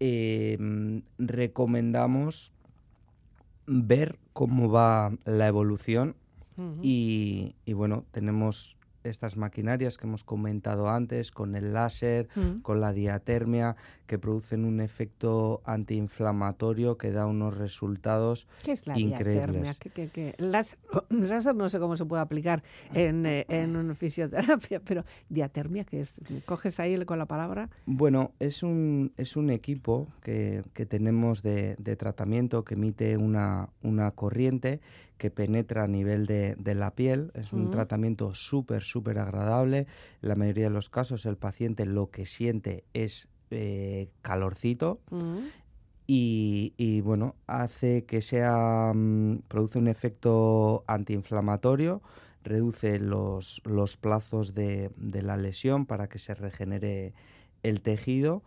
eh, 0.00 0.56
mm, 0.60 0.98
recomendamos 1.18 2.52
ver 3.66 4.18
cómo 4.32 4.70
va 4.70 5.12
la 5.24 5.46
evolución 5.46 6.16
y 6.82 7.72
bueno, 7.72 8.04
tenemos 8.10 8.76
estas 9.04 9.36
maquinarias 9.36 9.96
que 9.98 10.06
hemos 10.06 10.24
comentado 10.24 10.88
antes 10.90 11.30
con 11.30 11.54
el 11.56 11.72
láser, 11.72 12.28
Mm. 12.34 12.60
con 12.62 12.80
la 12.80 12.92
diatermia, 12.92 13.76
que 14.06 14.18
producen 14.18 14.64
un 14.64 14.80
efecto 14.80 15.62
antiinflamatorio 15.64 16.98
que 16.98 17.10
da 17.10 17.26
unos 17.26 17.56
resultados 17.56 18.46
¿Qué 18.62 18.72
es 18.72 18.86
la 18.86 18.98
increíbles. 18.98 19.34
diatermia? 19.46 19.74
¿Qué, 19.74 19.90
qué, 19.90 20.08
qué? 20.08 20.34
El 20.38 20.52
láser, 20.52 21.54
no 21.54 21.68
sé 21.68 21.78
cómo 21.78 21.96
se 21.96 22.04
puede 22.04 22.22
aplicar 22.22 22.62
en, 22.94 23.24
eh, 23.26 23.46
en 23.48 23.76
una 23.76 23.94
fisioterapia, 23.94 24.80
pero 24.84 25.04
diatermia, 25.28 25.84
que 25.84 26.00
es? 26.00 26.14
¿Coges 26.46 26.80
ahí 26.80 27.02
con 27.04 27.18
la 27.18 27.26
palabra? 27.26 27.70
Bueno, 27.86 28.32
es 28.38 28.62
un, 28.62 29.12
es 29.16 29.36
un 29.36 29.50
equipo 29.50 30.08
que, 30.22 30.62
que 30.74 30.86
tenemos 30.86 31.42
de, 31.42 31.76
de 31.78 31.96
tratamiento 31.96 32.64
que 32.64 32.74
emite 32.74 33.16
una, 33.16 33.68
una 33.82 34.10
corriente 34.10 34.80
que 35.20 35.30
penetra 35.30 35.84
a 35.84 35.86
nivel 35.86 36.24
de, 36.26 36.56
de 36.56 36.74
la 36.74 36.94
piel. 36.94 37.30
Es 37.34 37.52
un 37.52 37.70
tratamiento 37.70 38.32
súper, 38.32 38.82
súper 38.82 39.18
agradable. 39.18 39.86
En 40.22 40.28
la 40.30 40.34
mayoría 40.34 40.64
de 40.64 40.70
los 40.70 40.88
casos 40.88 41.26
el 41.26 41.36
paciente 41.36 41.84
lo 41.84 42.10
que 42.10 42.24
siente 42.24 42.84
es 42.94 43.28
eh, 43.50 44.08
calorcito 44.22 45.00
Mm. 45.10 45.38
y, 46.06 46.72
y, 46.78 47.02
bueno, 47.02 47.34
hace 47.46 48.04
que 48.06 48.22
sea, 48.22 48.92
mm, 48.94 49.42
produce 49.46 49.78
un 49.78 49.88
efecto 49.88 50.84
antiinflamatorio, 50.86 52.00
reduce 52.42 52.98
los, 52.98 53.60
los 53.66 53.98
plazos 53.98 54.54
de, 54.54 54.90
de 54.96 55.20
la 55.22 55.36
lesión 55.36 55.84
para 55.84 56.08
que 56.08 56.18
se 56.18 56.32
regenere 56.34 57.12
el 57.62 57.82
tejido 57.82 58.42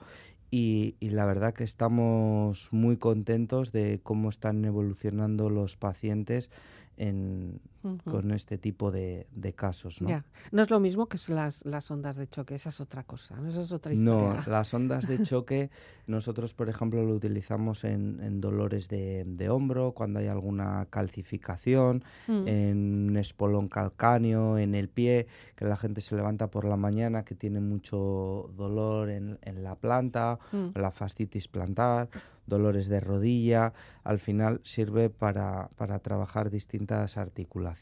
y, 0.56 0.96
la 1.02 1.26
verdad 1.26 1.56
que 1.56 1.64
estamos 1.64 2.68
muy 2.72 2.98
contentos 2.98 3.72
de 3.72 4.02
cómo 4.04 4.30
están 4.30 4.64
evolucionando 4.66 5.50
los 5.50 5.78
pacientes 5.78 6.52
en- 6.96 7.60
Con 8.06 8.32
este 8.32 8.58
tipo 8.58 8.92
de, 8.92 9.28
de 9.32 9.54
casos, 9.54 10.02
¿no? 10.02 10.08
Ya. 10.10 10.26
No 10.52 10.62
es 10.62 10.70
lo 10.70 10.80
mismo 10.80 11.08
que 11.08 11.18
las, 11.28 11.66
las 11.66 11.92
ondas 11.92 12.16
de 12.16 12.28
choque, 12.28 12.56
esa 12.56 12.70
es 12.70 12.80
otra 12.80 13.04
cosa, 13.04 13.36
¿no? 13.36 13.50
Esa 13.50 13.62
es 13.62 13.72
otra 13.72 13.94
No, 13.94 14.20
historia. 14.34 14.44
las 14.48 14.74
ondas 14.74 15.08
de 15.08 15.22
choque 15.24 15.70
nosotros, 16.08 16.54
por 16.54 16.70
ejemplo, 16.70 17.04
lo 17.04 17.14
utilizamos 17.14 17.84
en, 17.84 18.20
en 18.22 18.40
dolores 18.42 18.88
de, 18.88 19.24
de 19.26 19.50
hombro, 19.50 19.92
cuando 19.94 20.20
hay 20.20 20.28
alguna 20.28 20.88
calcificación, 20.90 22.04
Mm. 22.28 22.48
en 22.48 23.08
un 23.10 23.18
espolón 23.18 23.68
calcáneo, 23.68 24.58
en 24.58 24.76
el 24.76 24.88
pie, 24.90 25.28
que 25.56 25.66
la 25.66 25.76
gente 25.78 26.00
se 26.02 26.16
levanta 26.16 26.48
por 26.50 26.66
la 26.66 26.78
mañana 26.78 27.24
que 27.26 27.36
tiene 27.36 27.60
mucho 27.60 28.50
dolor 28.56 29.10
en, 29.10 29.40
en 29.42 29.64
la 29.64 29.76
planta, 29.76 30.40
Mm. 30.52 30.70
la 30.80 30.92
fascitis 30.92 31.48
plantar, 31.48 32.10
dolores 32.46 32.88
de 32.88 33.00
rodilla. 33.00 33.74
Al 34.04 34.20
final 34.20 34.60
sirve 34.64 35.10
para, 35.10 35.70
para 35.78 36.00
trabajar 36.00 36.50
distintas 36.50 37.18
articulaciones 37.18 37.73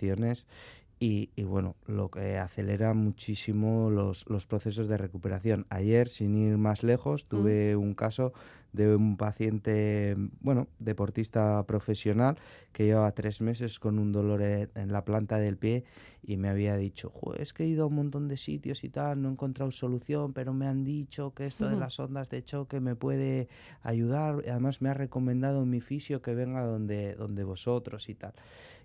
y, 0.99 1.29
y, 1.35 1.43
bueno, 1.43 1.75
lo 1.87 2.11
que 2.11 2.37
acelera 2.37 2.93
muchísimo 2.93 3.89
los, 3.89 4.29
los 4.29 4.45
procesos 4.45 4.87
de 4.87 4.97
recuperación. 4.97 5.65
Ayer, 5.69 6.07
sin 6.07 6.35
ir 6.37 6.57
más 6.57 6.83
lejos, 6.83 7.25
tuve 7.25 7.75
un 7.75 7.95
caso 7.95 8.33
de 8.73 8.95
un 8.95 9.17
paciente, 9.17 10.15
bueno, 10.39 10.69
deportista 10.79 11.65
profesional 11.67 12.37
que 12.71 12.85
llevaba 12.85 13.11
tres 13.13 13.41
meses 13.41 13.79
con 13.79 13.99
un 13.99 14.11
dolor 14.11 14.41
en, 14.41 14.69
la 14.91 15.03
planta 15.05 15.37
del 15.39 15.57
pie 15.57 15.83
y 16.21 16.37
me 16.37 16.49
había 16.49 16.77
dicho, 16.77 17.09
"Jo, 17.09 17.33
es 17.35 17.53
que 17.53 17.63
he 17.63 17.67
ido 17.67 17.83
a 17.83 17.87
un 17.87 17.95
montón 17.95 18.27
de 18.27 18.37
sitios 18.37 18.83
y 18.83 18.89
tal, 18.89 19.21
no 19.21 19.29
he 19.29 19.31
encontrado 19.33 19.71
solución, 19.71 20.33
pero 20.33 20.53
me 20.53 20.67
han 20.67 20.83
dicho 20.83 21.33
que 21.33 21.45
esto 21.45 21.67
de 21.67 21.75
las 21.77 21.99
ondas 21.99 22.29
de 22.29 22.43
choque 22.43 22.79
me 22.79 22.95
puede 22.95 23.49
ayudar. 23.81 24.41
Además 24.49 24.81
me 24.81 24.89
ha 24.89 24.93
recomendado 24.93 25.65
mi 25.65 25.81
fisio 25.81 26.21
que 26.21 26.33
venga 26.35 26.63
donde, 26.63 27.15
donde 27.15 27.43
vosotros 27.43 28.09
y 28.09 28.15
tal. 28.15 28.33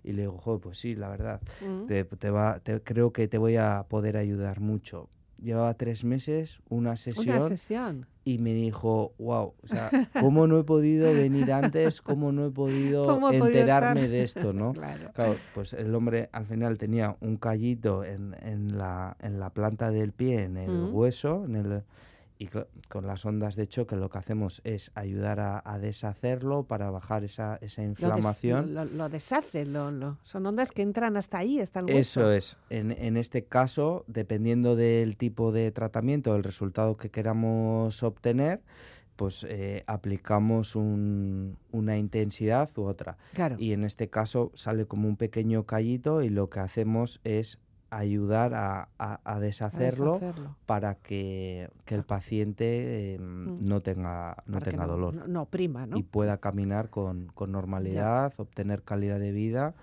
Y 0.03 0.13
le 0.13 0.23
digo, 0.23 0.37
"Jo, 0.37 0.59
pues 0.59 0.79
sí, 0.79 0.95
la 0.95 1.09
verdad, 1.09 1.41
Mm. 1.59 1.85
te, 1.85 2.03
te 2.05 2.29
va, 2.29 2.59
te- 2.59 2.81
creo 2.83 3.11
que 3.13 3.27
te 3.27 3.37
voy 3.37 3.55
a 3.57 3.85
poder 3.89 4.17
ayudar 4.17 4.59
mucho. 4.59 5.09
Llevaba 5.41 5.73
tres 5.75 6.03
meses, 6.03 6.61
una 6.69 6.97
sesión, 6.97 7.27
Una 7.37 7.47
sesión. 7.47 8.05
y 8.23 8.39
me 8.39 8.53
dijo, 8.53 9.13
wow, 9.19 9.53
o 9.61 9.67
sea, 9.67 9.89
¿cómo 10.19 10.47
no 10.47 10.59
he 10.59 10.63
podido 10.63 11.13
venir 11.13 11.51
antes? 11.53 12.01
¿Cómo 12.01 12.31
no 12.31 12.47
he 12.47 12.51
podido 12.51 13.05
¿Cómo 13.07 13.29
he 13.29 13.39
podido 13.39 13.59
enterarme 13.59 14.07
de 14.07 14.23
esto, 14.23 14.51
no? 14.53 14.73
Claro. 14.73 15.11
Claro, 15.13 15.39
pues 15.53 15.73
el 15.73 15.93
hombre 15.95 16.29
al 16.33 16.45
final 16.45 16.77
tenía 16.77 17.15
un 17.21 17.37
callito 17.37 18.03
en, 18.03 18.35
en 18.41 18.77
la, 18.77 19.15
en 19.21 19.39
la 19.39 19.51
planta 19.51 19.91
del 19.91 20.11
pie, 20.11 20.43
en 20.43 20.57
el 20.57 20.71
Mm. 20.71 20.93
hueso, 20.95 21.45
en 21.45 21.55
el, 21.55 21.83
y 22.39 22.47
con 22.89 23.07
las 23.07 23.25
ondas 23.25 23.55
de 23.55 23.67
choque 23.67 23.95
lo 23.95 24.09
que 24.09 24.17
hacemos 24.19 24.61
es 24.63 24.91
ayudar 24.95 25.39
a, 25.39 25.61
a 25.65 25.79
deshacerlo 25.79 26.63
para 26.63 26.91
bajar 26.91 27.23
esa, 27.23 27.57
esa 27.61 27.81
Lo, 27.81 27.87
des- 27.89 27.99
inflamación. 28.01 28.73
lo, 28.73 28.85
lo 28.85 29.09
deshace, 29.09 29.65
lo- 29.65 30.17
son 30.23 30.45
ondas 30.45 30.71
que 30.71 30.81
entran 30.83 31.17
hasta 31.17 31.39
ahí, 31.39 31.59
hasta 31.59 31.79
el 31.79 31.85
hueso. 31.85 32.21
Eso 32.21 32.31
es. 32.31 32.57
En, 32.69 32.91
en 32.91 33.17
este 33.17 33.45
caso, 33.45 34.03
dependiendo 34.07 34.75
del 34.75 35.17
tipo 35.17 35.51
de 35.51 35.71
tratamiento, 35.71 36.35
el 36.35 36.43
resultado 36.43 36.95
que 36.97 37.09
queramos 37.09 38.03
obtener, 38.03 38.61
pues 39.15 39.43
eh, 39.49 39.83
aplicamos 39.87 40.75
un- 40.75 41.57
una 41.71 41.97
intensidad 41.97 42.69
u 42.77 42.83
otra. 42.83 43.17
Claro. 43.33 43.55
Y 43.57 43.71
en 43.73 43.83
este 43.83 44.09
caso 44.09 44.51
sale 44.53 44.85
como 44.85 45.07
un 45.07 45.17
pequeño 45.17 45.63
callito 45.65 46.21
y 46.21 46.29
lo 46.29 46.49
que 46.51 46.59
hacemos 46.59 47.19
es 47.23 47.57
ayudar 47.89 48.53
a, 48.53 48.89
a- 48.97 49.19
a 49.23 49.35
a 49.35 49.39
deshacerlo. 49.39 50.19
para 50.65 50.95
que, 50.95 51.69
que 51.85 51.95
el 51.95 52.03
paciente 52.03 53.15
eh, 53.15 53.17
no 53.19 53.79
tenga, 53.81 54.43
no 54.45 54.59
Para 54.59 54.71
tenga 54.71 54.85
dolor. 54.85 55.13
No, 55.13 55.27
¿no? 55.87 55.97
y 55.97 56.03
pueda 56.03 56.37
caminar 56.37 56.89
con, 56.89 57.27
con 57.33 57.51
normalidad, 57.51 58.33
obtener 58.37 58.83
calidad 58.83 59.19
de 59.19 59.31
vida 59.31 59.75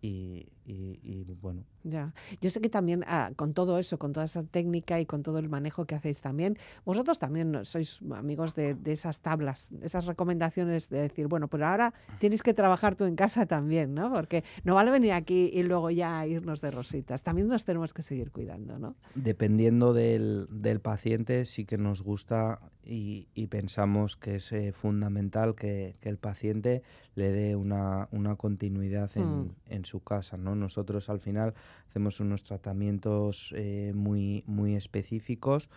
y, 0.00 0.48
y- 0.64 1.00
y, 1.02 1.24
bueno, 1.40 1.64
Ya. 1.82 2.12
Yo 2.40 2.50
sé 2.50 2.60
que 2.60 2.68
también 2.68 3.04
ah, 3.06 3.30
con 3.36 3.54
todo 3.54 3.78
eso, 3.78 3.98
con 3.98 4.12
toda 4.12 4.26
esa 4.26 4.42
técnica 4.42 5.00
y 5.00 5.06
con 5.06 5.22
todo 5.22 5.38
el 5.38 5.48
manejo 5.48 5.86
que 5.86 5.94
hacéis 5.94 6.20
también, 6.20 6.58
vosotros 6.84 7.18
también 7.18 7.64
sois 7.64 8.00
amigos 8.14 8.54
de, 8.54 8.74
de 8.74 8.92
esas 8.92 9.20
tablas, 9.20 9.72
esas 9.82 10.06
recomendaciones 10.06 10.88
de 10.90 11.00
decir, 11.00 11.26
bueno, 11.26 11.48
pero 11.48 11.66
ahora 11.66 11.94
tienes 12.18 12.42
que 12.42 12.52
trabajar 12.52 12.96
tú 12.96 13.04
en 13.04 13.16
casa 13.16 13.46
también, 13.46 13.94
¿no? 13.94 14.12
Porque 14.12 14.44
no 14.64 14.74
vale 14.74 14.90
venir 14.90 15.12
aquí 15.12 15.50
y 15.52 15.62
luego 15.62 15.90
ya 15.90 16.26
irnos 16.26 16.60
de 16.60 16.70
rositas. 16.70 17.22
También 17.22 17.48
nos 17.48 17.64
tenemos 17.64 17.94
que 17.94 18.02
seguir 18.02 18.30
cuidando, 18.30 18.78
¿no? 18.78 18.96
dependiendo 19.14 19.92
del, 19.92 20.46
del 20.50 20.80
paciente, 20.80 21.44
sí 21.44 21.64
que 21.64 21.78
nos 21.78 22.02
gusta 22.02 22.60
y, 22.84 23.28
y 23.34 23.46
pensamos 23.46 24.16
que 24.16 24.36
es 24.36 24.52
eh, 24.52 24.72
fundamental 24.72 25.54
que, 25.54 25.94
que 26.00 26.08
el 26.08 26.18
paciente 26.18 26.82
le 27.14 27.30
dé 27.30 27.56
una, 27.56 28.08
una 28.12 28.36
continuidad 28.36 29.10
en, 29.16 29.30
Mm. 29.30 29.50
en 29.68 29.84
su 29.84 30.00
casa. 30.00 30.36
¿no? 30.36 30.54
Nosotros 30.54 31.08
al 31.08 31.20
final 31.20 31.54
hacemos 31.88 32.20
unos 32.20 32.42
tratamientos 32.42 33.52
eh, 33.56 33.92
muy, 33.94 34.44
muy 34.46 34.76
específicos, 34.76 35.70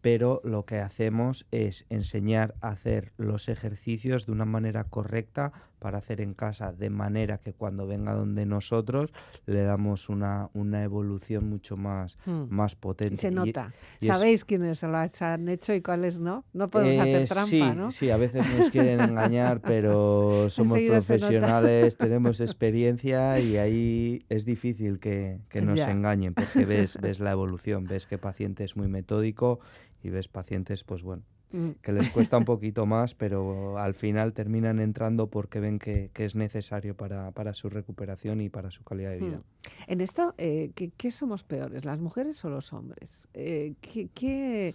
pero 0.00 0.40
lo 0.44 0.64
que 0.64 0.78
hacemos 0.78 1.46
es 1.50 1.84
enseñar 1.90 2.54
a 2.60 2.68
hacer 2.68 3.12
los 3.16 3.48
ejercicios 3.48 4.26
de 4.26 4.32
una 4.32 4.44
manera 4.44 4.84
correcta 4.84 5.52
para 5.78 5.98
hacer 5.98 6.20
en 6.20 6.34
casa, 6.34 6.72
de 6.72 6.90
manera 6.90 7.38
que 7.38 7.52
cuando 7.52 7.86
venga 7.86 8.12
donde 8.14 8.46
nosotros 8.46 9.12
le 9.46 9.62
damos 9.62 10.08
una, 10.08 10.50
una 10.54 10.82
evolución 10.82 11.48
mucho 11.48 11.76
más, 11.76 12.16
Mm. 12.26 12.44
más 12.50 12.74
potente. 12.76 13.14
Y 13.14 13.18
se 13.18 13.30
nota. 13.30 13.72
y 14.00 14.06
es- 14.06 14.12
¿Sabéis 14.12 14.44
quiénes 14.44 14.78
se 14.80 14.88
lo 14.88 14.98
han 14.98 15.48
hecho 15.48 15.72
y 15.74 15.80
cuáles 15.82 16.20
no? 16.20 16.44
No 16.52 16.68
podemos 16.70 16.94
Eh, 17.06 17.14
hacer 17.16 17.28
trampa, 17.28 17.46
sí, 17.48 17.76
¿no? 17.76 17.90
sí, 17.90 18.10
a 18.10 18.16
veces 18.16 18.44
nos 18.56 18.70
quieren 18.70 19.00
engañar, 19.00 19.60
pero 19.62 20.48
somos 20.50 20.78
profesionales, 20.80 21.96
tenemos 21.96 22.40
experiencia 22.40 23.38
y 23.40 23.56
ahí 23.56 24.24
es 24.28 24.44
difícil 24.44 24.98
que, 24.98 25.40
que 25.48 25.60
nos 25.62 25.78
Ya. 25.78 25.90
engañen 25.90 26.34
porque 26.34 26.64
ves, 26.66 26.98
ves 27.00 27.20
la 27.20 27.32
evolución, 27.32 27.84
ves 27.84 28.06
que 28.06 28.18
paciente 28.18 28.64
es 28.64 28.76
muy 28.76 28.88
metódico 28.88 29.60
y 30.02 30.10
ves 30.10 30.28
pacientes, 30.28 30.84
pues 30.84 31.02
bueno. 31.02 31.22
Que 31.82 31.92
les 31.92 32.10
cuesta 32.10 32.36
un 32.36 32.44
poquito 32.44 32.84
más, 32.84 33.14
pero 33.14 33.78
al 33.78 33.94
final 33.94 34.32
terminan 34.34 34.78
entrando 34.80 35.28
porque 35.28 35.60
ven 35.60 35.78
que, 35.78 36.10
que 36.12 36.24
es 36.26 36.34
necesario 36.34 36.94
para, 36.94 37.30
para 37.32 37.54
su 37.54 37.70
recuperación 37.70 38.40
y 38.40 38.48
para 38.50 38.70
su 38.70 38.84
calidad 38.84 39.10
de 39.12 39.18
vida. 39.18 39.36
Mm. 39.38 39.90
En 39.90 40.00
esto, 40.00 40.34
eh, 40.38 40.70
¿qué, 40.74 40.90
qué 40.96 41.10
somos 41.10 41.44
peores, 41.44 41.84
las 41.84 41.98
mujeres 41.98 42.44
o 42.44 42.50
los 42.50 42.72
hombres? 42.72 43.28
Eh, 43.34 43.74
¿qué- 43.80 44.08
qué- 44.14 44.74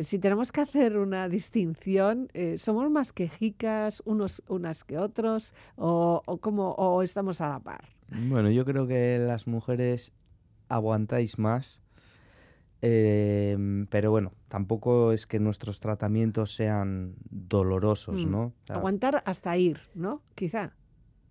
si 0.00 0.18
tenemos 0.18 0.52
que 0.52 0.60
hacer 0.60 0.96
una 0.98 1.28
distinción, 1.28 2.28
eh, 2.34 2.58
¿somos 2.58 2.90
más 2.90 3.12
quejicas 3.12 4.02
unos 4.04 4.42
unas 4.48 4.84
que 4.84 4.98
otros 4.98 5.54
o, 5.76 6.22
o, 6.26 6.38
cómo- 6.38 6.72
o 6.72 7.02
estamos 7.02 7.40
a 7.40 7.48
la 7.48 7.60
par? 7.60 7.84
Bueno, 8.28 8.50
yo 8.50 8.64
creo 8.64 8.86
que 8.86 9.18
las 9.18 9.46
mujeres 9.46 10.12
aguantáis 10.68 11.38
más, 11.38 11.80
em, 12.84 13.86
pero 13.86 14.10
bueno, 14.10 14.32
tampoco 14.48 15.12
es 15.12 15.26
que 15.26 15.40
nuestros 15.40 15.80
tratamientos 15.80 16.54
sean 16.54 17.14
dolorosos, 17.30 18.26
Mm. 18.26 18.30
¿no? 18.30 18.42
O 18.42 18.52
sea, 18.64 18.76
Aguantar 18.76 19.22
hasta 19.24 19.56
ir, 19.56 19.80
¿no? 19.94 20.22
Quizá. 20.34 20.72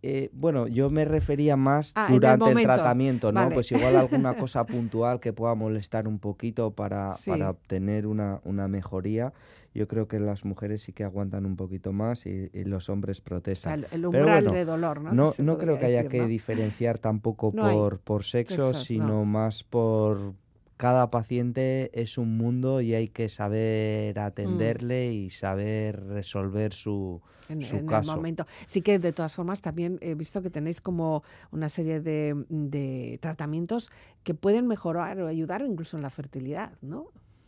eh, 0.05 0.29
bueno, 0.33 0.67
yo 0.67 0.89
me 0.89 1.05
refería 1.05 1.55
más 1.55 1.93
Ah, 1.95 2.07
el 2.09 2.15
durante 2.15 2.51
el, 2.51 2.61
tratamiento, 2.63 3.31
¿no? 3.31 3.39
Vale. 3.39 3.53
Pues 3.55 3.71
igual 3.71 3.95
alguna 3.95 4.33
cosa 4.49 4.65
puntual 4.65 5.21
que 5.21 5.31
pueda 5.31 5.55
molestar 5.55 6.09
un 6.09 6.19
poquito 6.19 6.71
para, 6.71 7.13
Sí. 7.13 7.29
para 7.31 7.49
obtener 7.51 8.05
una, 8.05 8.41
una 8.43 8.67
mejoría. 8.67 9.31
Yo 9.73 9.87
creo 9.87 10.09
que 10.09 10.19
las 10.19 10.43
mujeres 10.43 10.81
sí 10.83 10.91
que 10.91 11.05
aguantan 11.05 11.45
un 11.45 11.55
poquito 11.55 11.93
más 11.93 12.25
y, 12.25 12.49
y 12.53 12.65
los 12.65 12.89
hombres 12.89 13.19
O 13.19 13.21
sea, 13.21 13.25
protestan. 13.25 13.85
el, 13.91 14.05
umbral 14.05 14.25
bueno, 14.43 14.51
de 14.51 14.65
dolor, 14.65 14.99
¿no? 15.01 15.13
No, 15.13 15.31
no 15.39 15.57
creo 15.57 15.79
que 15.79 15.85
haya 15.85 16.03
decir, 16.03 16.11
que 16.11 16.17
¿no? 16.19 16.27
diferenciar 16.27 16.99
tampoco 16.99 17.51
No 17.55 17.71
por, 17.71 17.99
por 17.99 18.23
sexo, 18.25 18.55
sexos, 18.55 18.73
no. 18.73 18.83
sino 18.83 19.25
más 19.25 19.63
por 19.63 20.33
cada 20.83 21.09
paciente 21.09 21.89
es 21.93 22.17
un 22.17 22.35
mundo 22.35 22.81
y 22.81 22.93
hay 22.93 23.07
que 23.07 23.27
Mm. 23.27 23.29
saber 23.29 24.19
atenderle 24.19 25.13
y 25.13 25.29
saber 25.29 26.03
resolver 26.07 26.73
su, 26.73 27.21
en, 27.47 27.61
su 27.61 27.77
en 27.77 27.85
caso. 27.87 28.11
el 28.11 28.17
momento. 28.17 28.45
Sí 28.65 28.81
que 28.81 28.99
de 28.99 29.13
todas 29.13 29.33
formas 29.33 29.61
también 29.61 29.97
he 30.01 30.13
visto 30.13 30.41
que 30.41 30.49
tenéis 30.49 30.81
como 30.81 31.23
una 31.51 31.69
serie 31.69 32.01
de, 32.01 32.35
de 32.49 33.17
tratamientos 33.21 33.89
que 34.23 34.33
pueden 34.33 34.67
mejorar 34.67 35.21
o 35.21 35.27
ayudar 35.27 35.61
incluso 35.61 35.95
en 35.95 36.03
la 36.03 36.09
fertilidad, 36.09 36.73
¿no? 36.81 37.05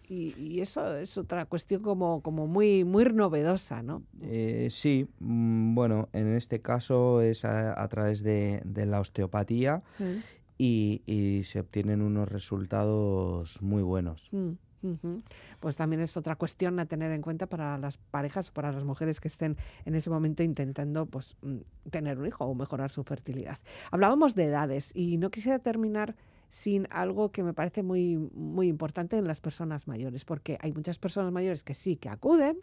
Y, 0.08 0.34
y 0.38 0.62
eso 0.62 0.96
es 0.96 1.18
otra 1.18 1.46
cuestión 1.46 1.82
como, 1.82 2.22
como 2.22 2.48
muy, 2.48 2.86
muy 2.86 3.04
novedosa, 3.06 3.82
¿no? 3.84 4.04
Eh, 4.22 4.68
sí, 4.70 5.08
mm, 5.20 5.76
bueno, 5.76 6.08
en 6.14 6.34
este 6.36 6.62
caso 6.62 7.20
es 7.22 7.44
a, 7.44 7.82
a 7.84 7.88
través 7.90 8.24
de, 8.24 8.62
de 8.64 8.86
la 8.86 9.02
osteopatía 9.02 9.82
Mm, 10.00 10.20
y, 10.58 11.42
se 11.44 11.60
obtienen 11.60 12.02
unos 12.02 12.30
resultados 12.30 13.62
muy 13.62 13.84
buenos. 13.84 14.30
mm. 14.32 15.24
Pues 15.60 15.76
también 15.76 16.02
es 16.02 16.16
otra 16.18 16.36
cuestión 16.36 16.80
a 16.80 16.86
tener 16.86 17.12
en 17.12 17.22
cuenta 17.22 17.48
para 17.48 17.78
las 17.78 17.98
parejas, 17.98 18.52
para 18.52 18.72
las 18.72 18.84
mujeres 18.84 19.20
que 19.20 19.28
estén 19.28 19.58
en 19.86 19.96
ese 19.96 20.10
momento 20.10 20.44
intentando 20.44 21.06
pues, 21.06 21.36
mm, 21.42 21.90
tener 21.90 22.20
un 22.20 22.28
hijo 22.28 22.46
o 22.46 22.56
mejorar 22.56 22.92
su 22.92 23.04
fertilidad. 23.04 23.58
Hablábamos 23.92 24.36
de 24.36 24.46
edades 24.46 24.92
y 24.94 25.18
no 25.18 25.32
quisiera 25.32 25.60
terminar 25.60 26.16
sin 26.50 26.88
algo 26.92 27.32
que 27.32 27.44
me 27.44 27.54
parece 27.54 27.84
muy, 27.84 28.18
muy 28.18 28.68
importante 28.68 29.18
en 29.18 29.28
las 29.28 29.42
personas 29.42 29.88
mayores, 29.88 30.24
porque 30.24 30.58
hay 30.62 30.72
muchas 30.72 31.00
personas 31.00 31.32
mayores 31.32 31.64
que 31.64 31.74
sí 31.74 31.96
que 31.98 32.10
acuden, 32.10 32.58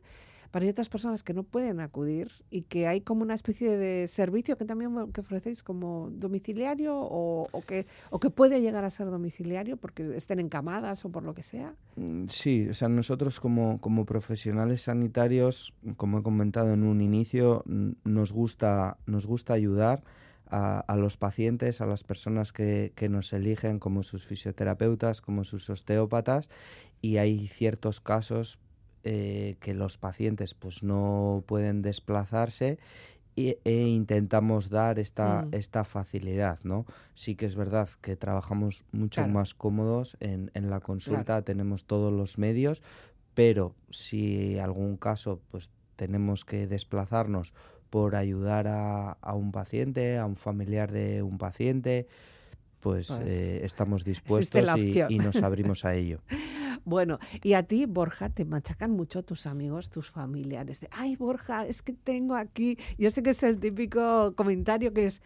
pero 0.53 0.65
hay 0.65 0.71
otras 0.71 0.91
personas 0.91 1.23
que 1.23 1.33
no 1.33 1.43
pueden 1.43 1.81
acudir 1.81 2.31
y 2.51 2.63
que 2.63 2.87
hay 2.87 3.01
como 3.01 3.23
una 3.23 3.35
especie 3.35 3.77
de 3.79 4.07
servicio 4.07 4.59
que 4.59 4.67
también 4.67 5.11
que 5.13 5.23
ofrecéis 5.23 5.63
como 5.63 6.11
domiciliario 6.13 6.95
o, 6.95 7.49
que, 7.67 7.87
o 8.11 8.21
que 8.21 8.29
puede 8.29 8.61
llegar 8.61 8.85
a 8.85 8.91
ser 8.91 9.07
domiciliario 9.07 9.79
porque 9.79 10.15
estén 10.15 10.39
encamadas 10.39 11.05
o 11.07 11.09
por 11.09 11.23
lo 11.23 11.35
que 11.35 11.43
sea. 11.43 11.75
Mm, 11.97 12.27
Sí, 12.29 12.69
o 12.69 12.75
sea, 12.75 12.89
nosotros 12.89 13.41
como, 13.41 13.81
como 13.81 14.05
profesionales 14.05 14.83
sanitarios, 14.83 15.75
como 15.97 16.19
he 16.19 16.23
comentado 16.23 16.75
en 16.75 16.83
un 16.83 17.01
inicio, 17.01 17.65
nos 17.67 18.33
gusta, 18.33 18.99
nos 19.07 19.27
gusta 19.27 19.55
ayudar 19.55 20.05
a, 20.51 20.81
a 20.81 20.97
los 20.97 21.17
pacientes, 21.17 21.81
a 21.81 21.87
las 21.87 22.05
personas 22.05 22.53
que, 22.53 22.93
que 22.95 23.09
nos 23.09 23.33
eligen 23.33 23.79
como 23.79 24.03
sus 24.03 24.27
fisioterapeutas, 24.27 25.23
como 25.23 25.45
sus 25.45 25.71
osteópatas, 25.71 26.51
y 27.01 27.17
hay 27.17 27.49
ciertos 27.49 28.01
casos 28.03 28.59
eh, 29.05 29.57
que 29.61 29.75
los 29.75 29.99
pacientes 29.99 30.55
pues 30.55 30.83
no 30.83 31.43
pueden 31.47 31.83
desplazarse 31.83 32.79
e 33.35 33.59
intentamos 33.87 34.69
dar 34.69 34.99
esta, 34.99 35.47
Mm. 35.51 35.55
esta 35.55 35.85
facilidad, 35.85 36.59
¿no? 36.65 36.85
Sí 37.15 37.35
que 37.35 37.47
es 37.47 37.55
verdad 37.55 37.89
que 38.03 38.15
trabajamos 38.17 38.85
mucho 38.93 39.23
Claro. 39.23 39.33
más 39.33 39.55
cómodos 39.55 40.17
en, 40.21 40.51
en 40.55 40.69
la 40.69 40.81
consulta, 40.81 41.43
tenemos 41.43 41.87
todos 41.87 42.13
los 42.13 42.37
medios, 42.37 42.83
pero 43.35 43.75
si 43.89 44.59
algún 44.59 44.99
caso 44.99 45.41
pues 45.51 45.71
tenemos 45.97 46.45
que 46.45 46.67
desplazarnos 46.67 47.55
por 47.89 48.17
ayudar 48.17 48.67
a, 48.69 49.13
a 49.13 49.35
un 49.35 49.51
paciente, 49.53 50.19
a 50.19 50.27
un 50.27 50.37
familiar 50.37 50.93
de 50.93 51.23
un 51.23 51.39
paciente, 51.39 52.09
pues, 52.81 53.07
Pues, 53.09 53.31
eh, 53.31 53.65
estamos 53.65 54.05
dispuestos 54.05 54.69
y 55.09 55.19
nos 55.19 55.37
abrimos 55.43 55.85
a 55.85 55.95
ello. 55.95 56.19
Bueno, 56.85 57.19
y 57.43 57.53
a 57.55 57.63
ti, 57.63 57.87
Borja, 57.87 58.29
te 58.31 58.45
machacan 58.45 58.91
mucho 58.91 59.23
tus 59.23 59.47
amigos, 59.47 59.91
tus 59.91 60.11
familiares. 60.11 60.81
De, 60.81 60.89
Ay, 60.93 61.17
Borja, 61.17 61.67
es 61.67 61.83
que 61.83 61.93
tengo 61.93 62.35
aquí. 62.35 62.79
Yo 62.99 63.11
sé 63.11 63.23
que 63.23 63.31
es 63.31 63.43
el 63.43 63.61
típico 63.61 64.35
comentario 64.37 64.93
que 64.93 65.07
es. 65.07 65.23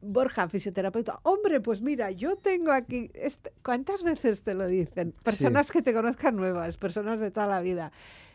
Borja, 0.00 0.48
fisioterapeuta, 0.48 1.20
hombre, 1.22 1.60
pues 1.60 1.82
mira, 1.82 2.10
yo 2.10 2.34
tengo 2.36 2.72
aquí, 2.72 3.10
este- 3.14 3.52
¿cuántas 3.64 4.02
veces 4.02 4.42
te 4.42 4.54
lo 4.54 4.66
dicen? 4.66 5.14
Personas 5.22 5.70
que 5.70 5.82
te 5.82 5.94
conozcan 5.94 6.34
nuevas, 6.34 6.76
personas 6.76 7.20
de 7.20 7.30
toda 7.30 7.46
la 7.46 7.60
vida. 7.60 7.92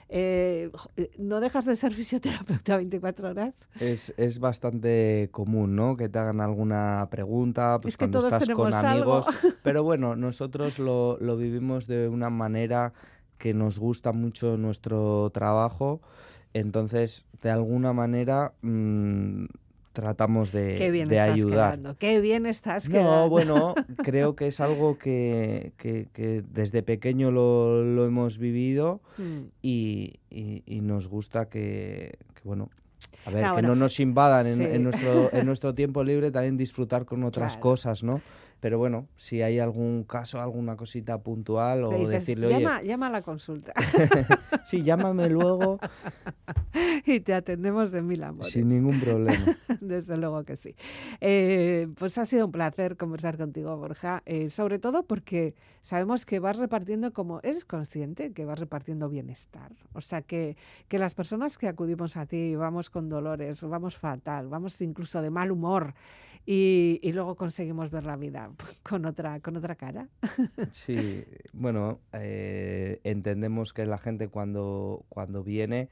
Eh, 0.10 0.72
eh, 0.96 1.12
¿No 1.18 1.40
dejas 1.40 1.66
de 1.66 1.76
ser 1.76 1.94
fisioterapeuta 1.94 2.78
24 2.78 3.30
horas? 3.30 3.70
Es, 3.80 4.14
es 4.18 4.40
bastante 4.40 5.30
común, 5.32 5.76
¿no? 5.76 5.98
Que 5.98 6.10
te 6.10 6.20
hagan 6.20 6.42
alguna 6.42 7.08
pregunta, 7.12 7.80
pues 7.82 7.94
Es 7.94 7.98
que 7.98 8.06
cuando 8.06 8.20
todos 8.20 8.34
estás 8.34 8.56
con 8.56 8.74
algo. 8.74 9.16
amigos. 9.18 9.36
Pero 9.64 9.84
bueno, 9.84 10.16
nosotros 10.16 10.80
lo, 10.80 11.18
lo 11.20 11.38
vivimos 11.38 11.88
de 11.88 12.08
una 12.08 12.30
manera 12.30 12.94
que 13.38 13.54
nos 13.54 13.80
gusta 13.80 14.14
mucho 14.14 14.58
nuestro 14.58 15.30
trabajo. 15.32 16.02
Entonces, 16.54 17.26
de 17.42 17.52
alguna 17.52 17.94
manera, 17.94 18.54
mm, 18.62 19.46
tratamos 20.02 20.52
de, 20.52 20.76
Qué 20.76 20.92
bien 20.92 21.10
de 21.10 21.16
estás 21.16 21.34
ayudar. 21.34 21.72
quedando, 21.72 21.98
qué 21.98 22.22
bien 22.22 22.46
estás 22.46 22.86
No, 22.88 22.92
quedando. 22.92 23.30
bueno, 23.30 23.74
creo 24.04 24.36
que 24.36 24.46
es 24.48 24.60
algo 24.60 25.00
que, 25.00 25.74
que- 25.78 26.08
que 26.14 26.44
desde 26.54 26.84
pequeño 26.84 27.32
lo, 27.32 27.84
lo 27.84 28.06
hemos 28.06 28.38
vivido 28.38 29.02
Mm. 29.18 29.46
y, 29.64 30.14
y- 30.30 30.62
y 30.68 30.82
nos 30.82 31.08
gusta 31.08 31.50
que, 31.50 32.14
que, 32.36 32.42
bueno, 32.44 32.70
a 33.26 33.32
ver, 33.32 33.42
No, 33.44 33.50
que 33.50 33.54
bueno, 33.54 33.70
no 33.70 33.76
nos 33.76 34.00
invadan 34.00 34.46
en, 34.46 34.84
nuestro, 34.84 35.34
en 35.34 35.46
nuestro 35.48 35.74
tiempo 35.74 36.04
libre, 36.04 36.30
también 36.30 36.58
disfrutar 36.58 37.06
con 37.06 37.24
otras 37.24 37.54
Claro. 37.54 37.62
cosas, 37.62 38.04
¿no? 38.04 38.22
Pero 38.60 38.80
bueno, 38.80 39.08
si 39.16 39.44
hay 39.44 39.60
algún 39.60 40.04
caso, 40.04 40.42
alguna 40.42 40.76
cosita 40.76 41.22
puntual 41.22 41.84
o 41.84 41.90
dices, 41.92 42.10
decirle, 42.10 42.48
oye, 42.48 42.60
llama, 42.60 42.82
llama 42.82 43.08
a 43.08 43.10
la 43.12 43.22
consulta 43.22 43.74
sí, 44.66 44.82
llámame 44.82 45.30
luego 45.30 45.80
y 47.06 47.20
te 47.20 47.36
atendemos 47.36 47.92
de 47.92 48.02
mil 48.02 48.24
amores. 48.24 48.52
sin 48.52 48.68
ningún 48.70 49.00
problema. 49.00 49.58
Desde 49.82 50.18
luego 50.18 50.44
que 50.44 50.56
sí. 50.56 50.76
Eh, 51.22 51.88
pues 51.98 52.18
ha 52.18 52.26
sido 52.26 52.46
un 52.48 52.52
placer 52.52 52.98
conversar 52.98 53.38
contigo, 53.38 53.78
Borja, 53.78 54.24
eh, 54.26 54.50
sobre 54.50 54.80
todo 54.80 55.04
porque 55.04 55.54
sabemos 55.82 56.26
que 56.26 56.40
vas 56.40 56.58
repartiendo 56.58 57.14
como, 57.14 57.40
eres 57.44 57.64
consciente 57.64 58.32
que 58.34 58.46
vas 58.46 58.60
repartiendo 58.60 59.08
bienestar. 59.08 59.72
O 59.94 60.02
sea, 60.02 60.22
que, 60.24 60.58
que 60.88 60.98
las 60.98 61.14
personas 61.14 61.58
que 61.58 61.68
acudimos 61.68 62.18
a 62.18 62.26
ti 62.26 62.56
vamos 62.56 62.90
con 62.90 63.08
dolores, 63.08 63.62
vamos 63.64 63.96
fatal, 63.96 64.48
vamos 64.48 64.82
incluso 64.82 65.22
de 65.22 65.30
mal 65.30 65.52
humor 65.52 65.94
y, 66.50 67.02
y 67.04 67.12
luego 67.12 67.36
conseguimos 67.36 67.92
ver 67.92 68.06
la 68.06 68.16
vida 68.16 68.50
con 68.84 69.06
otra, 69.06 69.42
con 69.42 69.58
otra 69.58 69.76
cara. 69.76 70.08
Sí, 70.72 71.26
bueno, 71.52 72.00
eh, 72.14 73.02
entendemos 73.04 73.74
que 73.74 73.86
la 73.86 73.98
gente 73.98 74.30
cuando, 74.30 75.06
cuando 75.10 75.44
viene 75.44 75.90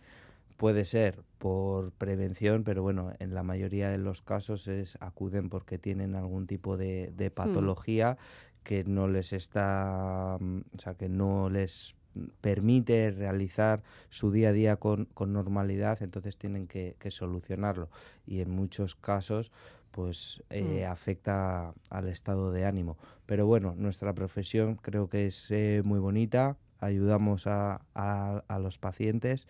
puede 0.56 0.86
ser 0.86 1.24
por 1.40 1.92
prevención, 1.92 2.64
pero 2.64 2.82
bueno, 2.82 3.12
en 3.20 3.34
la 3.34 3.44
mayoría 3.44 3.90
de 3.90 3.98
los 3.98 4.22
casos 4.22 4.70
es 4.70 4.98
acuden 5.02 5.50
porque 5.50 5.78
tienen 5.78 6.16
algún 6.16 6.48
tipo 6.48 6.78
de, 6.78 7.12
de 7.12 7.30
patología 7.32 8.18
que 8.64 8.86
no 8.86 9.10
les 9.10 9.34
está, 9.34 10.38
mm, 10.40 10.60
o 10.78 10.80
sea, 10.80 10.96
que 10.96 11.10
no 11.10 11.50
les 11.50 11.96
permite 12.42 13.12
realizar 13.12 13.84
su 14.10 14.32
día 14.32 14.50
a 14.50 14.54
día 14.54 14.76
con, 14.78 15.06
con 15.14 15.34
normalidad, 15.34 16.02
entonces 16.02 16.38
tienen 16.38 16.68
que, 16.68 16.96
que 17.00 17.12
solucionarlo. 17.12 17.90
Y 18.26 18.42
en 18.42 18.50
muchos 18.52 18.96
casos, 18.96 19.52
pues 19.92 20.44
eh, 20.50 20.86
Mm. 20.88 20.92
afecta 20.92 21.74
al 21.90 22.08
estado 22.10 22.52
de 22.52 22.66
ánimo. 22.66 22.98
Pero 23.26 23.46
bueno, 23.46 23.76
nuestra 23.78 24.14
profesión 24.14 24.76
creo 24.76 25.10
que 25.10 25.28
es 25.28 25.50
eh, 25.52 25.82
muy 25.86 26.00
bonita, 26.00 26.58
ayudamos 26.80 27.48
a, 27.48 27.82
a- 27.96 28.44
a 28.48 28.60
los 28.60 28.78
pacientes 28.78 29.48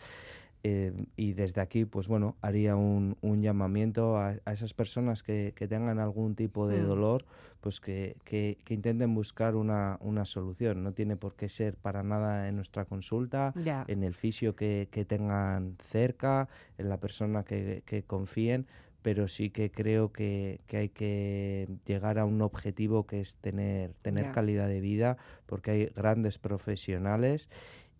eh, 0.68 0.92
y 1.16 1.34
desde 1.34 1.62
aquí, 1.62 1.86
pues 1.86 2.08
bueno, 2.08 2.38
haría 2.42 2.76
un, 2.76 3.18
un 3.22 3.44
llamamiento 3.44 4.18
a, 4.18 4.36
a 4.46 4.54
esas 4.54 4.74
personas 4.74 5.22
que, 5.22 5.54
que 5.56 5.68
tengan 5.68 6.00
algún 6.00 6.34
tipo 6.36 6.68
de 6.68 6.82
Mm. 6.82 6.88
dolor, 6.88 7.26
pues 7.62 7.80
que, 7.80 8.16
que- 8.24 8.58
que 8.66 8.74
intenten 8.74 9.14
buscar 9.14 9.56
una, 9.56 9.98
una 10.02 10.26
solución. 10.26 10.82
No 10.84 10.92
tiene 10.94 11.18
por 11.18 11.36
qué 11.36 11.50
ser 11.50 11.76
para 11.78 12.02
nada 12.02 12.48
en 12.50 12.56
nuestra 12.56 12.86
consulta, 12.86 13.54
en 13.88 14.04
el 14.04 14.16
fisio 14.16 14.56
que, 14.56 14.88
que 14.90 15.06
tengan 15.06 15.76
cerca, 15.92 16.50
en 16.80 16.90
la 16.90 16.98
persona 17.00 17.44
que, 17.44 17.84
que 17.86 18.02
confíen, 18.04 18.66
pero 19.04 19.28
sí 19.28 19.52
que 19.52 19.70
creo 19.70 20.12
que, 20.12 20.62
que 20.66 20.78
hay 20.78 20.90
que 20.90 21.68
llegar 21.86 22.18
a 22.18 22.26
un 22.26 22.42
objetivo 22.42 23.06
que 23.06 23.22
es 23.22 23.36
tener, 23.36 23.94
tener 24.02 24.26
calidad 24.32 24.68
de 24.68 24.82
vida, 24.82 25.18
porque 25.46 25.70
hay 25.72 25.86
grandes 25.96 26.40
profesionales 26.40 27.50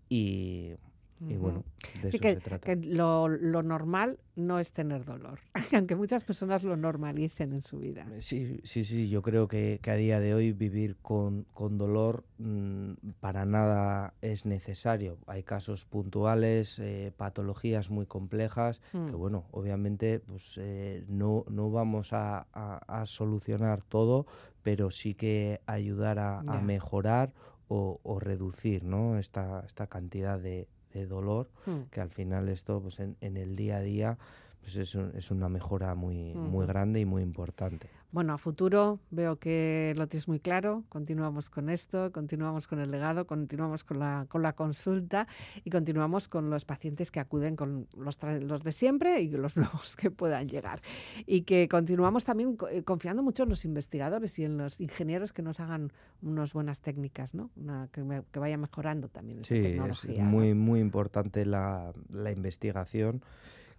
y, 0.10 0.74
y 1.22 1.38
bueno, 1.38 1.64
de 2.02 2.10
Sí, 2.12 2.18
eso 2.18 2.24
que, 2.24 2.34
se 2.36 2.42
trata. 2.42 2.66
que 2.66 2.76
lo, 2.88 3.28
lo 3.28 3.64
normal 3.64 4.20
no 4.36 4.60
es 4.60 4.74
tener 4.74 5.06
dolor, 5.06 5.40
aunque 5.74 5.96
muchas 5.96 6.24
personas 6.24 6.64
lo 6.64 6.76
normalicen 6.76 7.54
en 7.54 7.62
su 7.62 7.80
vida. 7.80 8.06
Sí, 8.20 8.60
sí, 8.64 8.84
sí, 8.84 9.10
yo 9.10 9.22
creo 9.22 9.48
que, 9.48 9.80
que 9.82 9.92
a 9.92 9.96
día 9.96 10.20
de 10.20 10.34
hoy 10.34 10.52
vivir 10.52 10.98
con, 11.02 11.46
con 11.54 11.78
dolor 11.78 12.26
mm, 12.38 12.92
para 13.22 13.46
nada 13.46 14.14
es 14.22 14.46
necesario. 14.46 15.18
Hay 15.26 15.44
casos 15.44 15.86
puntuales, 15.86 16.80
eh, 16.80 17.14
patologías 17.16 17.90
muy 17.90 18.06
complejas, 18.06 18.82
que 18.92 18.98
Mm. 18.98 19.18
bueno, 19.18 19.46
obviamente 19.52 20.20
pues 20.20 20.56
eh, 20.58 21.04
no, 21.08 21.46
no 21.50 21.72
vamos 21.72 22.12
a, 22.14 22.48
a- 22.54 23.02
a 23.02 23.06
solucionar 23.06 23.82
todo, 23.84 24.26
pero 24.64 24.92
sí 24.92 25.14
que 25.16 25.62
ayudar 25.66 26.20
a, 26.20 26.40
a 26.42 26.60
mejorar 26.62 27.34
o, 27.68 28.00
o 28.04 28.20
reducir 28.20 28.84
¿no? 28.84 29.18
esta, 29.18 29.64
esta 29.66 29.88
cantidad 29.88 30.40
de, 30.40 30.68
de 30.96 31.06
dolor, 31.08 31.50
Mm. 31.66 31.90
que 31.92 32.02
al 32.02 32.10
final 32.10 32.50
esto 32.50 32.82
pues 32.82 33.00
en, 33.00 33.16
en 33.22 33.38
el 33.38 33.56
día 33.56 33.78
a 33.78 33.82
día 33.82 34.18
pues 34.62 34.78
es, 34.78 34.96
un- 34.96 35.12
es 35.16 35.30
una 35.30 35.48
mejora 35.50 35.94
muy, 35.94 36.34
muy 36.34 36.64
Ujú. 36.64 36.68
grande 36.68 37.00
y 37.00 37.06
muy 37.06 37.22
importante. 37.22 37.88
Bueno, 38.16 38.32
a 38.32 38.38
futuro 38.38 39.02
veo 39.12 39.40
que 39.40 39.94
lo 39.98 40.08
tienes 40.08 40.30
muy 40.30 40.40
claro. 40.40 40.86
Continuamos 40.88 41.50
con 41.50 41.70
esto, 41.70 42.14
continuamos 42.14 42.66
con 42.66 42.80
el 42.80 42.90
legado, 42.90 43.28
continuamos 43.28 43.84
con 43.84 44.00
la, 44.00 44.26
con 44.30 44.42
la 44.42 44.54
consulta 44.54 45.28
y 45.66 45.70
continuamos 45.70 46.30
con 46.30 46.50
los 46.50 46.64
pacientes 46.64 47.12
que 47.12 47.20
acuden 47.20 47.58
con 47.58 47.90
los, 47.98 48.18
los 48.42 48.64
de 48.64 48.72
siempre 48.72 49.20
y 49.20 49.28
los 49.32 49.58
nuevos 49.58 49.98
que 49.98 50.12
puedan 50.12 50.48
llegar. 50.48 50.82
Y 51.26 51.42
que 51.42 51.68
continuamos 51.68 52.24
también 52.24 52.56
eh, 52.72 52.84
confiando 52.84 53.22
mucho 53.22 53.44
en 53.44 53.50
los 53.50 53.66
investigadores 53.66 54.40
y 54.40 54.46
en 54.46 54.58
los 54.60 54.80
ingenieros 54.80 55.34
que 55.34 55.42
nos 55.42 55.60
hagan 55.60 55.92
unas 56.22 56.54
buenas 56.54 56.80
técnicas, 56.80 57.34
¿no? 57.34 57.52
Una- 57.58 57.90
que, 57.92 58.02
me- 58.06 58.24
que 58.32 58.40
vaya 58.40 58.58
mejorando 58.58 59.10
también 59.10 59.40
esa 59.40 59.50
Sí, 59.50 59.56
es 59.58 59.64
tecnología. 59.64 60.24
¿no? 60.24 60.30
muy, 60.30 60.54
muy 60.54 60.80
importante 60.80 61.46
la, 61.46 61.92
la 62.14 62.32
investigación. 62.32 63.22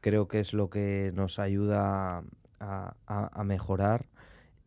Creo 0.02 0.28
que 0.28 0.40
es 0.40 0.52
lo 0.52 0.68
que 0.68 1.10
nos 1.14 1.38
ayuda 1.38 2.18
a, 2.60 2.94
a- 3.06 3.40
a 3.40 3.42
mejorar 3.44 4.04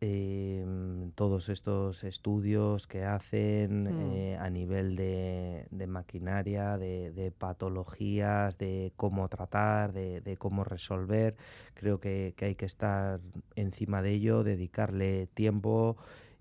em, 0.00 1.10
todos 1.14 1.48
estos 1.48 2.04
estudios 2.04 2.86
que 2.86 3.04
hacen 3.04 3.84
Mm. 3.84 4.12
eh, 4.12 4.36
a 4.40 4.48
nivel 4.50 4.96
de, 4.96 5.66
de 5.70 5.86
maquinaria, 5.86 6.78
de, 6.78 7.12
de 7.12 7.30
patologías, 7.30 8.56
de 8.58 8.92
cómo 8.96 9.28
tratar, 9.28 9.92
de, 9.92 10.20
de 10.20 10.36
cómo 10.36 10.64
resolver. 10.64 11.36
Creo 11.74 12.00
que, 12.00 12.34
que 12.36 12.46
hay 12.46 12.54
que 12.54 12.66
estar 12.66 13.20
encima 13.56 14.02
de 14.02 14.12
ello, 14.12 14.42
dedicarle 14.44 15.26
tiempo, 15.34 15.96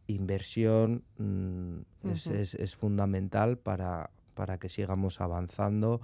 inversión, 0.08 1.04
mm, 1.18 1.80
es- 2.28 2.56
es 2.56 2.76
fundamental 2.76 3.58
para, 3.58 4.10
para 4.36 4.58
que 4.58 4.70
sigamos 4.70 5.22
avanzando 5.22 6.02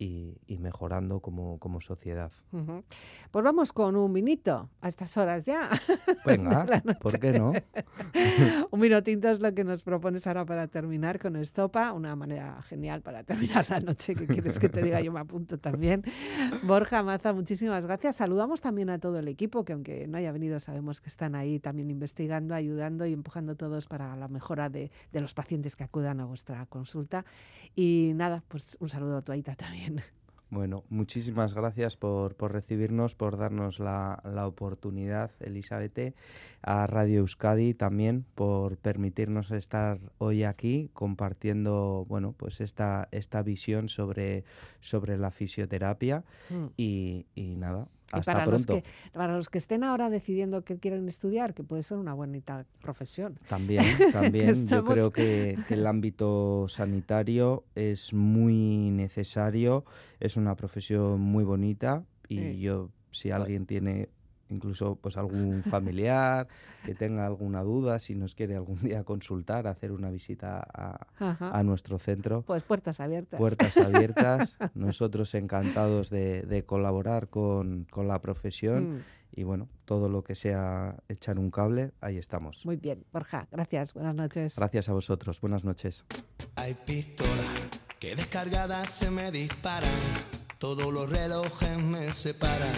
y, 0.00 0.38
y 0.46 0.56
mejorando 0.56 1.20
como, 1.20 1.58
como 1.58 1.82
sociedad. 1.82 2.32
Ujú. 2.52 2.82
Pues 3.30 3.44
vamos 3.44 3.70
con 3.74 3.96
un 3.96 4.10
vinito 4.14 4.70
a 4.80 4.88
estas 4.88 5.14
horas 5.18 5.44
ya. 5.44 5.68
Venga. 6.24 6.64
¿por 6.98 7.20
qué 7.20 7.38
no? 7.38 7.52
un 8.70 8.80
vino 8.80 9.02
tinto 9.02 9.28
es 9.28 9.40
lo 9.40 9.54
que 9.54 9.62
nos 9.62 9.82
propones 9.82 10.26
ahora 10.26 10.46
para 10.46 10.68
terminar 10.68 11.18
con 11.18 11.36
estopa, 11.36 11.92
una 11.92 12.16
manera 12.16 12.62
genial 12.62 13.02
para 13.02 13.24
terminar 13.24 13.66
la 13.68 13.80
noche. 13.80 14.14
¿Qué 14.14 14.26
quieres 14.26 14.58
que 14.58 14.70
te 14.70 14.82
diga? 14.82 15.02
Yo 15.02 15.12
me 15.12 15.20
apunto 15.20 15.58
también. 15.58 16.02
Borja 16.62 17.02
Maza, 17.02 17.34
muchísimas 17.34 17.84
gracias. 17.84 18.16
Saludamos 18.16 18.62
también 18.62 18.88
a 18.88 18.98
todo 18.98 19.18
el 19.18 19.28
equipo, 19.28 19.66
que 19.66 19.74
aunque 19.74 20.08
no 20.08 20.16
haya 20.16 20.32
venido, 20.32 20.58
sabemos 20.60 21.02
que 21.02 21.10
están 21.10 21.34
ahí 21.34 21.60
también 21.60 21.90
investigando, 21.90 22.54
ayudando 22.54 23.04
y 23.04 23.12
empujando 23.12 23.54
todos 23.54 23.86
para 23.86 24.16
la 24.16 24.28
mejora 24.28 24.70
de, 24.70 24.90
de 25.12 25.20
los 25.20 25.34
pacientes 25.34 25.76
que 25.76 25.84
acudan 25.84 26.20
a 26.20 26.24
vuestra 26.24 26.64
consulta. 26.64 27.26
Y 27.76 28.12
nada, 28.14 28.42
pues 28.48 28.78
un 28.80 28.88
saludo 28.88 29.18
a 29.18 29.22
tu 29.22 29.32
Aita 29.32 29.54
también. 29.54 29.89
Bueno, 30.52 30.82
muchísimas 30.88 31.54
gracias 31.54 31.96
por, 31.96 32.34
por 32.34 32.50
recibirnos, 32.52 33.14
por 33.14 33.36
darnos 33.36 33.78
la, 33.78 34.20
la 34.24 34.48
oportunidad, 34.48 35.30
Elizabeth, 35.38 36.16
a 36.60 36.88
Radio 36.88 37.20
Euskadi 37.20 37.72
también 37.72 38.24
por 38.34 38.76
permitirnos 38.76 39.52
estar 39.52 40.00
hoy 40.18 40.42
aquí 40.42 40.90
compartiendo, 40.92 42.04
bueno, 42.08 42.34
pues 42.36 42.60
esta, 42.60 43.06
esta 43.12 43.44
visión 43.44 43.88
sobre, 43.88 44.42
sobre 44.80 45.18
la 45.18 45.30
fisioterapia 45.30 46.24
Mm. 46.50 46.66
y, 46.76 47.26
y 47.36 47.54
nada, 47.54 47.86
Y 48.16 48.20
para 48.22 48.44
los, 48.46 48.66
que, 48.66 48.84
para 49.12 49.36
los 49.36 49.48
que 49.48 49.58
estén 49.58 49.84
ahora 49.84 50.10
decidiendo 50.10 50.62
que 50.64 50.78
quieren 50.78 51.08
estudiar, 51.08 51.54
que 51.54 51.62
puede 51.62 51.82
ser 51.82 51.98
una 51.98 52.12
bonita 52.14 52.66
profesión. 52.80 53.38
También, 53.48 53.84
también. 54.12 54.66
Yo 54.66 54.84
creo 54.84 55.10
que, 55.10 55.56
que 55.68 55.74
el 55.74 55.86
ámbito 55.86 56.66
sanitario 56.68 57.64
es 57.74 58.12
muy 58.12 58.90
necesario, 58.90 59.84
es 60.18 60.36
una 60.36 60.56
profesión 60.56 61.20
muy 61.20 61.44
bonita 61.44 62.04
y 62.28 62.38
Sí. 62.38 62.60
yo, 62.60 62.90
si 63.10 63.30
alguien 63.30 63.66
tiene 63.66 64.08
incluso 64.50 64.96
pues 64.96 65.16
algún 65.16 65.62
familiar 65.70 66.48
que 66.84 66.94
tenga 66.94 67.26
alguna 67.26 67.62
duda, 67.62 67.98
si 67.98 68.14
nos 68.14 68.34
quiere 68.34 68.56
algún 68.56 68.80
día 68.80 69.04
consultar, 69.04 69.66
hacer 69.66 69.92
una 69.92 70.10
visita 70.10 70.66
a, 71.18 71.62
nuestro 71.62 71.98
centro, 71.98 72.42
Pues 72.42 72.62
puertas 72.62 73.00
abiertas. 73.00 73.38
puertas 73.38 73.76
abiertas, 73.76 74.56
nosotros 74.74 75.34
encantados 75.34 76.10
de, 76.10 76.42
de 76.42 76.64
colaborar 76.64 77.28
con, 77.28 77.86
con 77.90 78.08
la 78.08 78.20
profesión 78.20 78.80
Mm, 78.80 78.98
y 79.32 79.44
bueno, 79.44 79.68
todo 79.84 80.08
lo 80.08 80.22
que 80.24 80.34
sea 80.34 80.96
echar 81.08 81.38
un 81.38 81.50
cable, 81.50 81.92
ahí 82.00 82.16
estamos. 82.18 82.64
muy 82.66 82.76
bien, 82.76 83.04
Borja, 83.12 83.46
gracias, 83.50 83.94
buenas 83.94 84.14
noches. 84.14 84.56
Gracias 84.56 84.88
a 84.88 84.92
vosotros. 84.92 85.40
Buenas 85.40 85.64
noches. 85.64 86.04
Hay 86.56 86.74
pistolas 86.74 87.46
que 88.00 88.16
descargadas 88.16 88.90
se 88.90 89.10
me 89.10 89.30
disparan. 89.30 89.90
Todos 90.60 90.92
los 90.92 91.08
relojes 91.08 91.78
me 91.78 92.12
separan. 92.12 92.74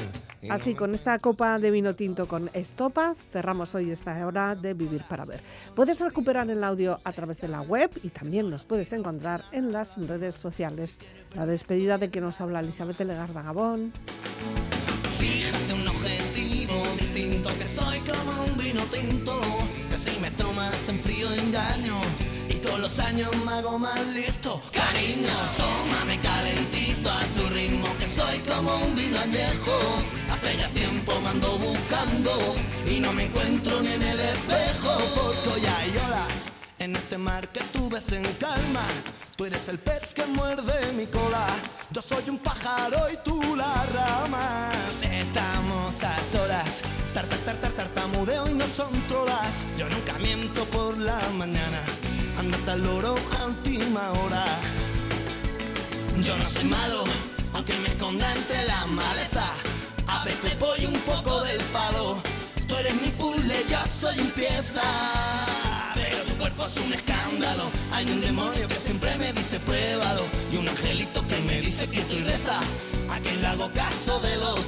Así, 0.49 0.77
con 0.77 0.95
esta 0.95 1.19
copa 1.19 1.59
de 1.59 1.73
vino 1.73 1.97
tinto 1.97 2.29
con 2.29 2.49
estopa, 2.53 3.17
cerramos 3.33 3.75
hoy 3.75 3.91
esta 3.91 4.25
hora 4.25 4.55
de 4.55 4.73
Vivir 4.73 5.03
para 5.09 5.25
Ver. 5.25 5.43
Puedes 5.75 5.99
recuperar 5.99 6.49
el 6.49 6.63
audio 6.63 7.01
a 7.03 7.13
través 7.13 7.41
de 7.41 7.49
la 7.49 7.61
web 7.61 7.91
y 8.05 8.11
también 8.11 8.49
nos 8.51 8.65
puedes 8.65 8.93
encontrar 8.93 9.43
en 9.51 9.73
las 9.73 9.99
redes 9.99 10.37
sociales. 10.37 11.01
La 11.35 11.45
despedida 11.45 11.99
de 11.99 12.09
que 12.09 12.21
nos 12.21 12.41
habla 12.41 12.61
Elizabeth 12.61 13.01
Legarda 13.01 13.43
Gabón. 13.43 13.93
Fíjate 15.19 15.75
un 15.75 15.89
objetivo 15.89 16.75
distinto 17.01 17.51
que 17.59 17.67
soy 17.67 17.99
como 17.99 18.45
un 18.45 18.59
vino 18.59 18.85
tinto 18.85 19.41
que 19.91 19.97
si 19.97 20.21
me 20.21 20.31
tomas 20.31 20.89
en 20.89 21.01
frío 21.01 21.27
engaño 21.33 22.01
con 22.63 22.81
los 22.81 22.99
años 22.99 23.31
me 23.45 23.53
hago 23.53 23.79
más 23.79 24.01
listo 24.09 24.61
cariño 24.73 25.35
tómame 25.57 26.19
calentito 26.21 27.11
a 27.11 27.21
tu 27.35 27.49
ritmo 27.55 27.87
que 27.99 28.07
soy 28.07 28.39
como 28.41 28.77
un 28.77 28.95
vino 28.95 29.19
añejo 29.19 29.73
hace 30.31 30.57
ya 30.57 30.69
tiempo 30.69 31.13
me 31.21 31.29
ando 31.31 31.59
buscando 31.59 32.31
y 32.87 33.01
no 33.01 33.13
me 33.13 33.25
encuentro 33.25 33.81
ni 33.81 33.93
en 33.93 34.03
el 34.03 34.21
espejo 34.21 34.93
porque 35.15 35.49
hoy 35.49 35.67
hay 35.67 35.91
olas 36.07 36.47
en 36.79 36.97
este 36.97 37.19
mar 37.19 37.49
que 37.49 37.61
tú 37.73 37.89
ves 37.89 38.13
en 38.13 38.25
calma 38.35 38.87
Tú 39.37 39.47
eres 39.47 39.67
el 39.71 39.79
pez 39.79 40.13
que 40.15 40.27
muerde 40.27 40.93
mi 40.93 41.07
cola. 41.07 41.47
Yo 41.91 42.03
soy 42.03 42.29
un 42.29 42.39
pájaro 42.39 43.11
y 43.11 43.17
tú 43.25 43.57
la 43.57 43.87
rama. 43.87 44.71
Estamos 45.03 46.03
a 46.05 46.23
solas. 46.23 46.83
Tar, 47.15 47.27
tar, 47.27 47.39
tar, 47.39 47.57
tar, 47.57 47.73
tartamudeo 47.73 48.49
y 48.49 48.53
no 48.53 48.67
son 48.67 48.93
trolas. 49.09 49.65
Yo 49.79 49.89
nunca 49.89 50.19
miento 50.19 50.65
por 50.67 50.99
la 50.99 51.19
mañana. 51.31 51.83
Andate 52.43 52.73
al 52.73 52.83
loro 52.83 53.15
a 53.39 53.47
última 53.47 54.11
hora. 54.11 54.45
Yo 56.25 56.37
no 56.37 56.45
soy 56.45 56.65
malo, 56.65 57.05
aunque 57.53 57.73
me 57.79 57.87
esconda 57.91 58.27
entre 58.35 58.65
la 58.65 58.85
maleza. 58.87 59.45
A 60.09 60.25
veces 60.25 60.59
voy 60.59 60.87
un 60.87 60.99
poco 61.03 61.41
del 61.43 61.61
palo. 61.77 62.21
Tú 62.67 62.75
eres 62.75 63.01
mi 63.01 63.11
puzzle, 63.11 63.65
yo 63.71 63.79
soy 63.87 64.19
un 64.19 64.31
pieza. 64.33 64.83
Pero 65.95 66.25
tu 66.25 66.35
cuerpo 66.35 66.67
es 66.67 66.77
un 66.79 66.93
escándalo. 66.93 67.71
Hay 67.93 68.11
un 68.11 68.21
demonio 68.21 68.67
que 68.67 68.75
siempre 68.75 69.17
me 69.19 69.33
dice 69.33 69.61
pruébalo. 69.61 70.25
Y 70.53 70.57
un 70.57 70.69
angelito 70.69 71.25
que 71.29 71.39
me 71.43 71.61
dice 71.61 71.89
que 71.89 72.01
estoy 72.01 72.25
reza. 72.25 72.59
A 73.09 73.21
quien 73.21 73.45
hago 73.45 73.71
caso 73.71 74.19
de 74.19 74.37
los. 74.39 74.59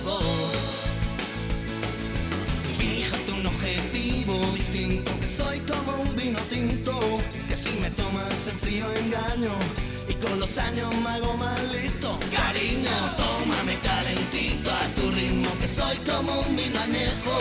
Fíjate 2.79 3.33
un 3.33 3.47
objetivo 3.47 4.39
distinto 4.55 5.11
Que 5.21 5.27
soy 5.27 5.59
como 5.61 6.03
un 6.03 6.17
vino 6.17 6.39
tinto 6.51 6.84
tomas 7.97 8.49
en 8.49 8.59
frío 8.59 8.87
engaño 8.93 9.53
Y 10.09 10.15
con 10.15 10.39
los 10.39 10.57
años 10.59 10.95
me 11.03 11.11
hago 11.11 11.37
más 11.37 11.61
listo 11.73 12.19
Cariño, 12.31 12.91
tómame 13.17 13.79
calentito 13.83 14.71
a 14.71 14.87
tu 14.97 15.11
ritmo 15.11 15.51
Que 15.61 15.69
soy 15.69 15.97
como 15.99 16.41
un 16.41 16.57
vino 16.57 16.81
añejo 16.81 17.37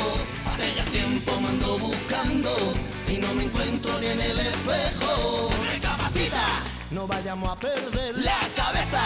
Hace 0.48 0.76
ya 0.76 0.86
tiempo 0.86 1.32
me 1.42 1.50
ando 1.50 1.80
buscando 1.80 2.52
Y 3.08 3.18
no 3.18 3.34
me 3.34 3.44
encuentro 3.44 4.00
ni 4.00 4.08
en 4.08 4.22
el 4.22 4.40
espejo 4.40 5.50
Recapacita 5.72 6.74
no 6.94 7.08
vayamos 7.08 7.52
a 7.52 7.60
perder 7.60 8.16
la 8.20 8.38
cabeza, 8.56 9.02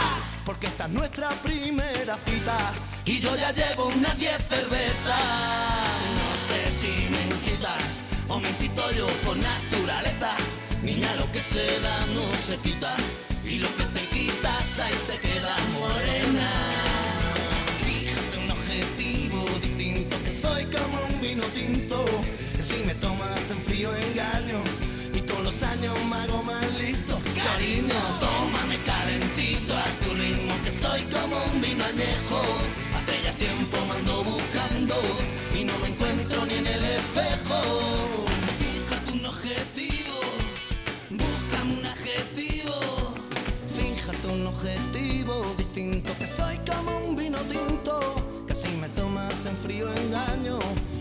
porque 0.45 0.67
esta 0.67 0.85
es 0.85 0.89
nuestra 0.89 1.29
primera 1.41 2.17
cita. 2.25 2.73
Y 3.05 3.19
yo 3.19 3.33
ya 3.37 3.53
llevo 3.53 3.87
unas 3.87 4.17
10 4.19 4.37
cervezas. 4.49 5.23
No 6.17 6.37
sé 6.37 6.69
si 6.81 7.09
me 7.09 7.21
incitas 7.33 8.03
o 8.27 8.39
me 8.41 8.49
incito 8.49 8.91
yo 8.91 9.07
por 9.23 9.37
naturaleza. 9.37 10.31
Niña, 10.83 11.15
lo 11.15 11.31
que 11.31 11.41
se 11.41 11.79
da 11.81 12.05
no 12.13 12.37
se 12.37 12.57
quita. 12.57 12.95
Y 13.43 13.59
lo 13.59 13.67
que 13.75 13.83
te 13.85 14.07
quitas 14.09 14.79
ahí 14.79 14.93
se 14.93 15.17
queda 15.17 15.55
morena. 15.79 16.49
Fíjate 17.85 18.37
un 18.43 18.51
objetivo 18.51 19.45
distinto, 19.61 20.17
que 20.23 20.31
soy 20.31 20.65
como 20.65 21.05
un 21.07 21.21
vino 21.21 21.43
tinto. 21.55 22.05
Que 22.55 22.61
si 22.61 22.83
me 22.83 22.93
tomas 22.95 23.49
en 23.49 23.59
frío 23.61 23.89
engaño. 23.95 24.61
Y 25.13 25.21
con 25.21 25.43
los 25.43 25.63
años 25.63 25.93
me 26.09 26.15
hago 26.15 26.43
más 26.43 26.65
listo. 26.79 27.19
Cariño, 27.35 27.99
tómame 28.19 28.77
calentito 28.85 29.73
a 29.75 29.85
tu 30.03 30.13
ritmo. 30.13 30.53
Que 30.63 30.71
soy 30.71 31.01
como 31.15 31.37
un 31.51 31.61
vino 31.61 31.83
añejo. 31.83 32.41
Hace 32.95 33.23
ya 33.23 33.31
tiempo 33.33 33.77
me 33.87 33.95
ando 33.99 34.23
buscando. 34.23 34.95
Y 35.57 35.63
no 35.63 35.77
me 35.79 35.87
encuentro 35.87 36.45
ni 36.45 36.55
en 36.55 36.67
el 36.67 36.83
espejo. 36.83 38.06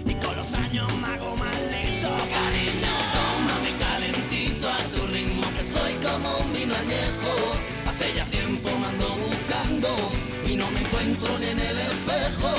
Y 0.04 0.14
con 0.14 0.36
los 0.36 0.52
años 0.52 0.92
me 1.00 1.06
hago 1.06 1.36
más 1.36 1.56
listo 1.72 2.08
Cariño, 2.36 2.94
tómame 3.16 3.70
calentito 3.78 4.68
a 4.68 4.78
tu 4.92 5.06
ritmo 5.06 5.46
Que 5.56 5.62
soy 5.62 5.94
como 6.04 6.28
un 6.44 6.52
vino 6.52 6.74
añejo. 6.74 7.32
Hace 7.88 8.14
ya 8.14 8.24
tiempo 8.26 8.68
me 8.78 8.86
ando 8.86 9.08
buscando 9.24 9.88
Y 10.46 10.56
no 10.56 10.70
me 10.70 10.80
encuentro 10.80 11.38
ni 11.38 11.46
en 11.46 11.60
el 11.60 11.78
espejo. 11.78 12.52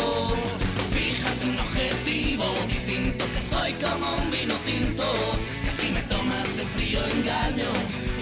Fíjate 0.95 1.45
un 1.45 1.59
objetivo 1.59 2.45
distinto 2.67 3.25
Que 3.33 3.41
soy 3.41 3.71
como 3.73 4.07
un 4.21 4.31
vino 4.31 4.55
tinto 4.65 5.05
Que 5.63 5.71
si 5.71 5.91
me 5.91 6.01
tomas 6.03 6.57
en 6.57 6.67
frío 6.75 6.99
engaño. 7.17 7.69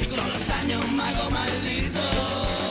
Y 0.01 0.05
con 0.07 0.27
los 0.27 0.49
años 0.49 0.81
me 0.91 1.03
hago 1.03 1.31
maldito 1.31 2.64